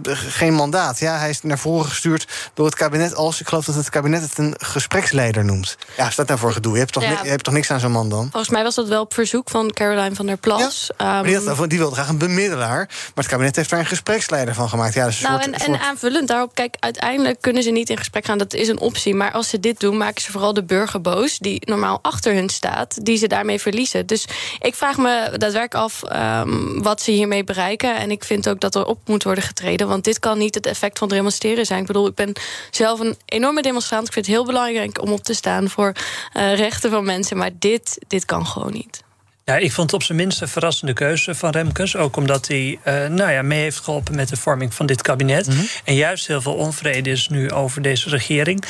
geen 0.06 0.54
mandaat. 0.54 0.98
Ja, 0.98 1.18
hij 1.18 1.30
is 1.30 1.42
naar 1.42 1.58
voren 1.58 1.88
gestuurd 1.88 2.50
door 2.54 2.66
het 2.66 2.74
kabinet 2.74 3.14
als... 3.14 3.40
ik 3.40 3.48
geloof 3.48 3.64
dat 3.64 3.74
het 3.74 3.90
kabinet 3.90 4.22
het 4.22 4.38
een 4.38 4.54
gespreksleider 4.58 5.44
noemt. 5.44 5.76
Ja, 5.96 6.10
staat 6.10 6.28
daar 6.28 6.38
voor 6.38 6.52
gedoe? 6.52 6.72
Je 6.72 6.78
hebt 6.78 6.92
toch, 6.92 7.02
ja. 7.02 7.18
je 7.22 7.28
hebt 7.28 7.44
toch 7.44 7.54
niks 7.54 7.70
aan 7.70 7.80
zo'n 7.80 7.92
man 7.92 8.08
dan? 8.08 8.28
Volgens 8.30 8.52
mij 8.52 8.62
was 8.62 8.74
dat 8.74 8.88
wel 8.88 9.00
op 9.00 9.14
verzoek 9.14 9.50
van 9.50 9.70
Caroline 9.70 10.14
van 10.14 10.26
der 10.26 10.36
Plas. 10.36 10.90
Ja, 10.98 11.18
um, 11.18 11.24
die, 11.24 11.48
had, 11.48 11.70
die 11.70 11.78
wilde 11.78 11.96
graag 12.02 12.12
een 12.12 12.28
bemiddelaar. 12.28 12.86
Maar 12.86 13.10
het 13.14 13.26
kabinet 13.26 13.56
heeft 13.56 13.70
daar 13.70 13.78
een 13.78 13.86
gespreksleider 13.86 14.54
van 14.54 14.68
gemaakt. 14.68 14.94
Ja, 14.94 15.06
dus 15.06 15.20
nou, 15.20 15.42
soort, 15.42 15.54
en, 15.54 15.60
soort... 15.60 15.78
en 15.78 15.86
aanvullend 15.86 16.28
daarop, 16.28 16.54
kijk, 16.54 16.76
uiteindelijk 16.80 17.40
kunnen 17.40 17.62
ze 17.62 17.70
niet 17.70 17.90
in 17.90 17.96
gesprek 17.96 18.24
gaan. 18.24 18.38
Dat 18.38 18.54
is 18.54 18.68
een 18.68 18.80
optie. 18.80 19.14
Maar 19.14 19.32
als 19.32 19.48
ze 19.48 19.60
dit 19.60 19.80
doen, 19.80 19.96
maken 19.96 20.22
ze 20.22 20.30
vooral 20.30 20.54
de 20.54 20.64
burger 20.64 21.00
boos... 21.00 21.38
die 21.38 21.62
normaal 21.64 21.98
achter 22.02 22.34
hun 22.34 22.48
staat, 22.48 23.04
die 23.04 23.16
ze 23.16 23.26
daarmee 23.26 23.60
verliezen. 23.60 24.06
Dus 24.06 24.24
ik 24.58 24.74
vraag 24.74 24.96
me 24.96 25.34
daadwerkelijk 25.36 25.74
af 25.74 26.02
um, 26.12 26.82
wat 26.82 27.02
ze 27.02 27.10
hiermee 27.10 27.44
bereiken. 27.44 27.96
En 27.96 28.10
ik 28.10 28.24
vind 28.24 28.48
ook 28.48 28.60
dat 28.60 28.74
er 28.74 28.84
op 28.84 28.98
moet 29.06 29.22
worden 29.22 29.44
getreden. 29.44 29.88
Want 29.88 30.04
dit 30.04 30.18
kan 30.18 30.38
niet 30.38 30.54
het 30.54 30.66
effect 30.66 30.98
van 30.98 31.08
demonstreren 31.08 31.66
zijn. 31.66 31.80
Ik 31.80 31.86
bedoel, 31.86 32.06
ik 32.06 32.14
ben 32.14 32.32
zelf 32.70 33.00
een 33.00 33.16
enorme 33.24 33.62
demonstrant. 33.62 34.06
Ik 34.06 34.12
vind 34.12 34.26
het 34.26 34.34
heel 34.34 34.46
belangrijk 34.46 35.02
om 35.02 35.12
op 35.12 35.24
te 35.24 35.34
staan 35.34 35.68
voor 35.68 35.92
uh, 36.36 36.54
rechten 36.54 36.90
van 36.90 37.04
mensen. 37.04 37.36
Maar 37.36 37.50
dit, 37.58 37.98
dit 38.08 38.24
kan 38.24 38.46
gewoon 38.46 38.72
niet. 38.72 39.02
Ja, 39.44 39.56
ik 39.56 39.72
vond 39.72 39.90
het 39.90 40.00
op 40.00 40.06
zijn 40.06 40.18
minst 40.18 40.40
een 40.40 40.48
verrassende 40.48 40.92
keuze 40.92 41.34
van 41.34 41.50
Remkes. 41.50 41.96
Ook 41.96 42.16
omdat 42.16 42.48
hij 42.48 42.78
uh, 42.84 43.06
nou 43.06 43.30
ja, 43.30 43.42
mee 43.42 43.60
heeft 43.60 43.80
geholpen 43.80 44.14
met 44.14 44.28
de 44.28 44.36
vorming 44.36 44.74
van 44.74 44.86
dit 44.86 45.02
kabinet. 45.02 45.46
Mm 45.46 45.54
-hmm. 45.54 45.66
En 45.84 45.94
juist 45.94 46.26
heel 46.26 46.40
veel 46.40 46.54
onvrede 46.54 47.10
is 47.10 47.28
nu 47.28 47.50
over 47.50 47.82
deze 47.82 48.08
regering. 48.08 48.64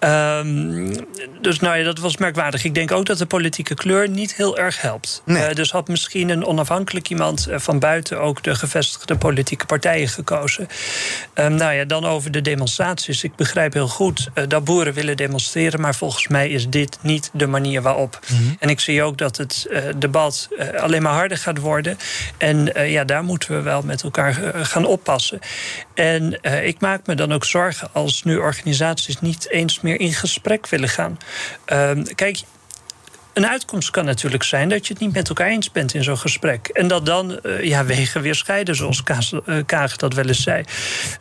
Um, 0.00 0.96
dus 1.40 1.60
nou 1.60 1.76
ja, 1.76 1.84
dat 1.84 1.98
was 1.98 2.16
merkwaardig. 2.16 2.64
Ik 2.64 2.74
denk 2.74 2.92
ook 2.92 3.06
dat 3.06 3.18
de 3.18 3.26
politieke 3.26 3.74
kleur 3.74 4.08
niet 4.08 4.34
heel 4.34 4.58
erg 4.58 4.80
helpt. 4.80 5.22
Nee. 5.24 5.48
Uh, 5.48 5.54
dus 5.54 5.70
had 5.70 5.88
misschien 5.88 6.28
een 6.28 6.44
onafhankelijk 6.44 7.10
iemand 7.10 7.46
uh, 7.48 7.58
van 7.58 7.78
buiten 7.78 8.20
ook 8.20 8.42
de 8.42 8.54
gevestigde 8.54 9.16
politieke 9.16 9.66
partijen 9.66 10.08
gekozen. 10.08 10.68
Um, 11.34 11.54
nou 11.54 11.72
ja, 11.72 11.84
dan 11.84 12.04
over 12.04 12.30
de 12.30 12.42
demonstraties. 12.42 13.24
Ik 13.24 13.36
begrijp 13.36 13.72
heel 13.72 13.88
goed 13.88 14.30
dat 14.48 14.64
boeren 14.64 14.92
willen 14.92 15.16
demonstreren. 15.16 15.80
Maar 15.80 15.94
volgens 15.94 16.28
mij 16.28 16.48
is 16.48 16.68
dit 16.68 16.98
niet 17.00 17.30
de 17.32 17.46
manier 17.46 17.82
waarop. 17.82 18.20
Mm 18.28 18.36
-hmm. 18.36 18.56
En 18.58 18.68
ik 18.68 18.80
zie 18.80 19.02
ook 19.02 19.18
dat 19.18 19.36
het 19.36 19.68
debat 19.96 20.14
debat 20.16 20.48
uh, 20.50 20.82
alleen 20.82 21.02
maar 21.02 21.12
harder 21.12 21.38
gaat 21.38 21.58
worden. 21.58 21.98
En 22.38 22.70
uh, 22.76 22.92
ja, 22.92 23.04
daar 23.04 23.24
moeten 23.24 23.56
we 23.56 23.62
wel 23.62 23.82
met 23.82 24.02
elkaar 24.02 24.42
uh, 24.42 24.64
gaan 24.64 24.84
oppassen. 24.84 25.38
En 25.94 26.42
ik 26.64 26.80
maak 26.80 27.06
me 27.06 27.14
dan 27.14 27.32
ook 27.32 27.44
zorgen 27.44 27.88
als 27.92 28.22
nu 28.22 28.36
organisaties 28.36 29.20
niet 29.20 29.48
eens 29.50 29.80
meer 29.80 30.00
in 30.00 30.12
gesprek 30.12 30.66
willen 30.66 30.88
gaan. 30.88 31.18
Ehm, 31.64 32.02
kijk, 32.14 32.40
een 33.36 33.46
uitkomst 33.46 33.90
kan 33.90 34.04
natuurlijk 34.04 34.42
zijn 34.42 34.68
dat 34.68 34.86
je 34.86 34.92
het 34.92 35.02
niet 35.02 35.12
met 35.12 35.28
elkaar 35.28 35.48
eens 35.48 35.72
bent 35.72 35.94
in 35.94 36.04
zo'n 36.04 36.18
gesprek. 36.18 36.68
En 36.68 36.88
dat 36.88 37.06
dan 37.06 37.38
uh, 37.42 37.64
ja, 37.64 37.84
wegen 37.84 38.22
weer 38.22 38.34
scheiden, 38.34 38.74
zoals 38.74 39.02
Kaag, 39.02 39.32
uh, 39.32 39.56
Kaag 39.66 39.96
dat 39.96 40.14
wel 40.14 40.24
eens 40.24 40.42
zei. 40.42 40.64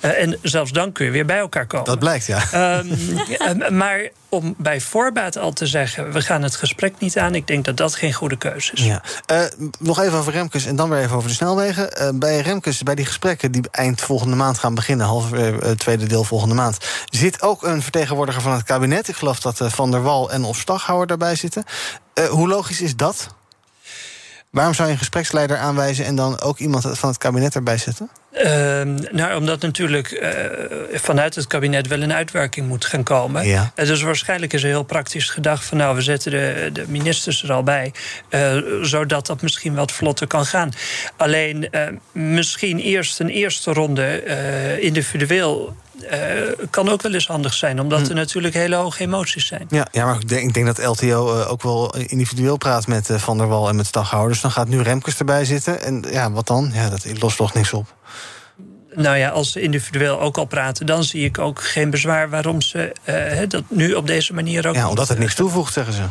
Uh, 0.01 0.21
en 0.21 0.37
zelfs 0.41 0.71
dan 0.71 0.91
kun 0.91 1.05
je 1.05 1.11
weer 1.11 1.25
bij 1.25 1.37
elkaar 1.37 1.67
komen. 1.67 1.85
Dat 1.85 1.99
blijkt, 1.99 2.25
ja. 2.25 2.79
Um, 2.79 3.77
maar 3.77 4.09
om 4.35 4.55
bij 4.57 4.81
voorbaat 4.81 5.37
al 5.37 5.53
te 5.53 5.67
zeggen: 5.67 6.11
we 6.11 6.21
gaan 6.21 6.41
het 6.41 6.55
gesprek 6.55 6.99
niet 6.99 7.17
aan, 7.17 7.35
ik 7.35 7.47
denk 7.47 7.65
dat 7.65 7.77
dat 7.77 7.95
geen 7.95 8.13
goede 8.13 8.37
keuze 8.37 8.73
is. 8.73 8.83
Ja. 8.83 9.01
nog 9.79 9.99
even 9.99 10.17
over 10.17 10.33
Remkes 10.33 10.65
en 10.65 10.75
dan 10.75 10.89
weer 10.89 10.99
even 10.99 11.15
over 11.15 11.29
de 11.29 11.35
snelwegen. 11.35 12.19
bij 12.19 12.39
Remkes, 12.39 12.83
bij 12.83 12.95
die 12.95 13.05
gesprekken 13.05 13.51
die 13.51 13.63
eind 13.71 14.01
volgende 14.01 14.35
maand 14.35 14.57
gaan 14.57 14.75
beginnen, 14.75 15.05
half 15.05 15.29
tweede 15.77 16.07
deel 16.07 16.23
volgende 16.23 16.55
maand, 16.55 16.77
zit 17.09 17.41
ook 17.41 17.63
een 17.63 17.81
vertegenwoordiger 17.81 18.41
van 18.41 18.51
het 18.51 18.63
kabinet. 18.63 19.07
Ik 19.07 19.15
geloof 19.15 19.39
dat 19.39 19.61
Van 19.65 19.91
der 19.91 20.01
Wal 20.01 20.31
en 20.31 20.43
of 20.43 20.57
Staghouwer 20.57 21.07
daarbij 21.07 21.35
zitten. 21.35 21.63
Uh, 22.19 22.25
hoe 22.25 22.47
logisch 22.47 22.81
is 22.81 22.95
dat? 22.95 23.27
Waarom 24.55 24.73
zou 24.73 24.87
je 24.87 24.93
een 24.93 24.99
gespreksleider 24.99 25.57
aanwijzen 25.57 26.05
en 26.05 26.15
dan 26.15 26.41
ook 26.41 26.59
iemand 26.59 26.87
van 26.91 27.09
het 27.09 27.17
kabinet 27.17 27.55
erbij 27.55 27.77
zetten? 27.77 28.09
Uh, 28.33 28.41
nou, 29.11 29.35
omdat 29.35 29.61
natuurlijk 29.61 30.11
uh, 30.11 30.29
vanuit 30.99 31.35
het 31.35 31.47
kabinet 31.47 31.87
wel 31.87 32.01
een 32.01 32.13
uitwerking 32.13 32.67
moet 32.67 32.85
gaan 32.85 33.03
komen. 33.03 33.47
Ja. 33.47 33.71
Uh, 33.75 33.85
dus 33.85 34.01
waarschijnlijk 34.01 34.53
is 34.53 34.63
er 34.63 34.67
heel 34.67 34.83
praktisch 34.83 35.29
gedacht 35.29 35.65
van 35.65 35.77
nou, 35.77 35.95
we 35.95 36.01
zetten 36.01 36.31
de, 36.31 36.69
de 36.73 36.85
ministers 36.87 37.43
er 37.43 37.51
al 37.51 37.63
bij. 37.63 37.93
Uh, 38.29 38.57
zodat 38.81 39.25
dat 39.25 39.41
misschien 39.41 39.75
wat 39.75 39.91
vlotter 39.91 40.27
kan 40.27 40.45
gaan. 40.45 40.71
Alleen 41.17 41.69
misschien 42.11 42.79
eerst 42.79 43.19
een 43.19 43.29
eerste 43.29 43.73
ronde 43.73 44.23
individueel 44.79 45.75
uh, 46.11 46.67
kan 46.69 46.89
ook 46.89 47.01
wel 47.01 47.13
eens 47.13 47.27
handig 47.27 47.53
zijn, 47.53 47.79
omdat 47.79 48.01
hm. 48.01 48.09
er 48.09 48.15
natuurlijk 48.15 48.53
hele 48.53 48.75
hoge 48.75 49.03
emoties 49.03 49.47
zijn. 49.47 49.65
Ja, 49.69 49.87
ja 49.91 50.05
maar 50.05 50.15
ik 50.15 50.27
denk, 50.27 50.47
ik 50.47 50.53
denk 50.53 50.65
dat 50.65 50.85
LTO 50.85 51.39
uh, 51.39 51.51
ook 51.51 51.61
wel 51.61 51.95
individueel 51.95 52.57
praat 52.57 52.87
met 52.87 53.09
uh, 53.09 53.17
Van 53.17 53.37
der 53.37 53.47
Wal 53.47 53.69
en 53.69 53.75
met 53.75 53.85
Staghouders. 53.85 54.41
Dan 54.41 54.51
gaat 54.51 54.67
nu 54.67 54.81
Remkes 54.81 55.17
erbij 55.17 55.45
zitten. 55.45 55.81
En 55.81 56.05
ja, 56.11 56.31
wat 56.31 56.47
dan? 56.47 56.71
Ja, 56.73 56.89
dat 56.89 57.21
lost 57.21 57.37
toch 57.37 57.53
niks 57.53 57.73
op. 57.73 57.93
Nou 58.95 59.17
ja, 59.17 59.29
als 59.29 59.51
ze 59.51 59.61
individueel 59.61 60.21
ook 60.21 60.37
al 60.37 60.45
praten, 60.45 60.85
dan 60.85 61.03
zie 61.03 61.25
ik 61.25 61.37
ook 61.37 61.63
geen 61.63 61.89
bezwaar 61.89 62.29
waarom 62.29 62.61
ze 62.61 62.95
uh, 63.09 63.49
dat 63.49 63.63
nu 63.67 63.93
op 63.93 64.07
deze 64.07 64.33
manier 64.33 64.67
ook. 64.67 64.75
Ja, 64.75 64.89
omdat 64.89 65.07
het 65.07 65.19
niks 65.19 65.35
toevoegt, 65.35 65.73
zeggen 65.73 65.93
ze. 65.93 66.03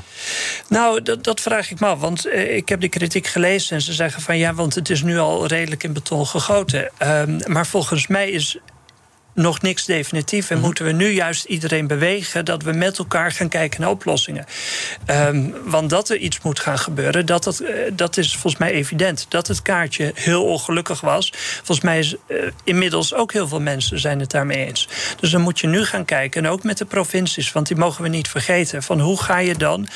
Nou, 0.68 1.02
dat, 1.02 1.24
dat 1.24 1.40
vraag 1.40 1.70
ik 1.70 1.80
me 1.80 1.86
af. 1.86 2.00
Want 2.00 2.26
uh, 2.26 2.56
ik 2.56 2.68
heb 2.68 2.80
die 2.80 2.88
kritiek 2.88 3.26
gelezen 3.26 3.76
en 3.76 3.82
ze 3.82 3.92
zeggen 3.92 4.22
van 4.22 4.38
ja, 4.38 4.54
want 4.54 4.74
het 4.74 4.90
is 4.90 5.02
nu 5.02 5.18
al 5.18 5.46
redelijk 5.46 5.82
in 5.82 5.92
beton 5.92 6.26
gegoten. 6.26 6.90
Uh, 7.02 7.22
maar 7.46 7.66
volgens 7.66 8.06
mij 8.06 8.30
is 8.30 8.58
nog 9.34 9.62
niks 9.62 9.84
definitief. 9.84 10.42
En 10.42 10.48
mm 10.48 10.56
-hmm. 10.56 10.66
moeten 10.66 10.84
we 10.84 10.92
nu 10.92 11.08
juist 11.08 11.44
iedereen 11.44 11.86
bewegen 11.86 12.44
dat 12.44 12.62
we 12.62 12.72
met 12.72 12.98
elkaar 12.98 13.32
gaan 13.32 13.48
kijken 13.48 13.80
naar 13.80 13.90
oplossingen. 13.90 14.46
Um, 15.06 15.54
want 15.64 15.90
dat 15.90 16.08
er 16.08 16.16
iets 16.16 16.40
moet 16.40 16.60
gaan 16.60 16.78
gebeuren, 16.78 17.26
dat, 17.26 17.44
dat, 17.44 17.60
uh, 17.60 17.68
dat 17.92 18.16
is 18.16 18.32
volgens 18.32 18.56
mij 18.56 18.72
evident. 18.72 19.26
Dat 19.28 19.46
het 19.46 19.62
kaartje 19.62 20.12
heel 20.14 20.44
ongelukkig 20.44 21.00
was. 21.00 21.32
Volgens 21.56 21.80
mij 21.80 21.98
is 21.98 22.14
uh, 22.28 22.38
inmiddels 22.64 23.14
ook 23.14 23.32
heel 23.32 23.48
veel 23.48 23.60
mensen 23.60 24.00
zijn 24.00 24.20
het 24.20 24.30
daarmee 24.30 24.66
eens. 24.66 24.88
Dus 25.20 25.30
dan 25.30 25.40
moet 25.40 25.60
je 25.60 25.66
nu 25.66 25.84
gaan 25.84 26.04
kijken, 26.04 26.44
en 26.44 26.50
ook 26.50 26.62
met 26.62 26.78
de 26.78 26.84
provincies, 26.84 27.52
want 27.52 27.66
die 27.66 27.76
mogen 27.76 28.02
we 28.02 28.08
niet 28.08 28.28
vergeten. 28.28 28.82
Van 28.82 29.00
hoe 29.00 29.22
ga 29.22 29.38
je 29.38 29.54
dan 29.54 29.88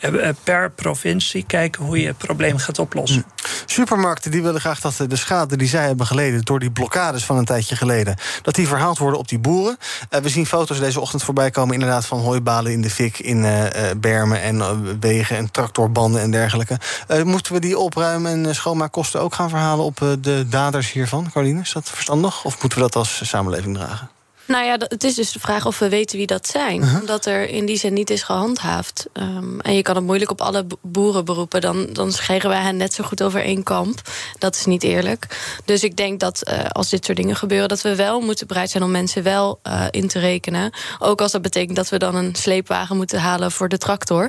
uh, 0.00 0.28
per 0.44 0.70
provincie 0.70 1.44
kijken 1.46 1.84
hoe 1.84 2.00
je 2.00 2.06
het 2.06 2.18
probleem 2.18 2.58
gaat 2.58 2.78
oplossen? 2.78 3.24
Mm. 3.26 3.32
Supermarkten 3.66 4.30
die 4.30 4.42
willen 4.42 4.60
graag 4.60 4.80
dat 4.80 4.96
de 5.08 5.16
schade 5.16 5.56
die 5.56 5.68
zij 5.68 5.86
hebben 5.86 6.06
geleden 6.06 6.42
door 6.42 6.58
die 6.58 6.70
blokkades 6.70 7.24
van 7.24 7.36
een 7.36 7.44
tijdje 7.44 7.76
geleden, 7.76 8.16
dat 8.42 8.54
die 8.54 8.68
verhaald 8.84 8.98
worden 8.98 9.18
op 9.18 9.28
die 9.28 9.38
boeren. 9.38 9.78
Uh, 10.10 10.20
we 10.20 10.28
zien 10.28 10.46
foto's 10.46 10.78
deze 10.78 11.00
ochtend 11.00 11.22
voorbij 11.22 11.50
komen, 11.50 11.74
inderdaad, 11.74 12.06
van 12.06 12.18
hooibalen 12.18 12.72
in 12.72 12.82
de 12.82 12.90
fik, 12.90 13.18
in 13.18 13.44
uh, 13.44 13.64
bermen 13.96 14.42
en 14.42 15.00
wegen 15.00 15.36
en 15.36 15.50
tractorbanden 15.50 16.20
en 16.20 16.30
dergelijke. 16.30 16.78
moeten 17.24 17.52
we 17.52 17.60
die 17.60 17.78
opruimen 17.78 18.46
en 18.46 18.54
schoonmaakkosten 18.54 19.20
ook 19.20 19.34
gaan 19.34 19.48
verhalen 19.48 19.84
op 19.84 20.00
de 20.20 20.46
daders 20.48 20.92
hiervan, 20.92 21.30
Caroline? 21.32 21.60
Is 21.60 21.72
dat 21.72 21.90
verstandig? 21.90 22.44
Of 22.44 22.60
moeten 22.60 22.78
we 22.78 22.84
dat 22.84 22.96
als 22.96 23.28
samenleving 23.28 23.76
dragen? 23.76 24.13
Nou 24.46 24.64
ja, 24.64 24.76
het 24.78 25.04
is 25.04 25.14
dus 25.14 25.32
de 25.32 25.40
vraag 25.40 25.66
of 25.66 25.78
we 25.78 25.88
weten 25.88 26.16
wie 26.18 26.26
dat 26.26 26.46
zijn. 26.46 26.80
Uh 26.80 26.90
-huh. 26.90 27.00
Omdat 27.00 27.26
er 27.26 27.48
in 27.48 27.66
die 27.66 27.76
zin 27.76 27.92
niet 27.92 28.10
is 28.10 28.22
gehandhaafd. 28.22 29.06
Um, 29.12 29.60
en 29.60 29.74
je 29.74 29.82
kan 29.82 29.94
het 29.94 30.04
moeilijk 30.04 30.30
op 30.30 30.40
alle 30.40 30.66
boeren 30.82 31.24
beroepen. 31.24 31.60
Dan, 31.60 31.86
dan 31.92 32.12
scheren 32.12 32.50
wij 32.50 32.60
hen 32.60 32.76
net 32.76 32.94
zo 32.94 33.04
goed 33.04 33.22
over 33.22 33.42
één 33.42 33.62
kamp. 33.62 34.00
Dat 34.38 34.54
is 34.54 34.64
niet 34.64 34.82
eerlijk. 34.82 35.26
Dus 35.64 35.84
ik 35.84 35.96
denk 35.96 36.20
dat 36.20 36.48
uh, 36.48 36.64
als 36.68 36.88
dit 36.88 37.04
soort 37.04 37.16
dingen 37.16 37.36
gebeuren... 37.36 37.68
dat 37.68 37.82
we 37.82 37.96
wel 37.96 38.20
moeten 38.20 38.46
bereid 38.46 38.70
zijn 38.70 38.82
om 38.82 38.90
mensen 38.90 39.22
wel 39.22 39.60
uh, 39.66 39.84
in 39.90 40.08
te 40.08 40.18
rekenen. 40.18 40.72
Ook 40.98 41.20
als 41.20 41.32
dat 41.32 41.42
betekent 41.42 41.76
dat 41.76 41.88
we 41.88 41.98
dan 41.98 42.14
een 42.14 42.34
sleepwagen 42.34 42.96
moeten 42.96 43.20
halen 43.20 43.52
voor 43.52 43.68
de 43.68 43.78
tractor. 43.78 44.22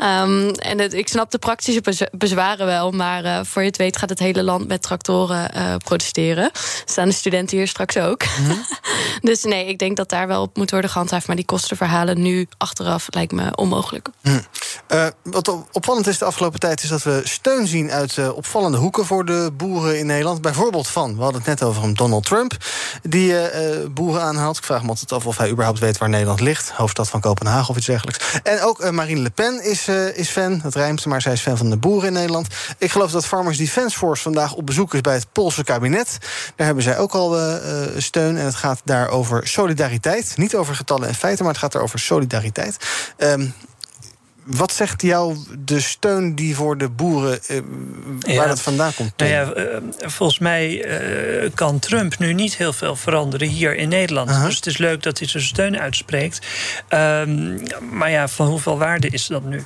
Um, 0.00 0.50
en 0.50 0.78
het, 0.78 0.94
ik 0.94 1.08
snap 1.08 1.30
de 1.30 1.38
praktische 1.38 2.08
bezwaren 2.12 2.66
wel. 2.66 2.90
Maar 2.90 3.24
uh, 3.24 3.40
voor 3.42 3.62
je 3.62 3.68
het 3.68 3.76
weet 3.76 3.96
gaat 3.96 4.08
het 4.08 4.18
hele 4.18 4.42
land 4.42 4.68
met 4.68 4.82
tractoren 4.82 5.50
protesteren. 5.84 6.50
Staan 6.84 7.08
de 7.08 7.14
studenten 7.14 7.56
hier 7.56 7.68
straks 7.68 7.96
ook. 7.96 8.22
Uh 8.22 8.48
-huh. 8.48 8.58
dus 9.30 9.44
nee 9.44 9.61
ik 9.66 9.78
denk 9.78 9.96
dat 9.96 10.08
daar 10.08 10.26
wel 10.26 10.42
op 10.42 10.56
moet 10.56 10.70
worden 10.70 10.90
gehandhaafd. 10.90 11.26
Maar 11.26 11.36
die 11.36 11.44
kostenverhalen 11.44 12.22
nu 12.22 12.46
achteraf 12.58 13.06
lijkt 13.10 13.32
me 13.32 13.56
onmogelijk. 13.56 14.08
Hm. 14.20 14.40
Uh, 14.88 15.06
wat 15.22 15.56
opvallend 15.72 16.06
is 16.06 16.18
de 16.18 16.24
afgelopen 16.24 16.60
tijd... 16.60 16.82
is 16.82 16.88
dat 16.88 17.02
we 17.02 17.20
steun 17.24 17.66
zien 17.66 17.90
uit 17.90 18.16
uh, 18.16 18.36
opvallende 18.36 18.78
hoeken 18.78 19.06
voor 19.06 19.24
de 19.24 19.50
boeren 19.56 19.98
in 19.98 20.06
Nederland. 20.06 20.40
Bijvoorbeeld 20.40 20.88
van, 20.88 21.16
we 21.16 21.22
hadden 21.22 21.40
het 21.40 21.48
net 21.48 21.62
over 21.62 21.82
een 21.82 21.94
Donald 21.94 22.24
Trump... 22.24 22.56
die 23.02 23.32
uh, 23.32 23.86
boeren 23.90 24.22
aanhaalt. 24.22 24.56
Ik 24.56 24.64
vraag 24.64 24.82
me 24.82 24.88
altijd 24.88 25.12
af 25.12 25.26
of 25.26 25.36
hij 25.36 25.50
überhaupt 25.50 25.78
weet 25.78 25.98
waar 25.98 26.08
Nederland 26.08 26.40
ligt. 26.40 26.70
Hoofdstad 26.70 27.08
van 27.08 27.20
Kopenhagen 27.20 27.68
of 27.68 27.76
iets 27.76 27.86
dergelijks. 27.86 28.40
En 28.42 28.62
ook 28.62 28.90
Marine 28.90 29.20
Le 29.20 29.30
Pen 29.30 29.64
is, 29.64 29.88
is 30.14 30.28
fan. 30.28 30.60
Dat 30.62 30.74
rijmt, 30.74 31.06
maar 31.06 31.22
zij 31.22 31.32
is 31.32 31.40
fan 31.40 31.56
van 31.56 31.70
de 31.70 31.76
boeren 31.76 32.06
in 32.06 32.14
Nederland. 32.14 32.46
Ik 32.78 32.90
geloof 32.90 33.10
dat 33.10 33.26
Farmers 33.26 33.58
Defence 33.58 33.98
Force 33.98 34.22
vandaag 34.22 34.54
op 34.54 34.66
bezoek 34.66 34.94
is... 34.94 35.00
bij 35.00 35.14
het 35.14 35.32
Poolse 35.32 35.64
kabinet. 35.64 36.18
Daar 36.56 36.66
hebben 36.66 36.84
zij 36.84 36.98
ook 36.98 37.12
al 37.12 37.38
steun. 37.96 38.36
En 38.36 38.44
het 38.44 38.54
gaat 38.54 38.80
daar 38.84 39.08
over 39.08 39.48
solidariteit. 39.52 40.36
Niet 40.36 40.54
over 40.54 40.74
getallen 40.74 41.08
en 41.08 41.14
feiten, 41.14 41.44
maar 41.44 41.52
het 41.52 41.62
gaat 41.62 41.74
er 41.74 41.82
over 41.82 41.98
solidariteit. 41.98 42.76
Um, 43.18 43.54
wat 44.44 44.72
zegt 44.72 45.02
jou 45.02 45.36
de 45.58 45.80
steun 45.80 46.34
die 46.34 46.56
voor 46.56 46.78
de 46.78 46.88
boeren, 46.88 47.40
eh, 47.46 47.56
waar 48.20 48.34
ja, 48.34 48.46
dat 48.46 48.60
vandaan 48.60 48.94
komt? 48.94 49.12
Nou 49.16 49.30
ja, 49.30 49.52
uh, 49.56 49.76
volgens 49.98 50.38
mij 50.38 50.84
uh, 51.42 51.50
kan 51.54 51.78
Trump 51.78 52.18
nu 52.18 52.32
niet 52.32 52.56
heel 52.56 52.72
veel 52.72 52.96
veranderen 52.96 53.48
hier 53.48 53.76
in 53.76 53.88
Nederland. 53.88 54.30
-huh. 54.30 54.44
Dus 54.44 54.56
het 54.56 54.66
is 54.66 54.78
leuk 54.78 55.02
dat 55.02 55.18
hij 55.18 55.28
zijn 55.28 55.42
steun 55.42 55.78
uitspreekt. 55.78 56.46
Um, 56.88 57.62
maar 57.90 58.10
ja, 58.10 58.28
van 58.28 58.46
hoeveel 58.46 58.78
waarde 58.78 59.08
is 59.08 59.26
dat 59.26 59.44
nu? 59.44 59.56
Um, 59.56 59.64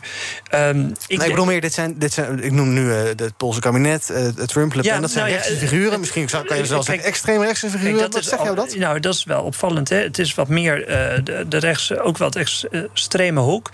ik, 1.07 1.19
nee, 1.19 1.27
ik 1.27 1.31
bedoel 1.31 1.45
meer, 1.45 1.61
dit 1.61 1.75
zijn, 1.75 1.99
dit 1.99 2.13
zijn, 2.13 2.43
ik 2.43 2.53
noem 2.53 2.73
nu 2.73 2.91
het 2.91 3.37
Poolse 3.37 3.61
kabinet, 3.61 4.13
Trump, 4.47 4.75
Le 4.75 4.83
Pen, 4.83 4.93
ja, 4.93 5.01
dat 5.01 5.11
zijn 5.11 5.25
nou, 5.25 5.37
rechtse 5.37 5.57
figuren. 5.57 6.01
Misschien 6.01 6.29
kan 6.47 6.57
je 6.57 6.67
zelfs 6.67 6.89
een 6.89 7.01
extreemrechtse 7.01 7.71
figuren. 7.71 7.99
Kijk, 7.99 8.13
wat 8.13 8.25
zeg 8.25 8.43
jou 8.43 8.55
dat? 8.55 8.77
Nou, 8.77 9.01
dat 9.01 9.15
is 9.15 9.25
wel 9.25 9.43
opvallend. 9.43 9.89
Hè? 9.89 9.97
Het 9.97 10.19
is 10.19 10.35
wat 10.35 10.49
meer 10.49 10.87
de, 11.25 11.45
de 11.49 11.59
rechtse, 11.59 12.01
ook 12.01 12.19
wat 12.19 12.37
extreme 12.37 13.41
hoek. 13.41 13.71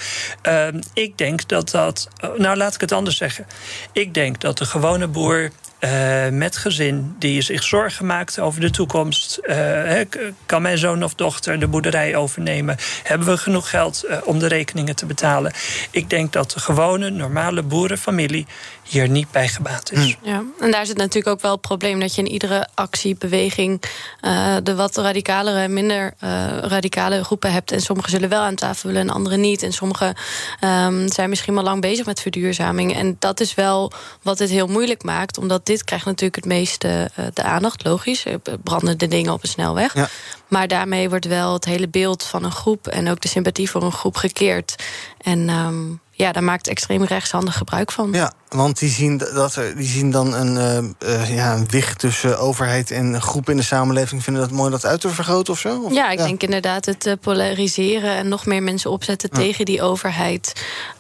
Ik 0.94 1.18
denk 1.18 1.48
dat 1.48 1.70
dat. 1.70 2.08
Nou, 2.36 2.56
laat 2.56 2.74
ik 2.74 2.80
het 2.80 2.92
anders 2.92 3.16
zeggen. 3.16 3.46
Ik 3.92 4.14
denk 4.14 4.40
dat 4.40 4.58
de 4.58 4.64
gewone 4.64 5.06
boer 5.06 5.50
eh, 5.82 6.28
met 6.28 6.56
gezin, 6.56 7.14
die 7.18 7.42
zich 7.42 7.62
zorgen 7.62 8.06
maakt 8.06 8.38
over 8.38 8.60
de 8.60 8.70
toekomst. 8.70 9.36
Eh, 9.36 10.00
kan 10.46 10.62
mijn 10.62 10.78
zoon 10.78 11.04
of 11.04 11.14
dochter 11.14 11.60
de 11.60 11.66
boerderij 11.66 12.16
overnemen? 12.16 12.76
Hebben 13.02 13.28
we 13.28 13.36
genoeg 13.36 13.70
geld 13.70 14.02
eh, 14.02 14.18
om 14.24 14.38
de 14.38 14.46
rekeningen 14.46 14.96
te 14.96 15.06
betalen? 15.06 15.52
Ik 15.90 16.10
denk 16.10 16.32
dat 16.32 16.50
de 16.50 16.60
gewone, 16.60 17.10
normale 17.10 17.62
boerenfamilie 17.62 18.46
hier 18.82 19.08
niet 19.08 19.30
bij 19.30 19.48
gebaat 19.48 19.92
is. 19.92 20.16
Ja, 20.22 20.42
en 20.60 20.70
daar 20.70 20.86
zit 20.86 20.96
natuurlijk 20.96 21.26
ook 21.26 21.40
wel 21.40 21.52
het 21.52 21.60
probleem 21.60 22.00
dat 22.00 22.14
je 22.14 22.22
in 22.22 22.30
iedere 22.30 22.68
actie, 22.74 23.16
beweging 23.16 23.82
eh, 24.20 24.56
de 24.62 24.74
wat 24.74 24.96
radicalere 24.96 25.58
en 25.58 25.72
minder 25.72 26.14
eh, 26.18 26.58
radicale 26.60 27.24
groepen 27.24 27.52
hebt. 27.52 27.72
En 27.72 27.80
sommigen 27.80 28.10
zullen 28.10 28.28
wel 28.28 28.40
aan 28.40 28.54
tafel 28.54 28.88
willen 28.88 29.08
en 29.08 29.14
anderen 29.14 29.40
niet. 29.40 29.62
En 29.62 29.72
sommigen 29.72 30.14
ehm, 30.60 31.08
zijn 31.08 31.28
misschien 31.28 31.56
al 31.56 31.62
lang 31.62 31.80
bezig 31.80 32.06
met 32.06 32.20
verduurzaming. 32.20 32.94
En 32.94 33.16
dat 33.18 33.40
is 33.40 33.54
wel 33.54 33.92
wat 34.22 34.38
het 34.38 34.50
heel 34.50 34.66
moeilijk 34.66 35.02
maakt, 35.02 35.38
omdat 35.38 35.66
dit 35.66 35.84
krijgt 35.84 36.04
natuurlijk 36.04 36.36
het 36.36 36.44
meeste 36.44 37.10
eh, 37.14 37.24
de 37.34 37.42
aandacht, 37.42 37.84
logisch. 37.84 38.24
Eh, 38.24 38.34
Brandende 38.62 39.08
dingen 39.08 39.32
op 39.32 39.42
een 39.42 39.48
snelweg. 39.48 39.94
Ja. 39.94 40.08
Maar 40.48 40.68
daarmee 40.68 41.08
wordt 41.08 41.26
wel 41.26 41.52
het 41.52 41.64
hele 41.64 41.88
beeld 41.88 42.22
van 42.22 42.44
een 42.44 42.52
groep 42.52 42.86
en 42.86 43.10
ook 43.10 43.20
de 43.20 43.28
sympathie 43.28 43.70
voor 43.70 43.82
een 43.82 43.92
groep 43.92 44.16
gekeerd. 44.16 44.74
En 45.18 45.48
ehm, 45.48 45.90
ja, 46.10 46.32
daar 46.32 46.44
maakt 46.44 46.68
extreem 46.68 47.04
rechtshandig 47.04 47.56
gebruik 47.56 47.92
van. 47.92 48.12
Ja, 48.12 48.32
want 48.52 48.78
die 48.78 48.90
zien, 48.90 49.18
dat 49.18 49.54
er, 49.56 49.76
die 49.76 49.88
zien 49.88 50.10
dan 50.10 50.34
een, 50.34 50.56
eh, 50.98 51.20
eh, 51.22 51.34
ja, 51.36 51.54
een 51.54 51.66
wicht 51.68 51.98
tussen 51.98 52.38
overheid 52.38 52.90
en 52.90 53.22
groepen 53.22 53.52
in 53.52 53.58
de 53.58 53.64
samenleving. 53.64 54.22
Vinden 54.22 54.42
dat 54.42 54.50
mooi 54.50 54.70
dat 54.70 54.84
uit 54.86 55.00
te 55.00 55.08
vergroten 55.08 55.52
of 55.52 55.58
zo? 55.58 55.80
Of- 55.80 55.92
Ja, 55.92 56.10
ik 56.10 56.18
denk 56.18 56.42
inderdaad 56.42 56.84
het 56.84 57.06
eh, 57.06 57.12
polariseren 57.20 58.16
en 58.16 58.28
nog 58.28 58.46
meer 58.46 58.62
mensen 58.62 58.90
opzetten 58.90 59.28
Ja. 59.32 59.38
tegen 59.38 59.64
die 59.64 59.82
overheid. 59.82 60.52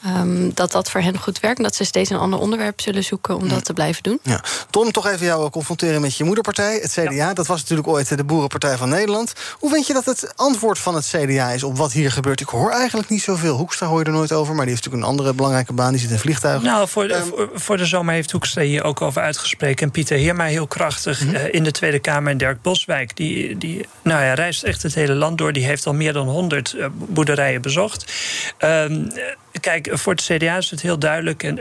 ehm, 0.04 0.50
dat 0.54 0.72
dat 0.72 0.90
voor 0.90 1.00
hen 1.00 1.18
goed 1.18 1.40
werkt. 1.40 1.56
En 1.58 1.62
dat 1.64 1.74
ze 1.74 1.84
steeds 1.84 2.10
een 2.10 2.16
ander 2.16 2.38
onderwerp 2.38 2.80
zullen 2.80 3.04
zoeken 3.04 3.36
om 3.36 3.48
dat 3.48 3.64
te 3.64 3.72
blijven 3.72 4.02
doen. 4.02 4.18
Ja. 4.22 4.40
Tom, 4.70 4.92
toch 4.92 5.06
even 5.06 5.26
jou 5.26 5.50
confronteren 5.50 6.00
met 6.00 6.16
je 6.16 6.24
moederpartij, 6.24 6.78
het 6.82 6.90
CDA. 6.92 7.32
Dat 7.34 7.46
was 7.46 7.60
natuurlijk 7.60 7.88
ooit 7.88 8.16
de 8.16 8.24
Boerenpartij 8.24 8.76
van 8.76 8.88
Nederland. 8.88 9.32
Hoe 9.58 9.70
vind 9.70 9.86
je 9.86 9.92
dat 9.92 10.04
het 10.04 10.32
antwoord 10.36 10.78
van 10.78 10.94
het 10.94 11.06
CDA 11.16 11.50
is 11.50 11.62
op 11.62 11.76
wat 11.76 11.92
hier 11.92 12.10
gebeurt? 12.12 12.40
Ik 12.40 12.48
hoor 12.48 12.70
eigenlijk 12.70 13.08
niet 13.08 13.22
zoveel. 13.22 13.56
Hoekstra 13.56 13.86
hoor 13.86 13.98
je 13.98 14.04
er 14.04 14.10
nooit 14.12 14.32
over, 14.32 14.54
maar 14.54 14.64
die 14.64 14.74
heeft 14.74 14.84
natuurlijk 14.84 15.10
een 15.10 15.16
andere 15.18 15.34
belangrijke 15.36 15.72
baan. 15.72 15.90
Die 15.92 16.00
zit 16.00 16.10
in 16.10 16.18
vliegtuigen. 16.18 16.66
Nou, 16.66 16.88
voor 16.88 17.08
de, 17.08 17.22
voor, 17.24 17.41
voor 17.54 17.76
de 17.76 17.86
zomer 17.86 18.14
heeft 18.14 18.30
Hoekstra 18.30 18.62
hier 18.62 18.84
ook 18.84 19.00
over 19.02 19.22
uitgesproken. 19.22 19.76
En 19.76 19.90
Pieter 19.90 20.16
Heerma 20.16 20.44
heel 20.44 20.66
krachtig 20.66 21.24
Mhm. 21.24 21.34
eh, 21.34 21.54
in 21.54 21.64
de 21.64 21.70
Tweede 21.70 21.98
Kamer. 21.98 22.30
En 22.30 22.38
Dirk 22.38 22.62
Boswijk, 22.62 23.16
die, 23.16 23.58
die 23.58 23.86
nou 24.02 24.22
ja, 24.22 24.34
reist 24.34 24.62
echt 24.62 24.82
het 24.82 24.94
hele 24.94 25.14
land 25.14 25.38
door. 25.38 25.52
Die 25.52 25.64
heeft 25.64 25.86
al 25.86 25.94
meer 25.94 26.12
dan 26.12 26.28
100 26.28 26.72
eh, 26.72 26.86
boerderijen 26.92 27.62
bezocht. 27.62 28.12
Ehm, 28.58 28.92
eh, 28.92 29.22
kijk, 29.60 29.88
voor 29.92 30.12
het 30.12 30.22
CDA 30.22 30.56
is 30.56 30.70
het 30.70 30.82
heel 30.82 30.98
duidelijk... 30.98 31.42
En, 31.42 31.58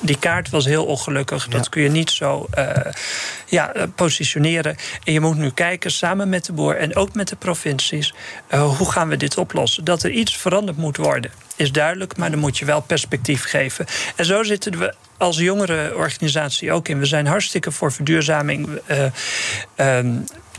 die 0.00 0.18
kaart 0.18 0.50
was 0.50 0.64
heel 0.64 0.84
ongelukkig. 0.84 1.48
Dat 1.48 1.68
kun 1.68 1.82
je 1.82 1.88
niet 1.88 2.10
zo 2.10 2.48
ja, 3.46 3.72
positioneren. 3.94 4.76
En 5.04 5.12
je 5.12 5.20
moet 5.20 5.36
nu 5.36 5.50
kijken, 5.50 5.90
samen 5.90 6.28
met 6.28 6.44
de 6.44 6.52
boer 6.52 6.76
en 6.76 6.96
ook 6.96 7.14
met 7.14 7.28
de 7.28 7.36
provincies... 7.36 8.14
hoe 8.50 8.90
gaan 8.90 9.08
we 9.08 9.16
dit 9.16 9.36
oplossen? 9.38 9.84
Dat 9.84 10.02
er 10.02 10.10
iets 10.10 10.36
veranderd 10.36 10.76
moet 10.76 10.96
worden, 10.96 11.30
is 11.62 11.72
duidelijk... 11.72 12.16
maar 12.16 12.30
dan 12.30 12.38
moet 12.38 12.58
je 12.58 12.64
wel 12.64 12.80
perspectief 12.80 13.44
geven. 13.44 13.86
En 14.16 14.24
zo 14.24 14.42
zitten 14.42 14.78
we 14.78 14.94
als 15.16 15.38
jongere 15.38 15.96
organisatie 15.96 16.72
ook 16.72 16.88
in. 16.88 16.98
We 16.98 17.04
zijn 17.04 17.26
hartstikke 17.26 17.70
voor 17.70 17.92
verduurzaming... 17.92 18.80
eh, 18.86 19.04
ehm, 19.74 20.14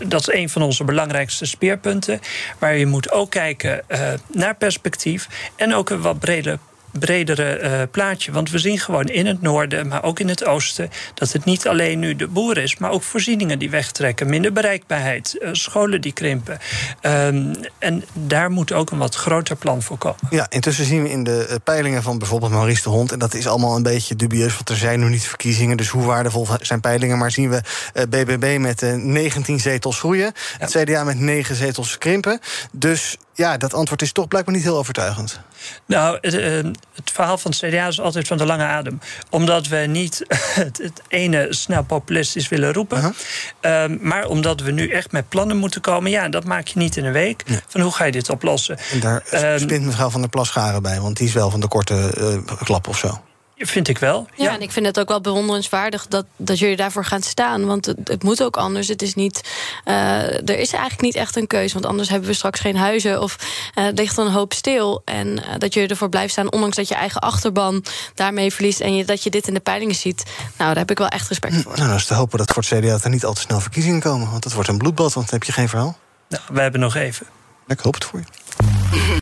dat 0.08 0.20
is 0.20 0.34
een 0.34 0.49
van 0.49 0.62
onze 0.62 0.84
belangrijkste 0.84 1.45
speerpunten. 1.45 2.20
Maar 2.60 2.76
je 2.76 2.86
moet 2.86 3.12
ook 3.12 3.30
kijken 3.30 3.89
eh, 3.89 4.14
naar 4.32 4.56
perspectief 4.56 5.28
en 5.56 5.74
ook 5.74 5.89
een 5.89 6.01
wat 6.01 6.20
breder 6.20 6.58
bredere 6.99 7.43
eh, 7.43 7.81
plaatje. 7.91 8.31
Want 8.31 8.49
we 8.49 8.59
zien 8.59 8.79
gewoon 8.79 9.05
in 9.05 9.25
het 9.25 9.41
noorden, 9.41 9.87
maar 9.87 10.03
ook 10.03 10.19
in 10.19 10.27
het 10.27 10.45
oosten... 10.45 10.89
dat 11.13 11.31
het 11.31 11.45
niet 11.45 11.67
alleen 11.67 11.99
nu 11.99 12.15
de 12.15 12.27
boer 12.27 12.57
is, 12.57 12.77
maar 12.77 12.91
ook 12.91 13.03
voorzieningen 13.03 13.59
die 13.59 13.69
wegtrekken... 13.69 14.29
minder 14.29 14.53
bereikbaarheid, 14.53 15.37
eh, 15.37 15.49
scholen 15.51 16.01
die 16.01 16.13
krimpen. 16.13 16.59
Ehm, 17.01 17.53
en 17.79 18.03
daar 18.13 18.51
moet 18.51 18.71
ook 18.71 18.91
een 18.91 18.97
wat 18.97 19.15
groter 19.15 19.55
plan 19.55 19.81
voor 19.81 19.97
komen. 19.97 20.19
Ja, 20.29 20.45
intussen 20.49 20.85
zien 20.85 21.03
we 21.03 21.09
in 21.09 21.23
de 21.23 21.45
eh, 21.45 21.55
peilingen 21.63 22.03
van 22.03 22.17
bijvoorbeeld 22.17 22.51
Maurice 22.51 22.83
de 22.83 22.89
Hond... 22.89 23.11
en 23.11 23.19
dat 23.19 23.33
is 23.33 23.47
allemaal 23.47 23.75
een 23.75 23.83
beetje 23.83 24.15
dubieus, 24.15 24.53
want 24.53 24.69
er 24.69 24.75
zijn 24.75 24.99
nog 24.99 25.09
niet 25.09 25.27
verkiezingen... 25.27 25.77
dus 25.77 25.89
hoe 25.89 26.05
waardevol 26.05 26.47
zijn 26.61 26.79
peilingen, 26.79 27.17
maar 27.17 27.31
zien 27.31 27.49
we 27.49 27.61
BBB 28.09 28.57
met 28.59 28.81
eh, 28.81 28.93
19 28.93 29.59
zetels 29.59 29.99
groeien... 29.99 30.31
het 30.57 30.71
CDA 30.71 31.03
met 31.03 31.19
9 31.19 31.55
zetels 31.55 31.97
krimpen. 31.97 32.39
Dus 32.71 33.17
ja, 33.34 33.57
dat 33.57 33.73
antwoord 33.73 34.01
is 34.01 34.11
toch 34.11 34.27
blijkbaar 34.27 34.55
niet 34.55 34.63
heel 34.63 34.77
overtuigend. 34.77 35.39
Nou, 35.86 36.17
het, 36.21 36.34
eh, 36.34 36.51
het 36.93 37.11
verhaal 37.13 37.38
van 37.38 37.51
het 37.51 37.59
CDA 37.59 37.88
is 37.88 37.99
altijd 38.01 38.27
van 38.27 38.38
de 38.38 38.45
lange 38.45 38.63
adem. 38.63 38.99
Omdat 39.29 39.67
we 39.67 39.77
niet 39.77 40.23
het, 40.63 40.77
het 40.77 41.01
ene 41.07 41.47
snel 41.49 41.84
populistisch 41.84 42.49
willen 42.49 42.73
roepen. 42.73 43.15
Ehm, 43.61 43.97
maar 44.01 44.25
omdat 44.25 44.61
we 44.61 44.71
nu 44.71 44.89
echt 44.89 45.11
met 45.11 45.29
plannen 45.29 45.57
moeten 45.57 45.81
komen. 45.81 46.11
Ja, 46.11 46.29
dat 46.29 46.43
maak 46.43 46.67
je 46.67 46.79
niet 46.79 46.97
in 46.97 47.05
een 47.05 47.11
week. 47.13 47.43
Van 47.67 47.81
hoe 47.81 47.91
ga 47.91 48.03
je 48.03 48.11
dit 48.11 48.29
oplossen? 48.29 48.77
En 48.91 48.99
daar 48.99 49.23
Ehm, 49.29 49.59
spint 49.59 49.86
mevrouw 49.86 50.09
van 50.09 50.21
der 50.21 50.29
Plas 50.29 50.47
Scharen 50.47 50.81
bij... 50.81 50.99
want 50.99 51.17
die 51.17 51.27
is 51.27 51.34
wel 51.34 51.49
van 51.49 51.59
de 51.59 51.67
korte 51.67 52.13
eh, 52.47 52.55
klap 52.63 52.88
of 52.88 52.97
zo. 52.97 53.21
Vind 53.58 53.88
ik 53.88 53.97
wel. 53.97 54.28
Ja, 54.36 54.54
en 54.54 54.62
ik 54.62 54.72
vind 54.72 54.86
het 54.86 54.99
ook 54.99 55.08
wel 55.08 55.22
bewonderenswaardig 55.22 56.08
dat, 56.08 56.26
dat 56.36 56.60
jullie 56.60 56.76
daarvoor 56.76 57.06
gaan 57.06 57.22
staan. 57.22 57.66
Want 57.66 57.86
het, 57.86 57.97
het 58.04 58.24
moet 58.24 58.43
ook 58.43 58.58
anders. 58.58 58.88
Het 58.88 59.01
is 59.01 59.14
niet, 59.14 59.41
eh, 59.84 60.49
er 60.49 60.60
is 60.60 60.72
eigenlijk 60.72 61.01
niet 61.01 61.16
echt 61.16 61.36
een 61.36 61.47
keuze. 61.47 61.74
Want 61.74 61.86
anders 61.86 62.10
hebben 62.10 62.30
we 62.30 62.36
straks 62.36 62.60
geen 62.60 62.76
huizen 62.76 63.22
of 63.22 63.38
eh 63.74 63.86
er 63.86 63.93
ligt 63.93 64.16
dan 64.16 64.26
een 64.26 64.32
hoop 64.32 64.54
stil. 64.54 65.01
En 65.06 65.43
eh, 65.43 65.54
dat 65.58 65.74
jullie 65.74 65.89
ervoor 65.89 66.10
blijven 66.10 66.32
staan, 66.32 66.51
ondanks 66.51 66.76
dat 66.76 66.88
je 66.88 66.95
eigen 66.95 67.22
achterban 67.22 67.84
daarmee 68.16 68.54
verliest. 68.54 68.80
En 68.80 68.95
je, 68.95 69.06
dat 69.06 69.24
je 69.24 69.30
dit 69.30 69.47
in 69.47 69.54
de 69.54 69.60
peilingen 69.60 69.95
ziet. 69.95 70.24
Nou, 70.38 70.70
daar 70.70 70.78
heb 70.78 70.91
ik 70.91 70.97
wel 70.97 71.08
echt 71.08 71.28
respect 71.28 71.54
voor. 71.54 71.76
Nou, 71.76 71.88
dan 71.88 71.95
is 71.95 72.06
te 72.06 72.14
hopen 72.14 72.38
dat 72.38 72.51
voor 72.51 72.64
het 72.64 72.80
CDA 72.80 72.97
er 73.04 73.10
niet 73.10 73.26
al 73.26 73.34
te 73.34 73.41
snel 73.41 73.60
verkiezingen 73.60 73.99
komen. 73.99 74.30
Want 74.30 74.43
dat 74.43 74.54
wordt 74.54 74.70
een 74.70 74.78
bloedbad, 74.78 75.14
want 75.14 75.30
dan 75.30 75.39
heb 75.39 75.47
je 75.47 75.54
geen 75.54 75.70
verhaal. 75.70 75.97
Nou, 76.30 76.43
we 76.54 76.62
hebben 76.62 76.80
nog 76.80 76.95
even. 76.95 77.26
Ik 77.68 77.80
hoop 77.80 77.93
het 77.93 78.06
voor 78.06 78.20
je. 78.20 79.22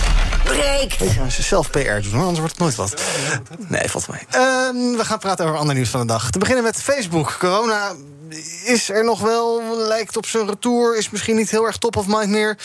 breekt. 0.55 1.03
Zelf 1.27 1.69
PR 1.69 1.79
hoor, 1.79 2.19
anders 2.19 2.39
wordt 2.39 2.51
het 2.51 2.57
nooit 2.57 2.75
wat. 2.75 3.01
Nee, 3.67 3.89
valt 3.89 4.07
mee. 4.07 4.19
Ehm, 4.29 4.97
we 4.97 5.05
gaan 5.05 5.19
praten 5.19 5.45
over 5.45 5.57
ander 5.57 5.75
nieuws 5.75 5.89
van 5.89 5.99
de 5.99 6.05
dag. 6.05 6.29
Te 6.29 6.39
beginnen 6.39 6.63
met 6.63 6.81
Facebook. 6.81 7.35
Corona 7.39 7.95
is 8.65 8.89
er 8.89 9.03
nog 9.03 9.19
wel, 9.19 9.61
lijkt 9.77 10.17
op 10.17 10.25
zijn 10.25 10.47
retour. 10.47 10.97
Is 10.97 11.09
misschien 11.09 11.35
niet 11.35 11.51
heel 11.51 11.65
erg 11.65 11.77
top 11.77 11.95
of 11.95 12.07
mind 12.07 12.29
meer. 12.29 12.57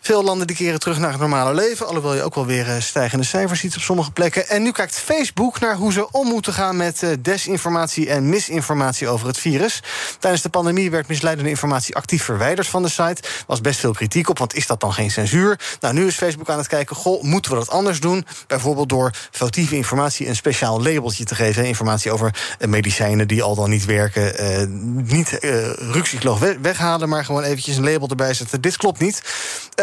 Veel 0.00 0.24
landen 0.24 0.46
die 0.46 0.56
keren 0.56 0.80
terug 0.80 0.98
naar 0.98 1.10
het 1.10 1.20
normale 1.20 1.54
leven. 1.54 1.86
Alhoewel 1.86 2.14
je 2.14 2.22
ook 2.22 2.34
wel 2.34 2.46
weer 2.46 2.68
eh, 2.68 2.80
stijgende 2.80 3.24
cijfers 3.24 3.60
ziet 3.60 3.76
op 3.76 3.82
sommige 3.82 4.10
plekken. 4.10 4.48
En 4.48 4.62
nu 4.62 4.70
kijkt 4.70 4.94
Facebook 4.94 5.60
naar 5.60 5.76
hoe 5.76 5.92
ze 5.92 6.10
om 6.10 6.28
moeten 6.28 6.52
gaan 6.52 6.76
met 6.76 7.02
eh, 7.02 7.10
desinformatie 7.20 8.08
en 8.08 8.28
misinformatie 8.28 9.08
over 9.08 9.26
het 9.26 9.38
virus. 9.38 9.82
Tijdens 10.18 10.42
de 10.42 10.48
pandemie 10.48 10.90
werd 10.90 11.08
misleidende 11.08 11.50
informatie 11.50 11.94
actief 11.96 12.22
verwijderd 12.22 12.66
van 12.66 12.82
de 12.82 12.88
site. 12.88 13.22
Was 13.46 13.60
best 13.60 13.80
veel 13.80 13.92
kritiek 13.92 14.28
op, 14.28 14.38
want 14.38 14.54
is 14.54 14.66
dat 14.66 14.80
dan 14.80 14.92
geen 14.92 15.10
censuur? 15.10 15.60
Nou, 15.80 15.94
nu 15.94 16.06
is 16.06 16.14
Facebook 16.14 16.50
aan 16.50 16.58
het 16.58 16.66
kijken, 16.66 16.96
goh, 16.96 17.22
moeten 17.22 17.50
we 17.50 17.56
dat 17.56 17.70
anders 17.70 18.00
doen? 18.00 18.26
Bijvoorbeeld 18.46 18.88
door 18.88 19.12
foutieve 19.30 19.76
informatie 19.76 20.28
een 20.28 20.36
speciaal 20.36 20.82
labeltje 20.82 21.24
te 21.24 21.34
geven. 21.34 21.64
Informatie 21.64 22.12
over 22.12 22.34
eh, 22.58 22.68
medicijnen 22.68 23.28
die 23.28 23.42
al 23.42 23.54
dan 23.54 23.70
niet 23.70 23.84
werken. 23.84 24.38
eh, 24.38 24.66
niet 25.12 25.38
eh 25.38 26.56
weghalen, 26.60 27.08
maar 27.08 27.24
gewoon 27.24 27.42
eventjes 27.42 27.76
een 27.76 27.84
label 27.84 28.08
erbij 28.08 28.34
zetten. 28.34 28.60
Dit 28.60 28.76
klopt 28.76 28.98
niet. 28.98 29.22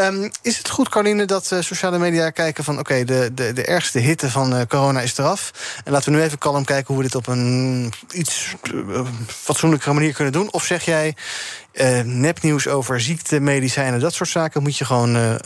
Ehm, 0.05 0.29
is 0.41 0.57
het 0.57 0.69
goed, 0.69 0.89
Caroline, 0.89 1.25
dat 1.25 1.51
eh, 1.51 1.61
sociale 1.61 1.97
media 1.97 2.29
kijken 2.29 2.63
van... 2.63 2.79
oké, 2.79 3.03
de, 3.03 3.31
de, 3.33 3.53
de 3.53 3.65
ergste 3.65 3.99
hitte 3.99 4.29
van 4.29 4.55
eh, 4.55 4.61
corona 4.67 5.01
is 5.01 5.17
eraf. 5.17 5.51
En 5.83 5.91
laten 5.91 6.11
we 6.11 6.17
nu 6.17 6.23
even 6.23 6.37
kalm 6.37 6.65
kijken 6.65 6.87
hoe 6.87 6.97
we 6.97 7.03
dit 7.03 7.15
op 7.15 7.27
een 7.27 7.93
iets 8.11 8.55
fatsoenlijkere 9.27 9.93
manier 9.93 10.13
kunnen 10.13 10.33
doen? 10.33 10.51
Of 10.51 10.63
zeg 10.63 10.85
jij, 10.85 11.15
nepnieuws 12.03 12.67
over 12.67 13.01
ziekte, 13.01 13.39
medicijnen, 13.39 13.99
dat 13.99 14.13
soort 14.13 14.29
zaken... 14.29 14.61
moet 14.61 14.77
je 14.77 14.85
gewoon 14.85 15.39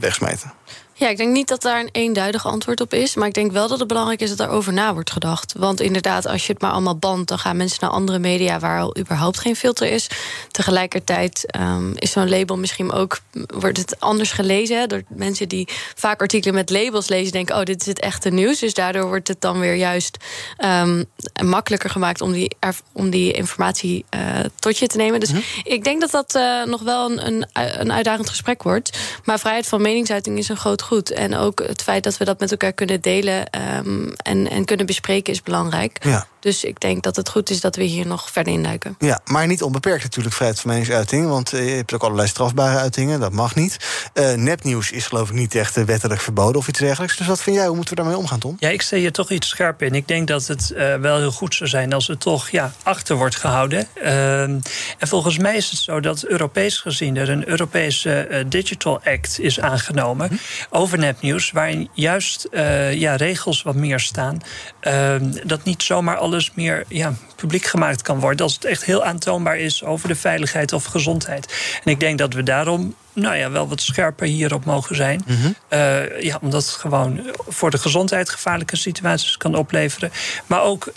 wegsmijten? 0.00 0.52
Ja, 0.98 1.08
ik 1.08 1.16
denk 1.16 1.32
niet 1.32 1.48
dat 1.48 1.62
daar 1.62 1.80
een 1.80 1.88
eenduidig 1.92 2.46
antwoord 2.46 2.80
op 2.80 2.94
is. 2.94 3.14
Maar 3.14 3.28
ik 3.28 3.34
denk 3.34 3.52
wel 3.52 3.68
dat 3.68 3.78
het 3.78 3.88
belangrijk 3.88 4.20
is 4.20 4.28
dat 4.28 4.38
daarover 4.38 4.72
na 4.72 4.94
wordt 4.94 5.10
gedacht. 5.10 5.54
Want 5.56 5.80
inderdaad, 5.80 6.26
als 6.26 6.46
je 6.46 6.52
het 6.52 6.62
maar 6.62 6.70
allemaal 6.70 6.96
bandt, 6.96 7.28
dan 7.28 7.38
gaan 7.38 7.56
mensen 7.56 7.78
naar 7.80 7.90
andere 7.90 8.18
media 8.18 8.58
waar 8.58 8.80
al 8.80 8.96
überhaupt 8.98 9.38
geen 9.38 9.56
filter 9.56 9.90
is. 9.90 10.10
Tegelijkertijd 10.50 11.56
um, 11.60 11.92
is 11.96 12.10
zo'n 12.12 12.28
label 12.28 12.56
misschien 12.56 12.92
ook. 12.92 13.18
wordt 13.46 13.78
het 13.78 14.00
anders 14.00 14.32
gelezen 14.32 14.88
door 14.88 15.02
mensen 15.08 15.48
die 15.48 15.68
vaak 15.94 16.20
artikelen 16.20 16.54
met 16.54 16.70
labels 16.70 17.08
lezen. 17.08 17.32
Denken: 17.32 17.56
oh, 17.56 17.62
dit 17.62 17.80
is 17.80 17.86
het 17.86 18.00
echte 18.00 18.30
nieuws. 18.30 18.58
Dus 18.58 18.74
daardoor 18.74 19.06
wordt 19.06 19.28
het 19.28 19.40
dan 19.40 19.58
weer 19.60 19.74
juist 19.74 20.16
um, 20.64 21.04
makkelijker 21.44 21.90
gemaakt 21.90 22.20
om 22.20 22.32
die, 22.32 22.56
om 22.92 23.10
die 23.10 23.32
informatie 23.32 24.04
uh, 24.14 24.20
tot 24.58 24.78
je 24.78 24.86
te 24.86 24.96
nemen. 24.96 25.20
Dus 25.20 25.32
mm 25.32 25.36
-hmm. 25.36 25.72
ik 25.72 25.84
denk 25.84 26.00
dat 26.00 26.10
dat 26.10 26.34
uh, 26.34 26.64
nog 26.64 26.82
wel 26.82 27.10
een, 27.10 27.26
een, 27.26 27.46
een 27.80 27.92
uitdagend 27.92 28.28
gesprek 28.28 28.62
wordt. 28.62 28.98
Maar 29.24 29.38
vrijheid 29.38 29.66
van 29.66 29.82
meningsuiting 29.82 30.38
is 30.38 30.48
een 30.48 30.56
groot 30.56 30.82
goed. 30.86 31.12
En 31.12 31.34
ook 31.36 31.62
het 31.66 31.82
feit 31.82 32.04
dat 32.04 32.16
we 32.16 32.24
dat 32.24 32.38
met 32.38 32.50
elkaar 32.50 32.72
kunnen 32.72 33.00
delen 33.00 33.48
um, 33.86 34.12
en, 34.16 34.50
en 34.50 34.64
kunnen 34.64 34.86
bespreken 34.86 35.32
is 35.32 35.42
belangrijk. 35.42 35.98
Ja. 36.04 36.26
Dus 36.46 36.64
ik 36.64 36.80
denk 36.80 37.02
dat 37.02 37.16
het 37.16 37.28
goed 37.28 37.50
is 37.50 37.60
dat 37.60 37.76
we 37.76 37.82
hier 37.82 38.06
nog 38.06 38.30
verder 38.30 38.52
induiken. 38.52 38.96
Ja, 38.98 39.20
maar 39.24 39.46
niet 39.46 39.62
onbeperkt 39.62 40.02
natuurlijk 40.02 40.34
vrijheid 40.34 40.60
van 40.60 40.70
meningsuiting. 40.70 41.28
Want 41.28 41.54
uh, 41.54 41.68
je 41.68 41.74
hebt 41.74 41.94
ook 41.94 42.02
allerlei 42.02 42.28
strafbare 42.28 42.78
uitingen, 42.78 43.20
dat 43.20 43.32
mag 43.32 43.54
niet. 43.54 43.76
Uh, 44.14 44.32
nepnieuws 44.32 44.90
is 44.90 45.06
geloof 45.06 45.28
ik 45.28 45.34
niet 45.34 45.54
echt 45.54 45.84
wettelijk 45.84 46.20
verboden 46.20 46.56
of 46.56 46.68
iets 46.68 46.78
dergelijks. 46.78 47.16
Dus 47.16 47.26
wat 47.26 47.42
vind 47.42 47.56
jij, 47.56 47.66
hoe 47.66 47.76
moeten 47.76 47.94
we 47.94 48.00
daarmee 48.00 48.18
omgaan, 48.18 48.38
Tom? 48.38 48.56
Ja, 48.58 48.68
ik 48.68 48.82
stel 48.82 48.98
je 48.98 49.10
toch 49.10 49.30
iets 49.30 49.48
scherp 49.48 49.82
in. 49.82 49.94
Ik 49.94 50.08
denk 50.08 50.28
dat 50.28 50.46
het 50.46 50.72
uh, 50.76 50.94
wel 50.94 51.18
heel 51.18 51.32
goed 51.32 51.54
zou 51.54 51.68
zijn 51.68 51.92
als 51.92 52.06
het 52.06 52.20
toch 52.20 52.48
ja, 52.48 52.72
achter 52.82 53.16
wordt 53.16 53.36
gehouden. 53.36 53.86
en 53.94 54.62
volgens 54.98 55.38
mij 55.38 55.56
is 55.56 55.70
het 55.70 55.80
zo 55.80 56.00
dat 56.00 56.24
Europees 56.24 56.78
gezien 56.78 57.16
er 57.16 57.30
een 57.30 57.48
Europese 57.48 58.44
Digital 58.48 59.00
Act 59.04 59.40
is 59.40 59.60
aangenomen. 59.60 60.28
Hm? 60.28 60.36
over 60.70 60.98
nepnieuws, 60.98 61.50
waarin 61.50 61.88
juist 61.92 62.48
uh, 62.50 62.94
ja, 62.94 63.16
regels 63.16 63.62
wat 63.62 63.74
meer 63.74 64.00
staan. 64.00 64.42
Uh, 64.86 65.14
dat 65.44 65.64
niet 65.64 65.82
zomaar 65.82 66.16
alles 66.16 66.50
meer 66.54 66.84
ja, 66.88 67.12
publiek 67.36 67.64
gemaakt 67.64 68.02
kan 68.02 68.20
worden. 68.20 68.44
Als 68.44 68.54
het 68.54 68.64
echt 68.64 68.84
heel 68.84 69.04
aantoonbaar 69.04 69.58
is 69.58 69.84
over 69.84 70.08
de 70.08 70.14
veiligheid 70.14 70.72
of 70.72 70.84
gezondheid. 70.84 71.54
En 71.84 71.90
ik 71.90 72.00
denk 72.00 72.18
dat 72.18 72.34
we 72.34 72.42
daarom 72.42 72.94
nou 73.16 73.36
ja, 73.36 73.50
wel 73.50 73.68
wat 73.68 73.80
scherper 73.80 74.26
hierop 74.26 74.64
mogen 74.64 74.96
zijn. 74.96 75.22
Mm 75.26 75.36
-hmm. 75.36 75.54
uh, 75.70 76.20
ja, 76.20 76.38
omdat 76.42 76.64
het 76.64 76.74
gewoon 76.74 77.20
voor 77.48 77.70
de 77.70 77.78
gezondheid 77.78 78.30
gevaarlijke 78.30 78.76
situaties 78.76 79.36
kan 79.36 79.54
opleveren. 79.54 80.10
Maar 80.46 80.62
ook 80.62 80.92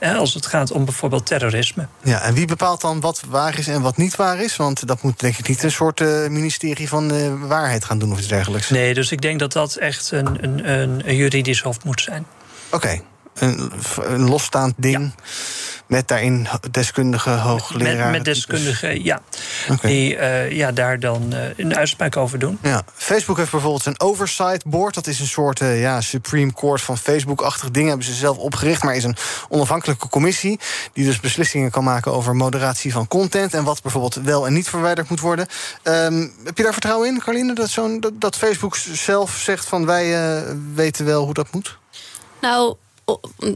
uh, 0.00 0.16
als 0.16 0.34
het 0.34 0.46
gaat 0.46 0.70
om 0.70 0.84
bijvoorbeeld 0.84 1.26
terrorisme. 1.26 1.86
Ja, 2.02 2.22
en 2.22 2.34
wie 2.34 2.46
bepaalt 2.46 2.80
dan 2.80 3.00
wat 3.00 3.22
waar 3.28 3.58
is 3.58 3.68
en 3.68 3.80
wat 3.80 3.96
niet 3.96 4.16
waar 4.16 4.40
is? 4.40 4.56
Want 4.56 4.86
dat 4.86 5.02
moet 5.02 5.20
denk 5.20 5.38
ik 5.38 5.48
niet 5.48 5.62
een 5.62 5.70
soort 5.70 6.00
uh, 6.00 6.28
ministerie 6.28 6.88
van 6.88 7.48
waarheid 7.48 7.84
gaan 7.84 7.98
doen 7.98 8.12
of 8.12 8.18
iets 8.18 8.28
dergelijks. 8.28 8.70
Nee, 8.70 8.94
dus 8.94 9.12
ik 9.12 9.20
denk 9.20 9.38
dat 9.38 9.52
dat 9.52 9.74
echt 9.74 10.10
een, 10.10 10.44
een, 10.44 11.08
een 11.08 11.16
juridisch 11.16 11.60
hoofd 11.60 11.84
moet 11.84 12.00
zijn. 12.00 12.26
Oké. 12.70 12.76
Okay. 12.76 13.02
Een, 13.34 13.72
een, 14.00 14.28
losstaand 14.28 14.74
ding. 14.76 15.12
Ja. 15.16 15.24
Met 15.86 16.08
daarin 16.08 16.48
deskundige 16.70 17.30
hoogleraren. 17.30 17.98
Met, 17.98 18.10
met 18.10 18.24
deskundigen, 18.24 19.04
ja. 19.04 19.20
Okay. 19.70 19.90
Die 19.90 20.16
uh, 20.16 20.50
ja, 20.50 20.72
daar 20.72 21.00
dan 21.00 21.22
uh, 21.32 21.38
een 21.56 21.76
uitspraak 21.76 22.16
over 22.16 22.38
doen. 22.38 22.58
Ja. 22.62 22.82
Facebook 22.94 23.36
heeft 23.36 23.50
bijvoorbeeld 23.50 23.86
een 23.86 24.00
oversight 24.00 24.64
board. 24.64 24.94
Dat 24.94 25.06
is 25.06 25.20
een 25.20 25.26
soort 25.26 25.60
uh, 25.60 25.80
ja, 25.80 26.00
Supreme 26.00 26.52
Court 26.52 26.80
van 26.80 26.98
Facebook-achtig 26.98 27.70
dingen. 27.70 27.88
Hebben 27.88 28.06
ze 28.06 28.14
zelf 28.14 28.36
opgericht. 28.36 28.82
Maar 28.82 28.96
is 28.96 29.04
een 29.04 29.16
onafhankelijke 29.48 30.08
commissie. 30.08 30.60
Die 30.92 31.04
dus 31.04 31.20
beslissingen 31.20 31.70
kan 31.70 31.84
maken 31.84 32.12
over 32.12 32.36
moderatie 32.36 32.92
van 32.92 33.08
content. 33.08 33.54
En 33.54 33.64
wat 33.64 33.82
bijvoorbeeld 33.82 34.14
wel 34.14 34.46
en 34.46 34.52
niet 34.52 34.68
verwijderd 34.68 35.08
moet 35.08 35.20
worden. 35.20 35.46
Um, 35.82 36.32
heb 36.44 36.56
je 36.56 36.62
daar 36.62 36.72
vertrouwen 36.72 37.08
in, 37.08 37.18
Carline? 37.18 37.54
Dat, 37.54 37.68
zo'n 37.68 38.00
dat, 38.00 38.12
dat 38.20 38.36
Facebook 38.36 38.76
zelf 38.76 39.36
zegt 39.36 39.66
van 39.66 39.86
wij 39.86 40.44
weten 40.74 41.04
wel 41.04 41.24
hoe 41.24 41.34
dat 41.34 41.52
moet? 41.52 41.78
Nou, 42.42 42.78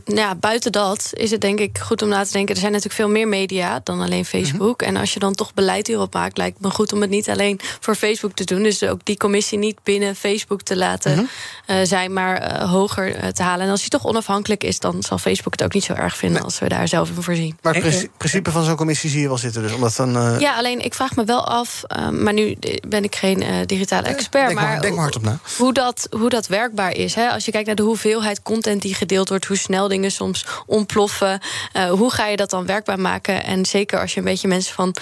ja, 0.04 0.34
buiten 0.34 0.72
dat 0.72 1.10
is 1.12 1.30
het 1.30 1.40
denk 1.40 1.58
ik 1.58 1.78
goed 1.78 2.02
om 2.02 2.08
na 2.08 2.24
te 2.24 2.32
denken. 2.32 2.54
Er 2.54 2.60
zijn 2.60 2.72
natuurlijk 2.72 3.00
veel 3.00 3.10
meer 3.10 3.28
media 3.28 3.80
dan 3.84 4.00
alleen 4.00 4.24
Facebook. 4.24 4.80
Mm 4.80 4.86
-hmm. 4.86 4.94
En 4.94 5.00
als 5.00 5.12
je 5.12 5.18
dan 5.18 5.34
toch 5.34 5.54
beleid 5.54 5.86
hierop 5.86 6.14
maakt, 6.14 6.38
lijkt 6.38 6.60
me 6.60 6.70
goed 6.70 6.92
om 6.92 7.00
het 7.00 7.10
niet 7.10 7.28
alleen 7.30 7.60
voor 7.80 7.94
Facebook 7.94 8.32
te 8.32 8.44
doen. 8.44 8.62
Dus 8.62 8.82
ook 8.82 9.04
die 9.04 9.16
commissie 9.16 9.58
niet 9.58 9.78
binnen 9.82 10.16
Facebook 10.16 10.62
te 10.62 10.76
laten 10.76 11.12
mm 11.12 11.28
-hmm. 11.66 11.76
uh, 11.76 11.86
zijn, 11.86 12.12
maar 12.12 12.42
uh, 12.42 12.70
hoger 12.70 13.16
uh, 13.16 13.28
te 13.28 13.42
halen. 13.42 13.64
En 13.64 13.70
als 13.70 13.80
die 13.80 13.90
toch 13.90 14.06
onafhankelijk 14.06 14.64
is, 14.64 14.78
dan 14.78 15.02
zal 15.02 15.18
Facebook 15.18 15.52
het 15.52 15.62
ook 15.62 15.74
niet 15.74 15.84
zo 15.84 15.92
erg 15.92 16.16
vinden 16.16 16.38
nee. 16.38 16.46
als 16.46 16.58
we 16.58 16.68
daar 16.68 16.88
zelf 16.88 17.08
in 17.08 17.22
voorzien. 17.22 17.58
Maar 17.62 17.74
het 17.74 18.08
principe 18.16 18.50
van 18.50 18.64
zo'n 18.64 18.76
commissie 18.76 19.10
zie 19.10 19.20
je 19.20 19.28
wel 19.28 19.38
zitten. 19.38 19.62
Dus 19.62 19.72
omdat 19.72 19.96
dan, 19.96 20.38
Ja, 20.38 20.56
alleen 20.56 20.84
ik 20.84 20.94
vraag 20.94 21.16
me 21.16 21.24
wel 21.24 21.46
af, 21.46 21.82
maar 22.10 22.32
nu 22.32 22.56
ben 22.88 23.04
ik 23.04 23.16
geen 23.16 23.44
digitale 23.66 24.06
expert. 24.06 24.46
Denk 24.46 24.60
maar, 24.60 24.80
denk 24.80 24.94
maar 24.94 25.02
hard 25.02 25.16
op 25.16 25.22
na. 25.22 25.38
Hoe 25.56 25.72
dat, 25.72 26.06
hoe 26.10 26.28
dat 26.28 26.46
werkbaar 26.46 26.96
is. 26.96 27.14
Hè? 27.14 27.28
Als 27.28 27.44
je 27.44 27.50
kijkt 27.50 27.66
naar 27.66 27.76
de 27.76 27.82
hoeveelheid 27.82 28.42
content 28.42 28.82
die 28.82 28.94
gedeeld 28.94 29.28
wordt 29.28 29.43
hoe 29.46 29.56
snel 29.56 29.88
dingen 29.88 30.10
soms 30.10 30.46
ontploffen. 30.66 31.40
Uh, 31.76 31.90
hoe 31.90 32.10
ga 32.10 32.26
je 32.26 32.36
dat 32.36 32.50
dan 32.50 32.66
werkbaar 32.66 33.00
maken? 33.00 33.44
En 33.44 33.66
zeker 33.66 34.00
als 34.00 34.12
je 34.12 34.18
een 34.18 34.26
beetje 34.26 34.48
mensen 34.48 34.74
van 34.74 34.94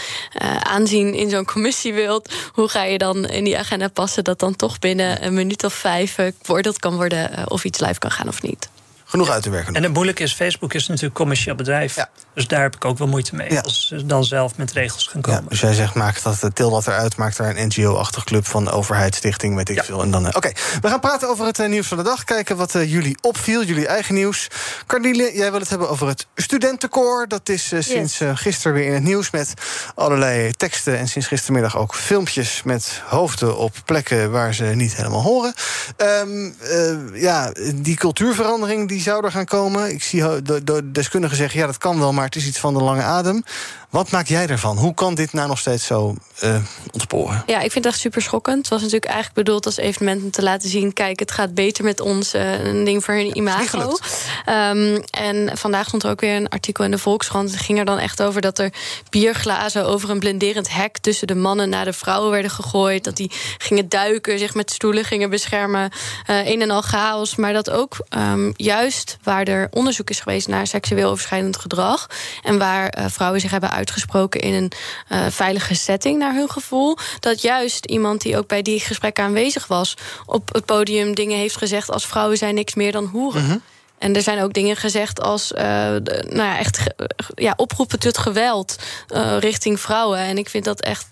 uh, 0.43 0.57
aanzien 0.57 1.15
in 1.15 1.31
zo'n 1.31 1.45
commissie 1.45 1.95
wilt, 1.95 2.33
hoe 2.53 2.69
ga 2.69 2.83
je 2.83 2.99
dan 2.99 3.27
in 3.27 3.45
die 3.45 3.59
agenda 3.59 3.89
passen 3.89 4.25
dat 4.25 4.39
dan 4.39 4.57
toch 4.57 4.79
binnen 4.79 5.25
een 5.25 5.35
minuut 5.35 5.65
of 5.65 5.75
vijf 5.75 6.17
beoordeeld 6.47 6.79
kan 6.79 6.97
worden 6.97 7.51
of 7.51 7.65
iets 7.65 7.79
live 7.81 7.99
kan 7.99 8.11
gaan 8.11 8.29
of 8.29 8.43
niet? 8.43 8.69
Genoeg 9.13 9.31
uit 9.31 9.43
te 9.43 9.51
werken. 9.51 9.75
En 9.75 9.83
het 9.83 9.93
moeilijke 9.93 10.23
is, 10.23 10.35
Facebook 10.35 10.75
is 10.75 10.81
natuurlijk 10.81 11.15
een 11.15 11.21
commercieel 11.21 11.55
bedrijf. 11.55 11.95
Ja. 11.97 12.09
Dus 12.35 12.49
daar 12.49 12.63
heb 12.63 12.75
ik 12.75 12.85
ook 12.85 12.99
wel 12.99 13.07
moeite 13.07 13.35
mee. 13.35 13.53
Ja. 13.53 13.61
Als 13.61 13.87
ze 13.87 14.07
dan 14.07 14.25
zelf 14.25 14.57
met 14.57 14.73
regels 14.73 15.07
gaan 15.07 15.21
komen. 15.21 15.43
Ja, 15.43 15.49
dus 15.49 15.61
jij 15.61 15.75
zegt, 15.75 15.95
maak 15.95 16.23
dat, 16.23 16.51
til 16.55 16.71
dat 16.71 16.87
eruit. 16.87 17.17
Maak 17.17 17.37
daar 17.37 17.57
een 17.57 17.67
NGO-achtig 17.67 18.25
club 18.25 18.47
van 18.47 18.71
overheidsstichting, 18.71 19.57
weet 19.57 19.69
ik 19.69 19.77
ja. 19.77 19.85
veel. 19.85 20.03
En 20.03 20.11
dan, 20.11 20.23
uh, 20.23 20.29
Oké, 20.29 20.37
okay. 20.37 20.57
we 20.81 20.89
gaan 20.89 21.01
praten 21.01 21.29
over 21.29 21.47
het 21.47 21.59
uh, 21.59 21.69
nieuws 21.69 21.87
van 21.87 21.97
de 21.97 22.03
dag. 22.03 22.25
Kijken 22.25 22.57
wat 22.57 22.75
uh, 22.75 22.93
jullie 22.93 23.17
opviel, 23.21 23.63
jullie 23.63 23.87
eigen 23.87 24.15
nieuws. 24.15 24.49
Carniele, 24.87 25.31
jij 25.35 25.51
wil 25.51 25.61
het 25.61 25.69
hebben 25.69 25.89
over 25.89 26.09
het 26.09 26.27
studentenkoor. 26.37 27.29
Dat 27.29 27.49
is 27.49 27.69
yes. 27.69 27.87
sinds 27.87 28.21
gisteren 28.35 28.73
weer 28.73 28.87
in 28.87 28.93
het 28.93 29.03
nieuws 29.03 29.31
met 29.31 29.55
allerlei 29.95 30.53
teksten. 30.53 30.99
En 30.99 31.09
sinds 31.09 31.29
gistermiddag 31.29 31.77
ook 31.77 31.95
filmpjes 31.95 32.63
met 32.63 33.03
hoofden 33.05 33.57
op 33.57 33.75
plekken 33.85 34.31
waar 34.31 34.55
ze 34.55 34.65
niet 34.65 34.97
helemaal 34.97 35.23
horen. 35.23 35.55
Um, 35.97 36.55
ja, 37.15 37.53
die 37.75 37.97
cultuurverandering 37.97 38.89
die 38.89 39.02
zou 39.03 39.25
er 39.25 39.31
gaan 39.31 39.45
komen. 39.45 39.91
Ik 39.91 40.03
zie 40.03 40.43
de, 40.43 40.65
de 40.65 40.91
deskundigen 40.93 41.37
zeggen, 41.37 41.61
ja, 41.61 41.67
dat 41.67 41.79
kan 41.79 41.99
wel, 41.99 42.13
maar 42.13 42.25
het 42.25 42.37
is 42.37 42.47
iets 42.47 42.59
van 42.59 42.75
de 42.75 42.83
lange 42.83 43.03
adem. 43.03 43.45
Wat 43.91 44.11
maak 44.11 44.27
jij 44.27 44.47
ervan? 44.47 44.77
Hoe 44.77 44.95
kan 44.95 45.15
dit 45.15 45.33
nou 45.33 45.49
nog 45.49 45.59
steeds 45.59 45.87
zo 45.87 46.15
uh, 46.45 46.57
ontsporen? 46.93 47.43
Ja, 47.47 47.61
ik 47.61 47.73
vind 47.73 47.85
het 47.85 47.93
echt 47.93 48.03
super 48.03 48.23
schokkend. 48.23 48.59
Het 48.59 48.69
was 48.69 48.81
natuurlijk 48.81 49.11
eigenlijk 49.11 49.35
bedoeld 49.35 49.67
als 49.67 49.77
evenement 49.77 50.23
om 50.23 50.31
te 50.31 50.43
laten 50.43 50.69
zien... 50.69 50.93
kijk, 50.93 51.19
het 51.19 51.31
gaat 51.31 51.55
beter 51.55 51.85
met 51.85 52.01
ons, 52.01 52.35
uh, 52.35 52.65
een 52.65 52.85
ding 52.85 53.05
voor 53.05 53.15
hun 53.15 53.37
imago. 53.37 53.99
Um, 54.49 55.03
en 55.11 55.59
vandaag 55.59 55.87
stond 55.87 56.03
er 56.03 56.11
ook 56.11 56.21
weer 56.21 56.37
een 56.37 56.49
artikel 56.49 56.85
in 56.85 56.91
de 56.91 56.99
Volkskrant. 56.99 57.51
Het 57.51 57.61
ging 57.61 57.79
er 57.79 57.85
dan 57.85 57.99
echt 57.99 58.23
over 58.23 58.41
dat 58.41 58.59
er 58.59 58.73
bierglazen... 59.11 59.87
over 59.87 60.11
een 60.11 60.19
blenderend 60.19 60.75
hek 60.75 60.99
tussen 60.99 61.27
de 61.27 61.35
mannen 61.35 61.69
naar 61.69 61.85
de 61.85 61.93
vrouwen 61.93 62.31
werden 62.31 62.51
gegooid. 62.51 63.05
Dat 63.05 63.17
die 63.17 63.31
gingen 63.59 63.89
duiken, 63.89 64.39
zich 64.39 64.55
met 64.55 64.71
stoelen 64.71 65.05
gingen 65.05 65.31
beschermen. 65.31 65.91
Uh, 66.31 66.47
een 66.47 66.63
en 66.63 66.71
al 66.71 66.83
chaos. 66.83 67.37
Maar 67.37 67.53
dat 67.53 67.71
ook 67.71 67.97
um, 68.17 68.53
juist 68.57 68.92
waar 69.23 69.45
er 69.45 69.69
onderzoek 69.71 70.11
is 70.11 70.21
geweest... 70.21 70.49
naar 70.49 70.67
seksueel 70.67 71.11
overschrijdend 71.11 71.57
gedrag... 71.57 72.07
en 72.43 72.59
waar 72.59 72.95
vrouwen 73.07 73.41
zich 73.41 73.51
hebben 73.51 73.71
uitgesproken 73.71 74.41
in 74.41 74.55
een 74.55 74.73
uh, 75.09 75.27
veilige 75.29 75.75
setting 75.75 76.19
naar 76.19 76.35
hun 76.35 76.51
gevoel. 76.51 76.97
Dat 77.21 77.43
juist 77.43 77.85
iemand 77.85 78.21
die 78.21 78.37
ook 78.37 78.47
bij 78.47 78.63
die 78.63 78.81
gesprekken 78.81 79.25
aanwezig 79.25 79.67
was, 79.67 79.97
op 80.27 80.55
het 80.55 80.65
podium 80.65 81.15
dingen 81.15 81.39
heeft 81.39 81.57
gezegd 81.57 81.91
als 81.91 82.07
vrouwen 82.07 82.37
zijn 82.37 82.55
niks 82.55 82.75
meer 82.75 82.93
dan 82.93 83.05
hoeren. 83.05 83.45
-hmm. 83.45 83.63
En 84.03 84.15
er 84.15 84.23
zijn 84.23 84.43
ook 84.43 84.53
dingen 84.53 84.77
gezegd 84.77 85.21
als 85.21 85.53
uh, 85.53 85.61
nou 85.61 86.35
ja, 86.35 86.59
echt 86.59 86.85
ja, 87.35 87.53
oproepen 87.57 87.99
tot 87.99 88.19
geweld 88.19 88.77
uh, 89.15 89.37
richting 89.39 89.81
vrouwen. 89.81 90.19
En 90.19 90.39
ik 90.39 90.49
vind 90.49 90.65
dat 90.65 90.81
echt 90.81 91.07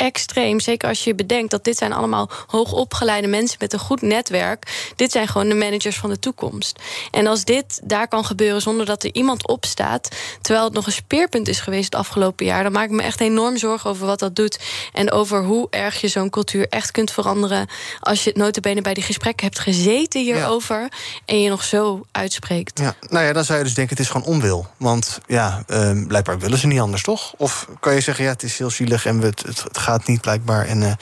extreem. 0.00 0.60
Zeker 0.60 0.88
als 0.88 1.04
je 1.04 1.14
bedenkt 1.14 1.50
dat 1.50 1.64
dit 1.64 1.76
zijn 1.76 1.92
allemaal 1.92 2.30
hoogopgeleide 2.46 3.26
mensen 3.26 3.56
met 3.60 3.72
een 3.72 3.78
goed 3.78 4.02
netwerk. 4.02 4.92
Dit 4.96 5.12
zijn 5.12 5.28
gewoon 5.28 5.48
de 5.48 5.54
managers 5.54 5.96
van 5.96 6.10
de 6.10 6.18
toekomst. 6.18 6.78
En 7.10 7.26
als 7.26 7.44
dit 7.44 7.80
daar 7.84 8.08
kan 8.08 8.24
gebeuren 8.24 8.62
zonder 8.62 8.86
dat 8.86 9.02
er 9.02 9.14
iemand 9.14 9.48
opstaat, 9.48 10.08
terwijl 10.40 10.64
het 10.64 10.74
nog 10.74 10.86
een 10.86 10.92
speerpunt 10.92 11.48
is 11.48 11.60
geweest 11.60 11.84
het 11.84 11.94
afgelopen 11.94 12.46
jaar, 12.46 12.62
dan 12.62 12.72
maak 12.72 12.84
ik 12.84 12.90
me 12.90 13.02
echt 13.02 13.20
enorm 13.20 13.56
zorgen 13.56 13.90
over 13.90 14.06
wat 14.06 14.18
dat 14.18 14.36
doet. 14.36 14.58
En 14.92 15.10
over 15.10 15.44
hoe 15.44 15.66
erg 15.70 16.00
je 16.00 16.08
zo'n 16.08 16.30
cultuur 16.30 16.68
echt 16.68 16.90
kunt 16.90 17.10
veranderen. 17.10 17.68
Als 18.00 18.24
je 18.24 18.28
het 18.30 18.38
notabene 18.38 18.80
bij 18.80 18.94
die 18.94 19.02
gesprekken 19.02 19.46
hebt 19.46 19.58
gezeten 19.58 20.20
hierover. 20.20 20.80
Ja. 20.80 20.88
En 21.24 21.40
je 21.40 21.48
nog 21.48 21.64
zo 21.64 22.06
uitspreekt. 22.12 22.78
Ja, 22.78 22.94
nou 23.08 23.24
ja, 23.24 23.32
dan 23.32 23.44
zou 23.44 23.58
je 23.58 23.64
dus 23.64 23.74
denken: 23.74 23.96
het 23.96 24.04
is 24.04 24.10
gewoon 24.12 24.26
onwil. 24.26 24.66
Want 24.76 25.20
ja, 25.26 25.64
uh, 25.68 26.06
blijkbaar 26.06 26.38
willen 26.38 26.58
ze 26.58 26.66
niet 26.66 26.80
anders, 26.80 27.02
toch? 27.02 27.34
Of 27.36 27.68
kan 27.80 27.94
je 27.94 28.00
zeggen: 28.00 28.24
ja, 28.24 28.30
het 28.30 28.42
is 28.42 28.58
heel 28.58 28.70
zielig 28.70 29.06
en 29.06 29.20
we, 29.20 29.26
het, 29.26 29.42
het 29.42 29.78
gaat 29.78 29.89
gaat 29.90 30.06
niet 30.06 30.20
blijkbaar. 30.20 30.66
En, 30.66 30.82
uh... 30.82 30.92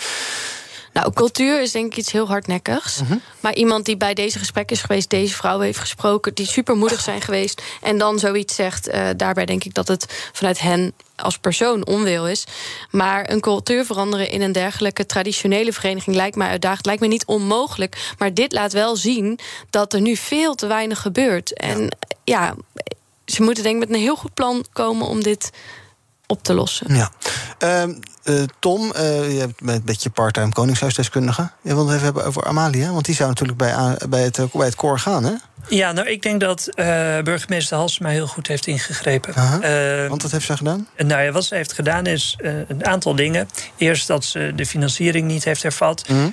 Nou, 0.93 1.12
cultuur 1.12 1.62
is 1.62 1.72
denk 1.72 1.93
ik 1.93 1.99
iets 1.99 2.12
heel 2.12 2.26
hardnekkigs. 2.26 3.03
Mhm. 3.03 3.16
Maar 3.41 3.55
iemand 3.55 3.84
die 3.84 3.97
bij 3.97 4.14
deze 4.14 4.39
gesprek 4.39 4.70
is 4.70 4.80
geweest, 4.80 5.11
deze 5.11 5.34
vrouw 5.34 5.61
heeft 5.61 5.78
gesproken, 5.78 6.34
die 6.34 6.47
supermoedig 6.47 7.01
zijn 7.01 7.20
geweest 7.20 7.62
en 7.80 7.99
dan 7.99 8.18
zoiets 8.18 8.55
zegt, 8.55 8.89
eh, 8.89 9.09
daarbij 9.16 9.45
denk 9.45 9.64
ik 9.64 9.74
dat 9.74 9.89
het 9.89 10.30
vanuit 10.32 10.59
hen 10.59 10.93
als 11.16 11.39
persoon 11.39 11.86
onwil 11.86 12.28
is. 12.28 12.45
Maar 12.91 13.30
een 13.30 13.41
cultuur 13.41 13.84
veranderen 13.84 14.30
in 14.30 14.43
een 14.43 14.53
dergelijke 14.53 15.07
traditionele 15.07 15.72
vereniging 15.72 16.16
lijkt 16.16 16.36
mij 16.36 16.49
uitdagend. 16.49 16.86
Lijkt 16.86 17.01
me 17.01 17.09
niet 17.09 17.26
onmogelijk. 17.26 18.12
Maar 18.18 18.34
dit 18.34 18.53
laat 18.53 18.72
wel 18.72 18.97
zien 18.97 19.39
dat 19.70 19.93
er 19.93 20.01
nu 20.01 20.16
veel 20.16 20.55
te 20.55 20.66
weinig 20.66 21.01
gebeurt. 21.01 21.55
En 21.55 21.89
ja, 22.24 22.55
ze 23.24 23.43
moeten 23.43 23.62
denk 23.62 23.82
ik 23.82 23.89
met 23.89 23.97
een 23.97 24.03
heel 24.03 24.16
goed 24.16 24.34
plan 24.34 24.64
komen 24.72 25.07
om 25.07 25.22
dit 25.22 25.51
op 26.29 26.43
te 26.43 26.55
lossen. 26.55 26.95
Ja. 26.95 27.11
Ehm, 27.59 27.93
eh, 28.22 28.43
Tom, 28.59 28.93
eh, 28.93 29.39
je 29.39 29.49
bent 29.59 29.79
een 29.79 29.85
beetje 29.85 30.11
part-time 30.11 30.53
koningshuisdeskundige. 30.53 31.51
Je 31.62 31.74
wilde 31.74 31.85
het 31.85 31.93
even 31.93 32.05
hebben 32.05 32.24
over 32.24 32.45
Amalia, 32.45 32.93
want 32.93 33.05
die 33.05 33.14
zou 33.14 33.29
natuurlijk 33.29 33.59
bij, 33.59 33.97
bij, 34.09 34.22
het, 34.22 34.39
eh, 34.39 34.45
bij 34.53 34.66
het 34.66 34.74
koor 34.74 34.99
gaan, 34.99 35.24
hè? 35.24 35.33
Ja, 35.69 35.93
nou, 35.93 36.09
ik 36.09 36.23
denk 36.23 36.41
dat 36.41 36.66
eh, 36.75 36.87
burgemeester 37.25 37.77
Halsema 37.77 38.09
heel 38.09 38.27
goed 38.27 38.47
heeft 38.47 38.66
ingegrepen. 38.66 39.35
Eh, 39.35 40.09
Want 40.09 40.23
wat 40.23 40.31
heeft 40.31 40.47
zij 40.47 40.57
gedaan? 40.57 40.87
Nou 40.97 41.23
ja, 41.23 41.31
wat 41.31 41.45
ze 41.45 41.55
heeft 41.55 41.73
gedaan 41.73 42.07
is 42.07 42.37
eh, 42.39 42.53
een 42.69 42.87
aantal 42.87 43.14
dingen. 43.14 43.49
Eerst 43.77 44.07
dat 44.07 44.25
ze 44.25 44.53
de 44.57 44.66
financiering 44.66 45.27
niet 45.27 45.45
heeft 45.45 45.62
hervat. 45.62 46.09
Mhm. 46.09 46.29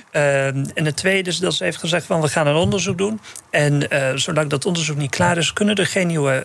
En 0.74 0.84
het 0.84 0.96
tweede 0.96 1.30
is 1.30 1.38
dat 1.38 1.54
ze 1.54 1.64
heeft 1.64 1.76
gezegd 1.76 2.06
van 2.06 2.20
we 2.20 2.28
gaan 2.28 2.46
een 2.46 2.54
onderzoek 2.54 2.98
doen. 2.98 3.20
En 3.50 3.88
zolang 4.14 4.50
dat 4.50 4.64
onderzoek 4.66 4.96
niet 4.96 5.10
klaar 5.10 5.36
is, 5.36 5.52
kunnen 5.52 5.74
er 5.74 5.86
geen 5.86 6.06
nieuwe 6.06 6.44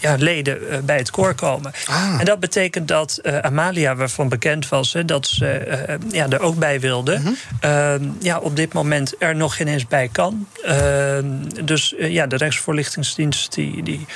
ja, 0.00 0.14
leden 0.18 0.84
bij 0.84 0.96
het 0.96 1.10
koor 1.10 1.34
komen. 1.34 1.72
Ah. 1.86 2.16
En 2.18 2.24
dat 2.24 2.40
betekent 2.40 2.88
dat 2.88 3.20
Amalia, 3.42 3.96
waarvan 3.96 4.28
bekend 4.28 4.68
was 4.68 4.92
hè, 4.92 5.04
dat 5.04 5.26
ze 5.26 5.78
ja, 6.10 6.28
er 6.28 6.40
ook 6.40 6.58
bij 6.58 6.80
wilde, 6.80 7.18
Mhm. 7.18 7.32
eh, 7.60 7.94
ja, 8.20 8.38
op 8.38 8.56
dit 8.56 8.72
moment 8.72 9.14
er 9.18 9.36
nog 9.36 9.56
geen 9.56 9.68
eens 9.68 9.86
bij 9.86 10.08
kan. 10.12 10.46
Eh, 10.64 11.16
dus 11.64 11.94
eh, 11.94 12.12
ja, 12.24 12.30
de 12.30 12.36
Rechtsvoorlichtingsdienst 12.36 13.54
die. 13.54 13.82
die 13.82 14.06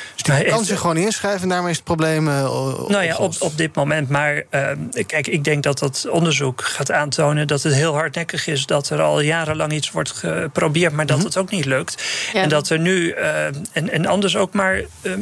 Kan 0.49 0.65
zich 0.65 0.81
gewoon 0.81 0.97
inschrijven 0.97 1.43
en 1.43 1.49
daarmee 1.49 1.71
is 1.71 1.77
het 1.77 1.85
probleem. 1.85 2.29
eh, 2.29 2.55
o- 2.55 2.87
nou 2.89 3.05
ja, 3.05 3.17
op, 3.17 3.35
op 3.39 3.57
dit 3.57 3.75
moment. 3.75 4.09
Maar 4.09 4.43
eh, 4.51 4.69
kijk, 5.07 5.27
ik 5.27 5.45
denk 5.45 5.63
dat 5.63 5.79
dat 5.79 6.07
onderzoek 6.11 6.63
gaat 6.65 6.91
aantonen 6.93 7.47
dat 7.47 7.63
het 7.63 7.75
heel 7.75 7.95
hardnekkig 7.95 8.47
is. 8.47 8.67
Dat 8.67 8.91
er 8.91 9.01
al 9.03 9.21
jarenlang 9.21 9.73
iets 9.73 9.91
wordt 9.91 10.11
geprobeerd, 10.11 10.93
maar 10.93 11.07
dat 11.07 11.17
Mhm. 11.17 11.27
het 11.27 11.37
ook 11.37 11.51
niet 11.51 11.65
lukt. 11.65 12.03
Ja. 12.33 12.43
En 12.43 12.49
dat 12.49 12.69
er 12.69 12.79
nu, 12.79 13.11
eh, 13.11 13.45
en, 13.73 13.91
en 13.91 14.07
anders 14.07 14.37
ook 14.37 14.53
maar 14.53 14.81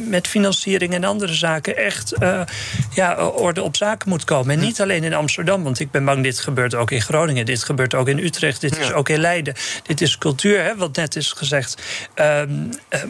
met 0.08 0.26
financiering 0.28 0.94
en 0.94 1.04
andere 1.04 1.34
zaken, 1.34 1.76
echt 1.76 2.12
eh, 2.12 2.40
ja, 2.94 3.26
orde 3.26 3.62
op 3.62 3.76
zaken 3.76 4.08
moet 4.08 4.24
komen. 4.24 4.54
En 4.54 4.60
niet 4.60 4.80
alleen 4.80 5.04
in 5.04 5.14
Amsterdam, 5.14 5.62
want 5.62 5.80
ik 5.80 5.90
ben 5.90 6.04
bang, 6.04 6.22
dit 6.22 6.38
gebeurt 6.40 6.74
ook 6.74 6.90
in 6.90 7.02
Groningen, 7.02 7.46
dit 7.46 7.64
gebeurt 7.64 7.94
ook 7.94 8.08
in 8.08 8.18
Utrecht, 8.18 8.60
dit 8.60 8.78
is 8.78 8.92
ook 8.92 9.08
in 9.08 9.20
Leiden. 9.20 9.54
Dit 9.82 10.00
is 10.00 10.18
cultuur, 10.18 10.62
hè, 10.62 10.76
wat 10.76 10.96
net 10.96 11.16
is 11.16 11.32
gezegd. 11.32 11.82
Ehm, 12.14 12.50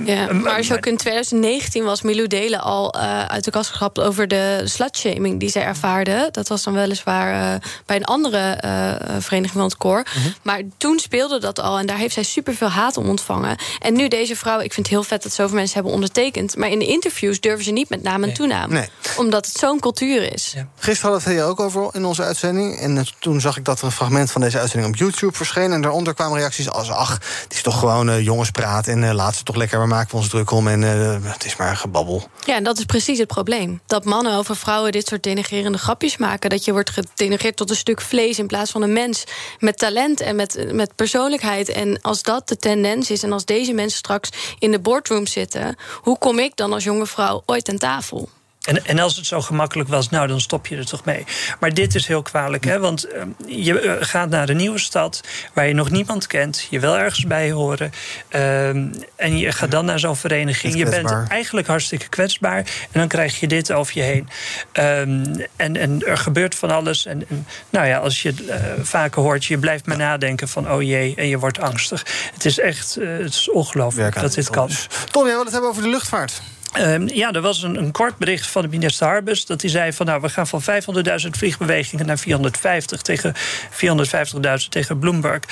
Ja, 0.04 0.28
ehm, 0.28 0.40
maar 0.40 0.56
als 0.56 0.66
je 0.66 0.76
ook 0.76 0.86
in 0.86 0.96
2019 0.96 1.84
was 1.84 2.02
Milou 2.02 2.26
Delen 2.26 2.60
al 2.60 2.92
eh, 2.92 3.24
uit 3.24 3.44
de 3.44 3.50
kast 3.50 3.70
gegrapt 3.70 4.00
over 4.00 4.28
de 4.28 4.60
slutshaming 4.64 5.40
die 5.40 5.48
zij 5.48 5.62
ervaarde. 5.62 6.28
Dat 6.32 6.48
was 6.48 6.62
dan 6.62 6.74
weliswaar 6.74 7.54
eh, 7.54 7.60
bij 7.86 7.96
een 7.96 8.04
andere 8.04 8.38
eh, 8.38 8.94
vereniging 9.18 9.52
van 9.52 9.62
het 9.62 9.76
koor. 9.76 10.06
Maar 10.42 10.60
toen 10.76 10.98
speelde 10.98 11.40
dat 11.40 11.60
al 11.60 11.78
en 11.78 11.86
daar 11.86 11.98
heeft 11.98 12.14
zij 12.14 12.22
superveel 12.22 12.68
haat 12.68 12.96
om 12.96 13.08
ontvangen. 13.08 13.56
En 13.78 13.94
nu 13.94 14.08
deze 14.08 14.36
vrouw, 14.36 14.60
ik 14.60 14.72
vind 14.72 14.86
het 14.86 14.94
heel 14.96 15.04
vet 15.04 15.22
dat 15.22 15.32
zoveel 15.32 15.56
mensen 15.56 15.74
hebben 15.74 15.92
ondertekend. 15.92 16.56
Maar 16.56 16.68
in 16.68 16.78
de 16.78 16.86
interviews 16.86 17.40
durven 17.40 17.64
ze 17.64 17.70
niet 17.70 17.88
met 17.88 18.02
naam 18.02 18.24
en 18.24 18.34
toenaam. 18.34 18.70
Nee. 18.70 18.88
Omdat 19.16 19.46
het 19.46 19.56
zo'n 19.56 19.80
cultuur 19.80 20.32
is. 20.32 20.54
Gisteren 20.76 21.10
hadden 21.10 21.28
we 21.28 21.34
het 21.34 21.38
hier 21.38 21.50
ook 21.50 21.60
over 21.60 21.88
in 21.92 22.04
onze 22.04 22.22
uitzending. 22.22 22.78
En 22.78 22.98
eh, 22.98 23.04
toen 23.18 23.40
zag 23.40 23.56
ik 23.56 23.64
dat 23.64 23.78
er 23.78 23.84
een 23.84 23.92
fragment 23.92 24.30
van 24.30 24.40
deze 24.40 24.58
uitzending 24.58 24.92
op 24.92 24.98
YouTube 24.98 25.36
verscheen. 25.36 25.72
En 25.72 25.80
daaronder 25.80 26.14
kwamen 26.14 26.38
reacties 26.38 26.70
als: 26.70 26.90
ach, 26.90 27.12
het 27.42 27.54
is 27.54 27.62
toch 27.62 27.78
gewoon 27.78 28.08
eh, 28.08 28.24
jongenspraat. 28.24 28.86
En 28.86 29.04
eh, 29.04 29.14
laat 29.14 29.36
ze 29.36 29.44
toch 29.46 29.56
lekker, 29.56 29.80
we 29.80 29.86
maken 29.86 30.10
we 30.10 30.16
ons 30.16 30.28
druk 30.28 30.50
om. 30.50 30.68
En 30.68 30.84
eh, 30.84 31.32
het 31.32 31.44
is 31.44 31.56
maar 31.56 31.76
gebabbel. 31.76 32.28
Ja, 32.44 32.54
en 32.54 32.64
dat 32.64 32.78
is 32.78 32.84
precies 32.84 33.18
het 33.18 33.28
probleem. 33.28 33.80
Dat 33.86 34.04
mannen 34.04 34.34
over 34.34 34.56
vrouwen 34.56 34.92
dit 34.92 35.06
soort 35.06 35.22
denigrerende 35.22 35.78
grapjes 35.78 36.16
maken. 36.16 36.50
Dat 36.50 36.64
je 36.64 36.72
wordt 36.72 36.90
gedenigreerd 36.90 37.56
tot 37.56 37.70
een 37.70 37.76
stuk 37.76 38.00
vlees 38.00 38.38
in 38.38 38.46
plaats 38.46 38.70
van 38.70 38.82
een 38.82 38.92
mens. 38.92 39.24
Met 39.58 39.78
talent 39.78 40.20
en 40.20 40.36
met, 40.36 40.72
met 40.72 40.94
persoonlijkheid. 40.94 41.68
En 41.68 42.00
als 42.02 42.22
dat 42.22 42.48
de 42.48 42.56
tendens 42.56 43.10
is 43.10 43.22
en 43.22 43.32
als 43.32 43.44
deze 43.44 43.72
mensen 43.72 43.98
straks 43.98 44.30
in 44.58 44.70
de 44.70 44.80
boardroom 44.80 45.26
zitten... 45.26 45.76
hoe 46.00 46.18
kom 46.18 46.38
ik 46.38 46.56
dan 46.56 46.72
als 46.72 46.84
jonge 46.84 47.06
vrouw 47.06 47.42
ooit 47.46 47.68
aan 47.68 47.78
tafel? 47.78 48.28
En, 48.66 48.86
en 48.86 48.98
als 48.98 49.16
het 49.16 49.26
zo 49.26 49.40
gemakkelijk 49.40 49.88
was, 49.88 50.08
nou, 50.08 50.26
dan 50.26 50.40
stop 50.40 50.66
je 50.66 50.76
er 50.76 50.86
toch 50.86 51.04
mee. 51.04 51.24
Maar 51.60 51.74
dit 51.74 51.94
is 51.94 52.06
heel 52.06 52.22
kwalijk, 52.22 52.64
hè? 52.64 52.78
Want 52.78 53.04
eh, 53.04 53.22
je 53.46 53.80
eh, 53.80 53.92
gaat 54.00 54.28
naar 54.28 54.48
een 54.48 54.56
nieuwe 54.56 54.78
stad 54.78 55.20
waar 55.52 55.66
je 55.66 55.74
nog 55.74 55.90
niemand 55.90 56.26
kent. 56.26 56.66
Je 56.70 56.80
wil 56.80 56.96
ergens 56.96 57.24
bij 57.24 57.50
horen. 57.50 57.92
ehm, 58.28 58.88
en 59.16 59.38
je 59.38 59.52
gaat 59.52 59.70
dan 59.70 59.84
naar 59.84 59.98
zo'n 59.98 60.16
vereniging. 60.16 60.74
Je 60.74 60.88
bent 60.88 61.28
eigenlijk 61.28 61.66
hartstikke 61.66 62.08
kwetsbaar. 62.08 62.58
En 62.90 63.00
dan 63.00 63.08
krijg 63.08 63.40
je 63.40 63.46
dit 63.46 63.72
over 63.72 63.98
je 63.98 64.02
heen. 64.02 64.28
Ehm, 64.72 65.40
en, 65.56 65.76
en 65.76 66.06
er 66.06 66.18
gebeurt 66.18 66.54
van 66.54 66.70
alles. 66.70 67.06
En, 67.06 67.28
en 67.28 67.46
nou 67.70 67.86
ja, 67.86 67.98
als 67.98 68.22
je 68.22 68.28
het 68.28 68.46
eh, 68.46 68.60
vaker 68.82 69.22
hoort, 69.22 69.44
je 69.44 69.58
blijft 69.58 69.86
maar 69.86 69.96
nadenken 69.96 70.48
van 70.48 70.70
oh 70.70 70.82
jee, 70.82 71.14
en 71.14 71.28
je 71.28 71.38
wordt 71.38 71.60
angstig. 71.60 72.04
Het 72.32 72.44
is 72.44 72.58
echt 72.58 72.96
eh, 72.96 73.08
het 73.08 73.34
is 73.34 73.50
ongelooflijk 73.50 74.14
dat 74.14 74.22
dit 74.22 74.34
dit 74.34 74.50
kan. 74.50 74.70
Tom, 75.10 75.24
jij 75.24 75.34
wil 75.34 75.44
het 75.44 75.52
hebben 75.52 75.70
over 75.70 75.82
de 75.82 75.88
luchtvaart. 75.88 76.42
Ehm, 76.76 77.08
ja, 77.14 77.32
er 77.32 77.40
was 77.40 77.62
een, 77.62 77.76
een 77.76 77.90
kort 77.90 78.16
bericht 78.16 78.46
van 78.46 78.62
de 78.62 78.68
minister 78.68 79.06
Harbus. 79.06 79.46
Dat 79.46 79.60
hij 79.60 79.70
zei 79.70 79.92
van 79.92 80.06
nou, 80.06 80.20
we 80.20 80.28
gaan 80.28 80.46
van 80.46 80.62
500.000 80.62 81.30
vliegbewegingen 81.30 82.06
naar 82.06 82.18
450 82.18 83.02
tegen 83.02 83.34
450.000 83.70 84.68
tegen 84.68 84.98
Bloomberg. 84.98 85.42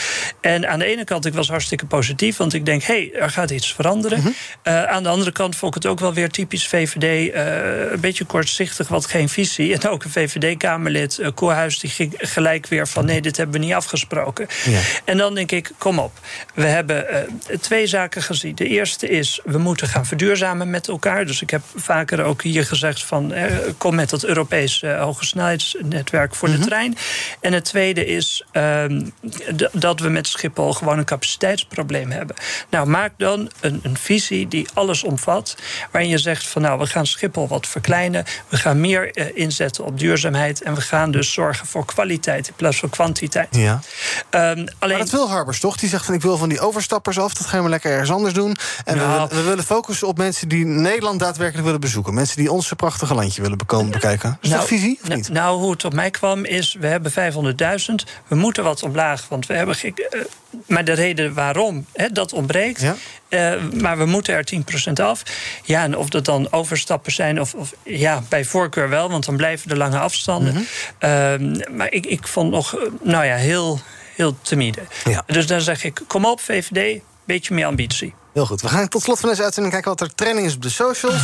En 0.40 0.68
aan 0.68 0.78
de 0.78 0.84
ene 0.84 1.04
kant, 1.04 1.26
ik 1.26 1.34
was 1.34 1.48
hartstikke 1.48 1.86
positief, 1.86 2.36
want 2.36 2.54
ik 2.54 2.66
denk, 2.66 2.82
hé, 2.82 2.94
hey, 2.94 3.20
er 3.20 3.30
gaat 3.30 3.50
iets 3.50 3.74
veranderen. 3.74 4.34
Eh, 4.62 4.84
aan 4.84 5.02
de 5.02 5.08
andere 5.08 5.32
kant 5.32 5.56
vond 5.56 5.76
ik 5.76 5.82
het 5.82 5.92
ook 5.92 6.00
wel 6.00 6.14
weer 6.14 6.30
typisch 6.30 6.68
VVD, 6.68 7.32
eh, 7.32 7.92
een 7.92 8.00
beetje 8.00 8.24
kortzichtig, 8.24 8.88
wat 8.88 9.06
geen 9.06 9.28
visie. 9.28 9.74
En 9.74 9.88
ook 9.88 10.04
een 10.04 10.10
VVD-Kamerlid, 10.10 11.18
uh, 11.18 11.28
Koerhuis, 11.34 11.78
die 11.78 11.90
ging 11.90 12.14
gelijk 12.16 12.66
weer 12.66 12.88
van 12.88 13.04
nee, 13.04 13.20
dit 13.20 13.36
hebben 13.36 13.60
we 13.60 13.66
niet 13.66 13.74
afgesproken. 13.74 14.46
Ja. 14.64 14.80
En 15.04 15.16
dan 15.16 15.34
denk 15.34 15.52
ik, 15.52 15.70
kom 15.78 15.98
op. 15.98 16.12
We 16.54 16.66
hebben 16.66 17.08
eh, 17.08 17.22
twee 17.60 17.86
zaken 17.86 18.22
gezien. 18.22 18.54
De 18.54 18.68
eerste 18.68 19.08
is, 19.08 19.40
we 19.44 19.58
moeten 19.58 19.88
gaan 19.88 20.06
verduurzamen 20.06 20.70
met 20.70 20.88
elkaar. 20.88 21.13
Dus 21.22 21.42
ik 21.42 21.50
heb 21.50 21.62
vaker 21.76 22.22
ook 22.24 22.42
hier 22.42 22.64
gezegd 22.66 23.04
van... 23.04 23.32
eh, 23.32 23.56
kom 23.78 23.94
met 23.94 24.10
dat 24.10 24.24
Europees 24.24 24.82
eh, 24.82 25.00
hogesnelheidsnetwerk 25.02 26.34
voor 26.34 26.50
de 26.50 26.58
trein. 26.58 26.96
En 27.40 27.52
het 27.52 27.64
tweede 27.64 28.06
is 28.06 28.44
ehm, 28.52 29.00
dat 29.72 30.00
we 30.00 30.08
met 30.08 30.26
Schiphol 30.26 30.72
gewoon 30.72 30.98
een 30.98 31.04
capaciteitsprobleem 31.04 32.10
hebben. 32.10 32.36
Nou, 32.70 32.86
maak 32.88 33.12
dan 33.16 33.50
een, 33.60 33.80
een 33.82 33.96
visie 33.98 34.48
die 34.48 34.66
alles 34.74 35.02
omvat. 35.04 35.56
Waarin 35.90 36.10
je 36.10 36.18
zegt 36.18 36.46
van 36.46 36.62
nou, 36.62 36.78
we 36.78 36.86
gaan 36.86 37.06
Schiphol 37.06 37.48
wat 37.48 37.66
verkleinen. 37.66 38.24
We 38.48 38.56
gaan 38.56 38.80
meer 38.80 39.10
eh, 39.12 39.26
inzetten 39.34 39.84
op 39.84 39.98
duurzaamheid. 39.98 40.62
En 40.62 40.74
we 40.74 40.80
gaan 40.80 41.10
dus 41.10 41.32
zorgen 41.32 41.66
voor 41.66 41.84
kwaliteit 41.84 42.48
in 42.48 42.54
plaats 42.56 42.78
van 42.78 42.88
kwantiteit. 42.90 43.48
Ja. 43.56 43.80
Ehm, 44.30 44.42
alleen... 44.42 44.66
Maar 44.78 44.98
dat 44.98 45.10
wil 45.10 45.28
Harbers 45.28 45.60
toch? 45.60 45.76
Die 45.76 45.88
zegt 45.88 46.04
van 46.04 46.14
ik 46.14 46.22
wil 46.22 46.36
van 46.36 46.48
die 46.48 46.60
overstappers 46.60 47.18
af. 47.18 47.34
Dat 47.34 47.46
gaan 47.46 47.62
we 47.62 47.68
lekker 47.68 47.90
ergens 47.92 48.10
anders 48.10 48.34
doen. 48.34 48.56
En 48.84 48.94
we, 48.94 49.00
Nou. 49.04 49.12
willen, 49.28 49.28
we 49.44 49.48
willen 49.48 49.64
focussen 49.64 50.06
op 50.08 50.18
mensen 50.18 50.48
die 50.48 50.64
Nederland 50.94 51.20
daadwerkelijk 51.20 51.64
willen 51.64 51.80
bezoeken. 51.80 52.14
Mensen 52.14 52.36
die 52.36 52.52
ons 52.52 52.72
prachtige 52.76 53.14
landje 53.14 53.42
willen 53.42 53.58
bekomen 53.58 53.90
bekijken. 53.90 54.38
Is 54.40 54.50
dat 54.50 54.66
visie 54.66 54.98
of 55.02 55.08
nou, 55.08 55.16
niet? 55.16 55.28
Nou, 55.28 55.58
hoe 55.58 55.70
het 55.70 55.84
op 55.84 55.94
mij 55.94 56.10
kwam 56.10 56.44
is, 56.44 56.76
we 56.80 56.86
hebben 56.86 57.12
500.000. 57.12 57.14
We 58.26 58.34
moeten 58.34 58.64
wat 58.64 58.82
omlaag, 58.82 59.28
want 59.28 59.46
we 59.46 59.54
hebben... 59.54 59.76
eh, 59.80 59.92
maar 60.66 60.84
de 60.84 60.92
reden 60.92 61.34
waarom 61.34 61.86
hè, 61.92 62.08
dat 62.08 62.32
ontbreekt... 62.32 62.84
eh, 63.28 63.52
maar 63.80 63.98
we 63.98 64.04
moeten 64.04 64.34
er 64.34 64.44
10% 64.88 64.92
af. 65.02 65.22
Ja, 65.64 65.82
en 65.82 65.96
of 65.96 66.08
dat 66.08 66.24
dan 66.24 66.52
overstappen 66.52 67.12
zijn 67.12 67.40
of, 67.40 67.54
of... 67.54 67.74
Ja, 67.82 68.22
bij 68.28 68.44
voorkeur 68.44 68.88
wel, 68.88 69.10
want 69.10 69.24
dan 69.24 69.36
blijven 69.36 69.68
de 69.68 69.76
lange 69.76 69.98
afstanden. 69.98 70.52
Mhm. 70.52 70.62
Ehm, 70.98 71.76
maar 71.76 71.92
ik, 71.92 72.06
ik 72.06 72.26
vond 72.26 72.50
nog, 72.50 72.76
eh, 72.76 72.82
nou 73.02 73.24
ja, 73.24 73.36
heel, 73.36 73.80
heel 74.14 74.36
timide. 74.42 74.82
Dus 75.26 75.46
dan 75.46 75.60
zeg 75.60 75.84
ik, 75.84 76.02
kom 76.06 76.24
op 76.24 76.40
VVD, 76.40 77.00
beetje 77.24 77.54
meer 77.54 77.66
ambitie. 77.66 78.14
Heel 78.34 78.46
goed. 78.46 78.60
We 78.60 78.68
gaan 78.68 78.88
tot 78.88 79.02
slot 79.02 79.20
van 79.20 79.28
deze 79.28 79.42
uitzending 79.42 79.74
kijken 79.74 79.90
wat 79.90 80.00
er 80.00 80.14
trending 80.14 80.46
is 80.46 80.54
op 80.54 80.62
de 80.62 80.70
socials. 80.70 81.22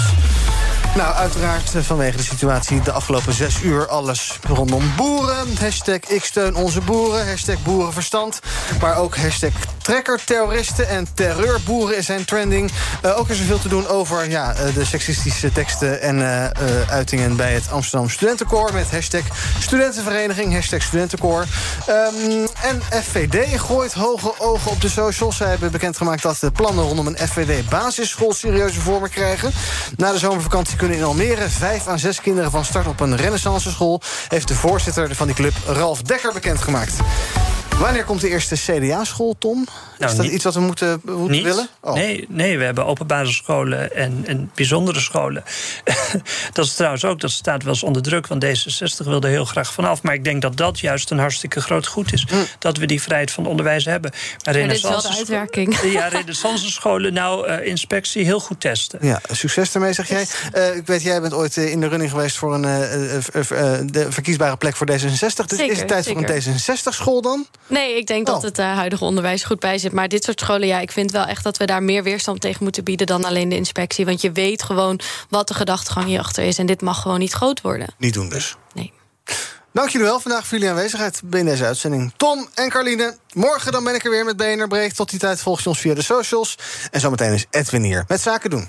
Nou, 0.94 1.14
uiteraard 1.14 1.74
eh, 1.74 1.82
vanwege 1.82 2.16
de 2.16 2.22
situatie 2.22 2.80
de 2.80 2.92
afgelopen 2.92 3.32
zes 3.32 3.62
uur 3.62 3.88
alles 3.88 4.38
rondom 4.48 4.92
boeren. 4.96 5.56
Hashtag 5.60 5.98
ik 6.08 6.24
steun 6.24 6.54
onze 6.54 6.80
boeren, 6.80 7.28
hashtag 7.28 7.62
boerenverstand. 7.62 8.40
Maar 8.80 8.96
ook 8.96 9.16
hashtag 9.16 9.50
trekkerterroristen 9.82 10.88
en 10.88 11.06
terreurboeren 11.14 12.04
zijn 12.04 12.24
trending. 12.24 12.70
Eh, 13.02 13.18
ook 13.18 13.28
is 13.28 13.38
er 13.38 13.44
veel 13.44 13.58
te 13.58 13.68
doen 13.68 13.86
over 13.86 14.30
ja, 14.30 14.54
eh, 14.54 14.74
de 14.74 14.84
seksistische 14.84 15.52
teksten 15.52 16.00
en 16.00 16.22
uitingen 16.88 17.36
bij 17.36 17.52
het 17.52 17.70
Amsterdam 17.70 18.10
Studentenkoor. 18.10 18.72
Met 18.72 18.90
hashtag 18.90 19.22
studentenvereniging, 19.58 20.52
hashtag 20.52 20.82
studentenkoor. 20.82 21.44
Ehm, 21.86 22.46
en 22.62 22.82
FVD 23.02 23.60
gooit 23.60 23.92
hoge 23.92 24.34
ogen 24.38 24.70
op 24.70 24.80
de 24.80 24.88
socials. 24.88 25.36
Zij 25.36 25.48
hebben 25.48 25.70
bekendgemaakt 25.70 26.22
dat 26.22 26.38
de 26.40 26.50
plannen 26.50 26.84
rondom 26.84 27.06
een 27.06 27.28
FVD-basisschool 27.28 28.32
serieuze 28.32 28.80
vormen 28.80 29.10
krijgen. 29.10 29.52
Na 29.96 30.12
de 30.12 30.18
zomervakantie 30.18 30.78
kunnen 30.80 30.98
in 30.98 31.04
Almere 31.04 31.48
vijf 31.48 31.86
à 31.86 31.96
zes 31.96 32.20
kinderen 32.20 32.50
van 32.50 32.64
start 32.64 32.86
op 32.86 33.00
een 33.00 33.16
renaissance 33.16 33.70
school. 33.70 34.00
Heeft 34.28 34.48
de 34.48 34.54
voorzitter 34.54 35.14
van 35.14 35.26
die 35.26 35.36
club, 35.36 35.54
Ralf 35.66 36.02
Dekker, 36.02 36.32
bekendgemaakt. 36.32 36.96
Wanneer 37.80 38.04
komt 38.04 38.20
de 38.20 38.28
eerste 38.28 38.54
CDA-school, 38.54 39.36
Tom? 39.38 39.66
Nou, 39.98 40.10
is 40.10 40.16
dat 40.16 40.26
niet- 40.26 40.34
iets 40.34 40.44
wat 40.44 40.54
we 40.54 40.60
moeten, 40.60 41.00
moeten 41.04 41.30
Niet? 41.30 41.42
willen? 41.42 41.68
Oh. 41.80 41.94
Nee, 41.94 42.24
nee, 42.28 42.58
we 42.58 42.64
hebben 42.64 42.86
openbare 42.86 43.32
scholen 43.32 43.96
en, 43.96 44.22
en 44.26 44.50
bijzondere 44.54 45.00
scholen. 45.00 45.44
dat 46.52 46.64
is 46.64 46.74
trouwens 46.74 47.04
ook, 47.04 47.20
dat 47.20 47.30
staat 47.30 47.62
wel 47.62 47.72
eens 47.72 47.82
onder 47.82 48.02
druk, 48.02 48.26
want 48.26 48.44
D66 48.44 49.04
wilde 49.04 49.28
heel 49.28 49.44
graag 49.44 49.72
vanaf. 49.72 50.02
Maar 50.02 50.14
ik 50.14 50.24
denk 50.24 50.42
dat 50.42 50.56
dat 50.56 50.78
juist 50.80 51.10
een 51.10 51.18
hartstikke 51.18 51.60
groot 51.60 51.86
goed 51.86 52.12
is. 52.12 52.26
Dat 52.58 52.76
we 52.76 52.86
die 52.86 53.02
vrijheid 53.02 53.30
van 53.30 53.46
onderwijs 53.46 53.84
hebben. 53.84 54.10
Maar 54.10 54.54
Maar 54.54 54.62
dit 54.68 54.76
is 54.76 54.82
wel 54.82 55.02
de 55.02 55.08
uitwerking. 55.16 55.78
Ja, 55.90 56.08
renaissance 56.08 56.70
scholen, 56.70 57.12
nou, 57.12 57.46
eh, 57.46 57.66
inspectie 57.66 58.24
heel 58.24 58.40
goed 58.40 58.60
testen. 58.60 58.98
Ja, 59.02 59.20
succes 59.30 59.74
ermee, 59.74 59.92
zeg 59.92 60.08
jij. 60.08 60.26
Eh, 60.52 60.76
ik 60.76 60.86
weet, 60.86 61.02
jij 61.02 61.20
bent 61.20 61.34
ooit 61.34 61.56
eh, 61.56 61.70
in 61.70 61.80
de 61.80 61.88
running 61.88 62.10
geweest 62.10 62.36
voor 62.36 62.54
een 62.54 62.62
de 63.92 64.06
verkiesbare 64.08 64.56
plek 64.56 64.76
voor 64.76 64.86
D66. 64.90 64.96
Dus 65.18 65.28
Zeker, 65.46 65.70
is 65.70 65.78
het 65.78 65.88
tijd 65.88 66.06
voor 66.06 66.22
een 66.22 66.42
D66-school 66.42 67.22
dan? 67.22 67.46
Nee, 67.70 67.96
ik 67.96 68.06
denk 68.06 68.26
dat 68.26 68.36
Oh. 68.36 68.42
het 68.42 68.58
eh, 68.58 68.74
huidige 68.74 69.04
onderwijs 69.04 69.44
goed 69.44 69.60
bij 69.60 69.78
zit. 69.78 69.92
Maar 69.92 70.08
dit 70.08 70.24
soort 70.24 70.40
scholen, 70.40 70.66
ja, 70.68 70.78
ik 70.80 70.92
vind 70.92 71.10
wel 71.10 71.24
echt 71.24 71.44
dat 71.44 71.56
we 71.56 71.64
daar 71.64 71.82
meer 71.82 72.02
weerstand 72.02 72.40
tegen 72.40 72.62
moeten 72.62 72.84
bieden 72.84 73.06
dan 73.06 73.24
alleen 73.24 73.48
de 73.48 73.56
inspectie. 73.56 74.04
Want 74.04 74.20
je 74.20 74.32
weet 74.32 74.62
gewoon 74.62 75.00
wat 75.28 75.48
de 75.48 75.54
gedachtegang 75.54 76.06
hierachter 76.06 76.44
is. 76.44 76.58
En 76.58 76.66
dit 76.66 76.80
mag 76.80 77.02
gewoon 77.02 77.18
niet 77.18 77.32
groot 77.32 77.60
worden. 77.60 77.94
Niet 77.98 78.14
doen 78.14 78.28
dus. 78.28 78.56
Nee. 78.74 78.92
Dank 79.72 79.88
jullie 79.88 80.06
wel 80.06 80.20
vandaag 80.20 80.46
voor 80.46 80.58
jullie 80.58 80.72
aanwezigheid 80.72 81.20
in 81.30 81.44
deze 81.44 81.64
uitzending. 81.64 82.12
Tom 82.16 82.48
en 82.54 82.68
Carline, 82.68 83.16
morgen 83.32 83.72
dan 83.72 83.84
ben 83.84 83.94
ik 83.94 84.04
er 84.04 84.10
weer 84.10 84.24
met 84.24 84.36
BNR 84.36 84.68
Breek. 84.68 84.92
Tot 84.92 85.10
die 85.10 85.18
tijd 85.18 85.40
volg 85.40 85.60
je 85.60 85.68
ons 85.68 85.78
via 85.80 85.94
de 85.94 86.02
socials. 86.02 86.56
En 86.90 87.00
zometeen 87.00 87.32
is 87.32 87.46
Edwin 87.50 87.82
hier 87.82 88.04
met 88.08 88.20
Zaken 88.20 88.50
doen. 88.50 88.68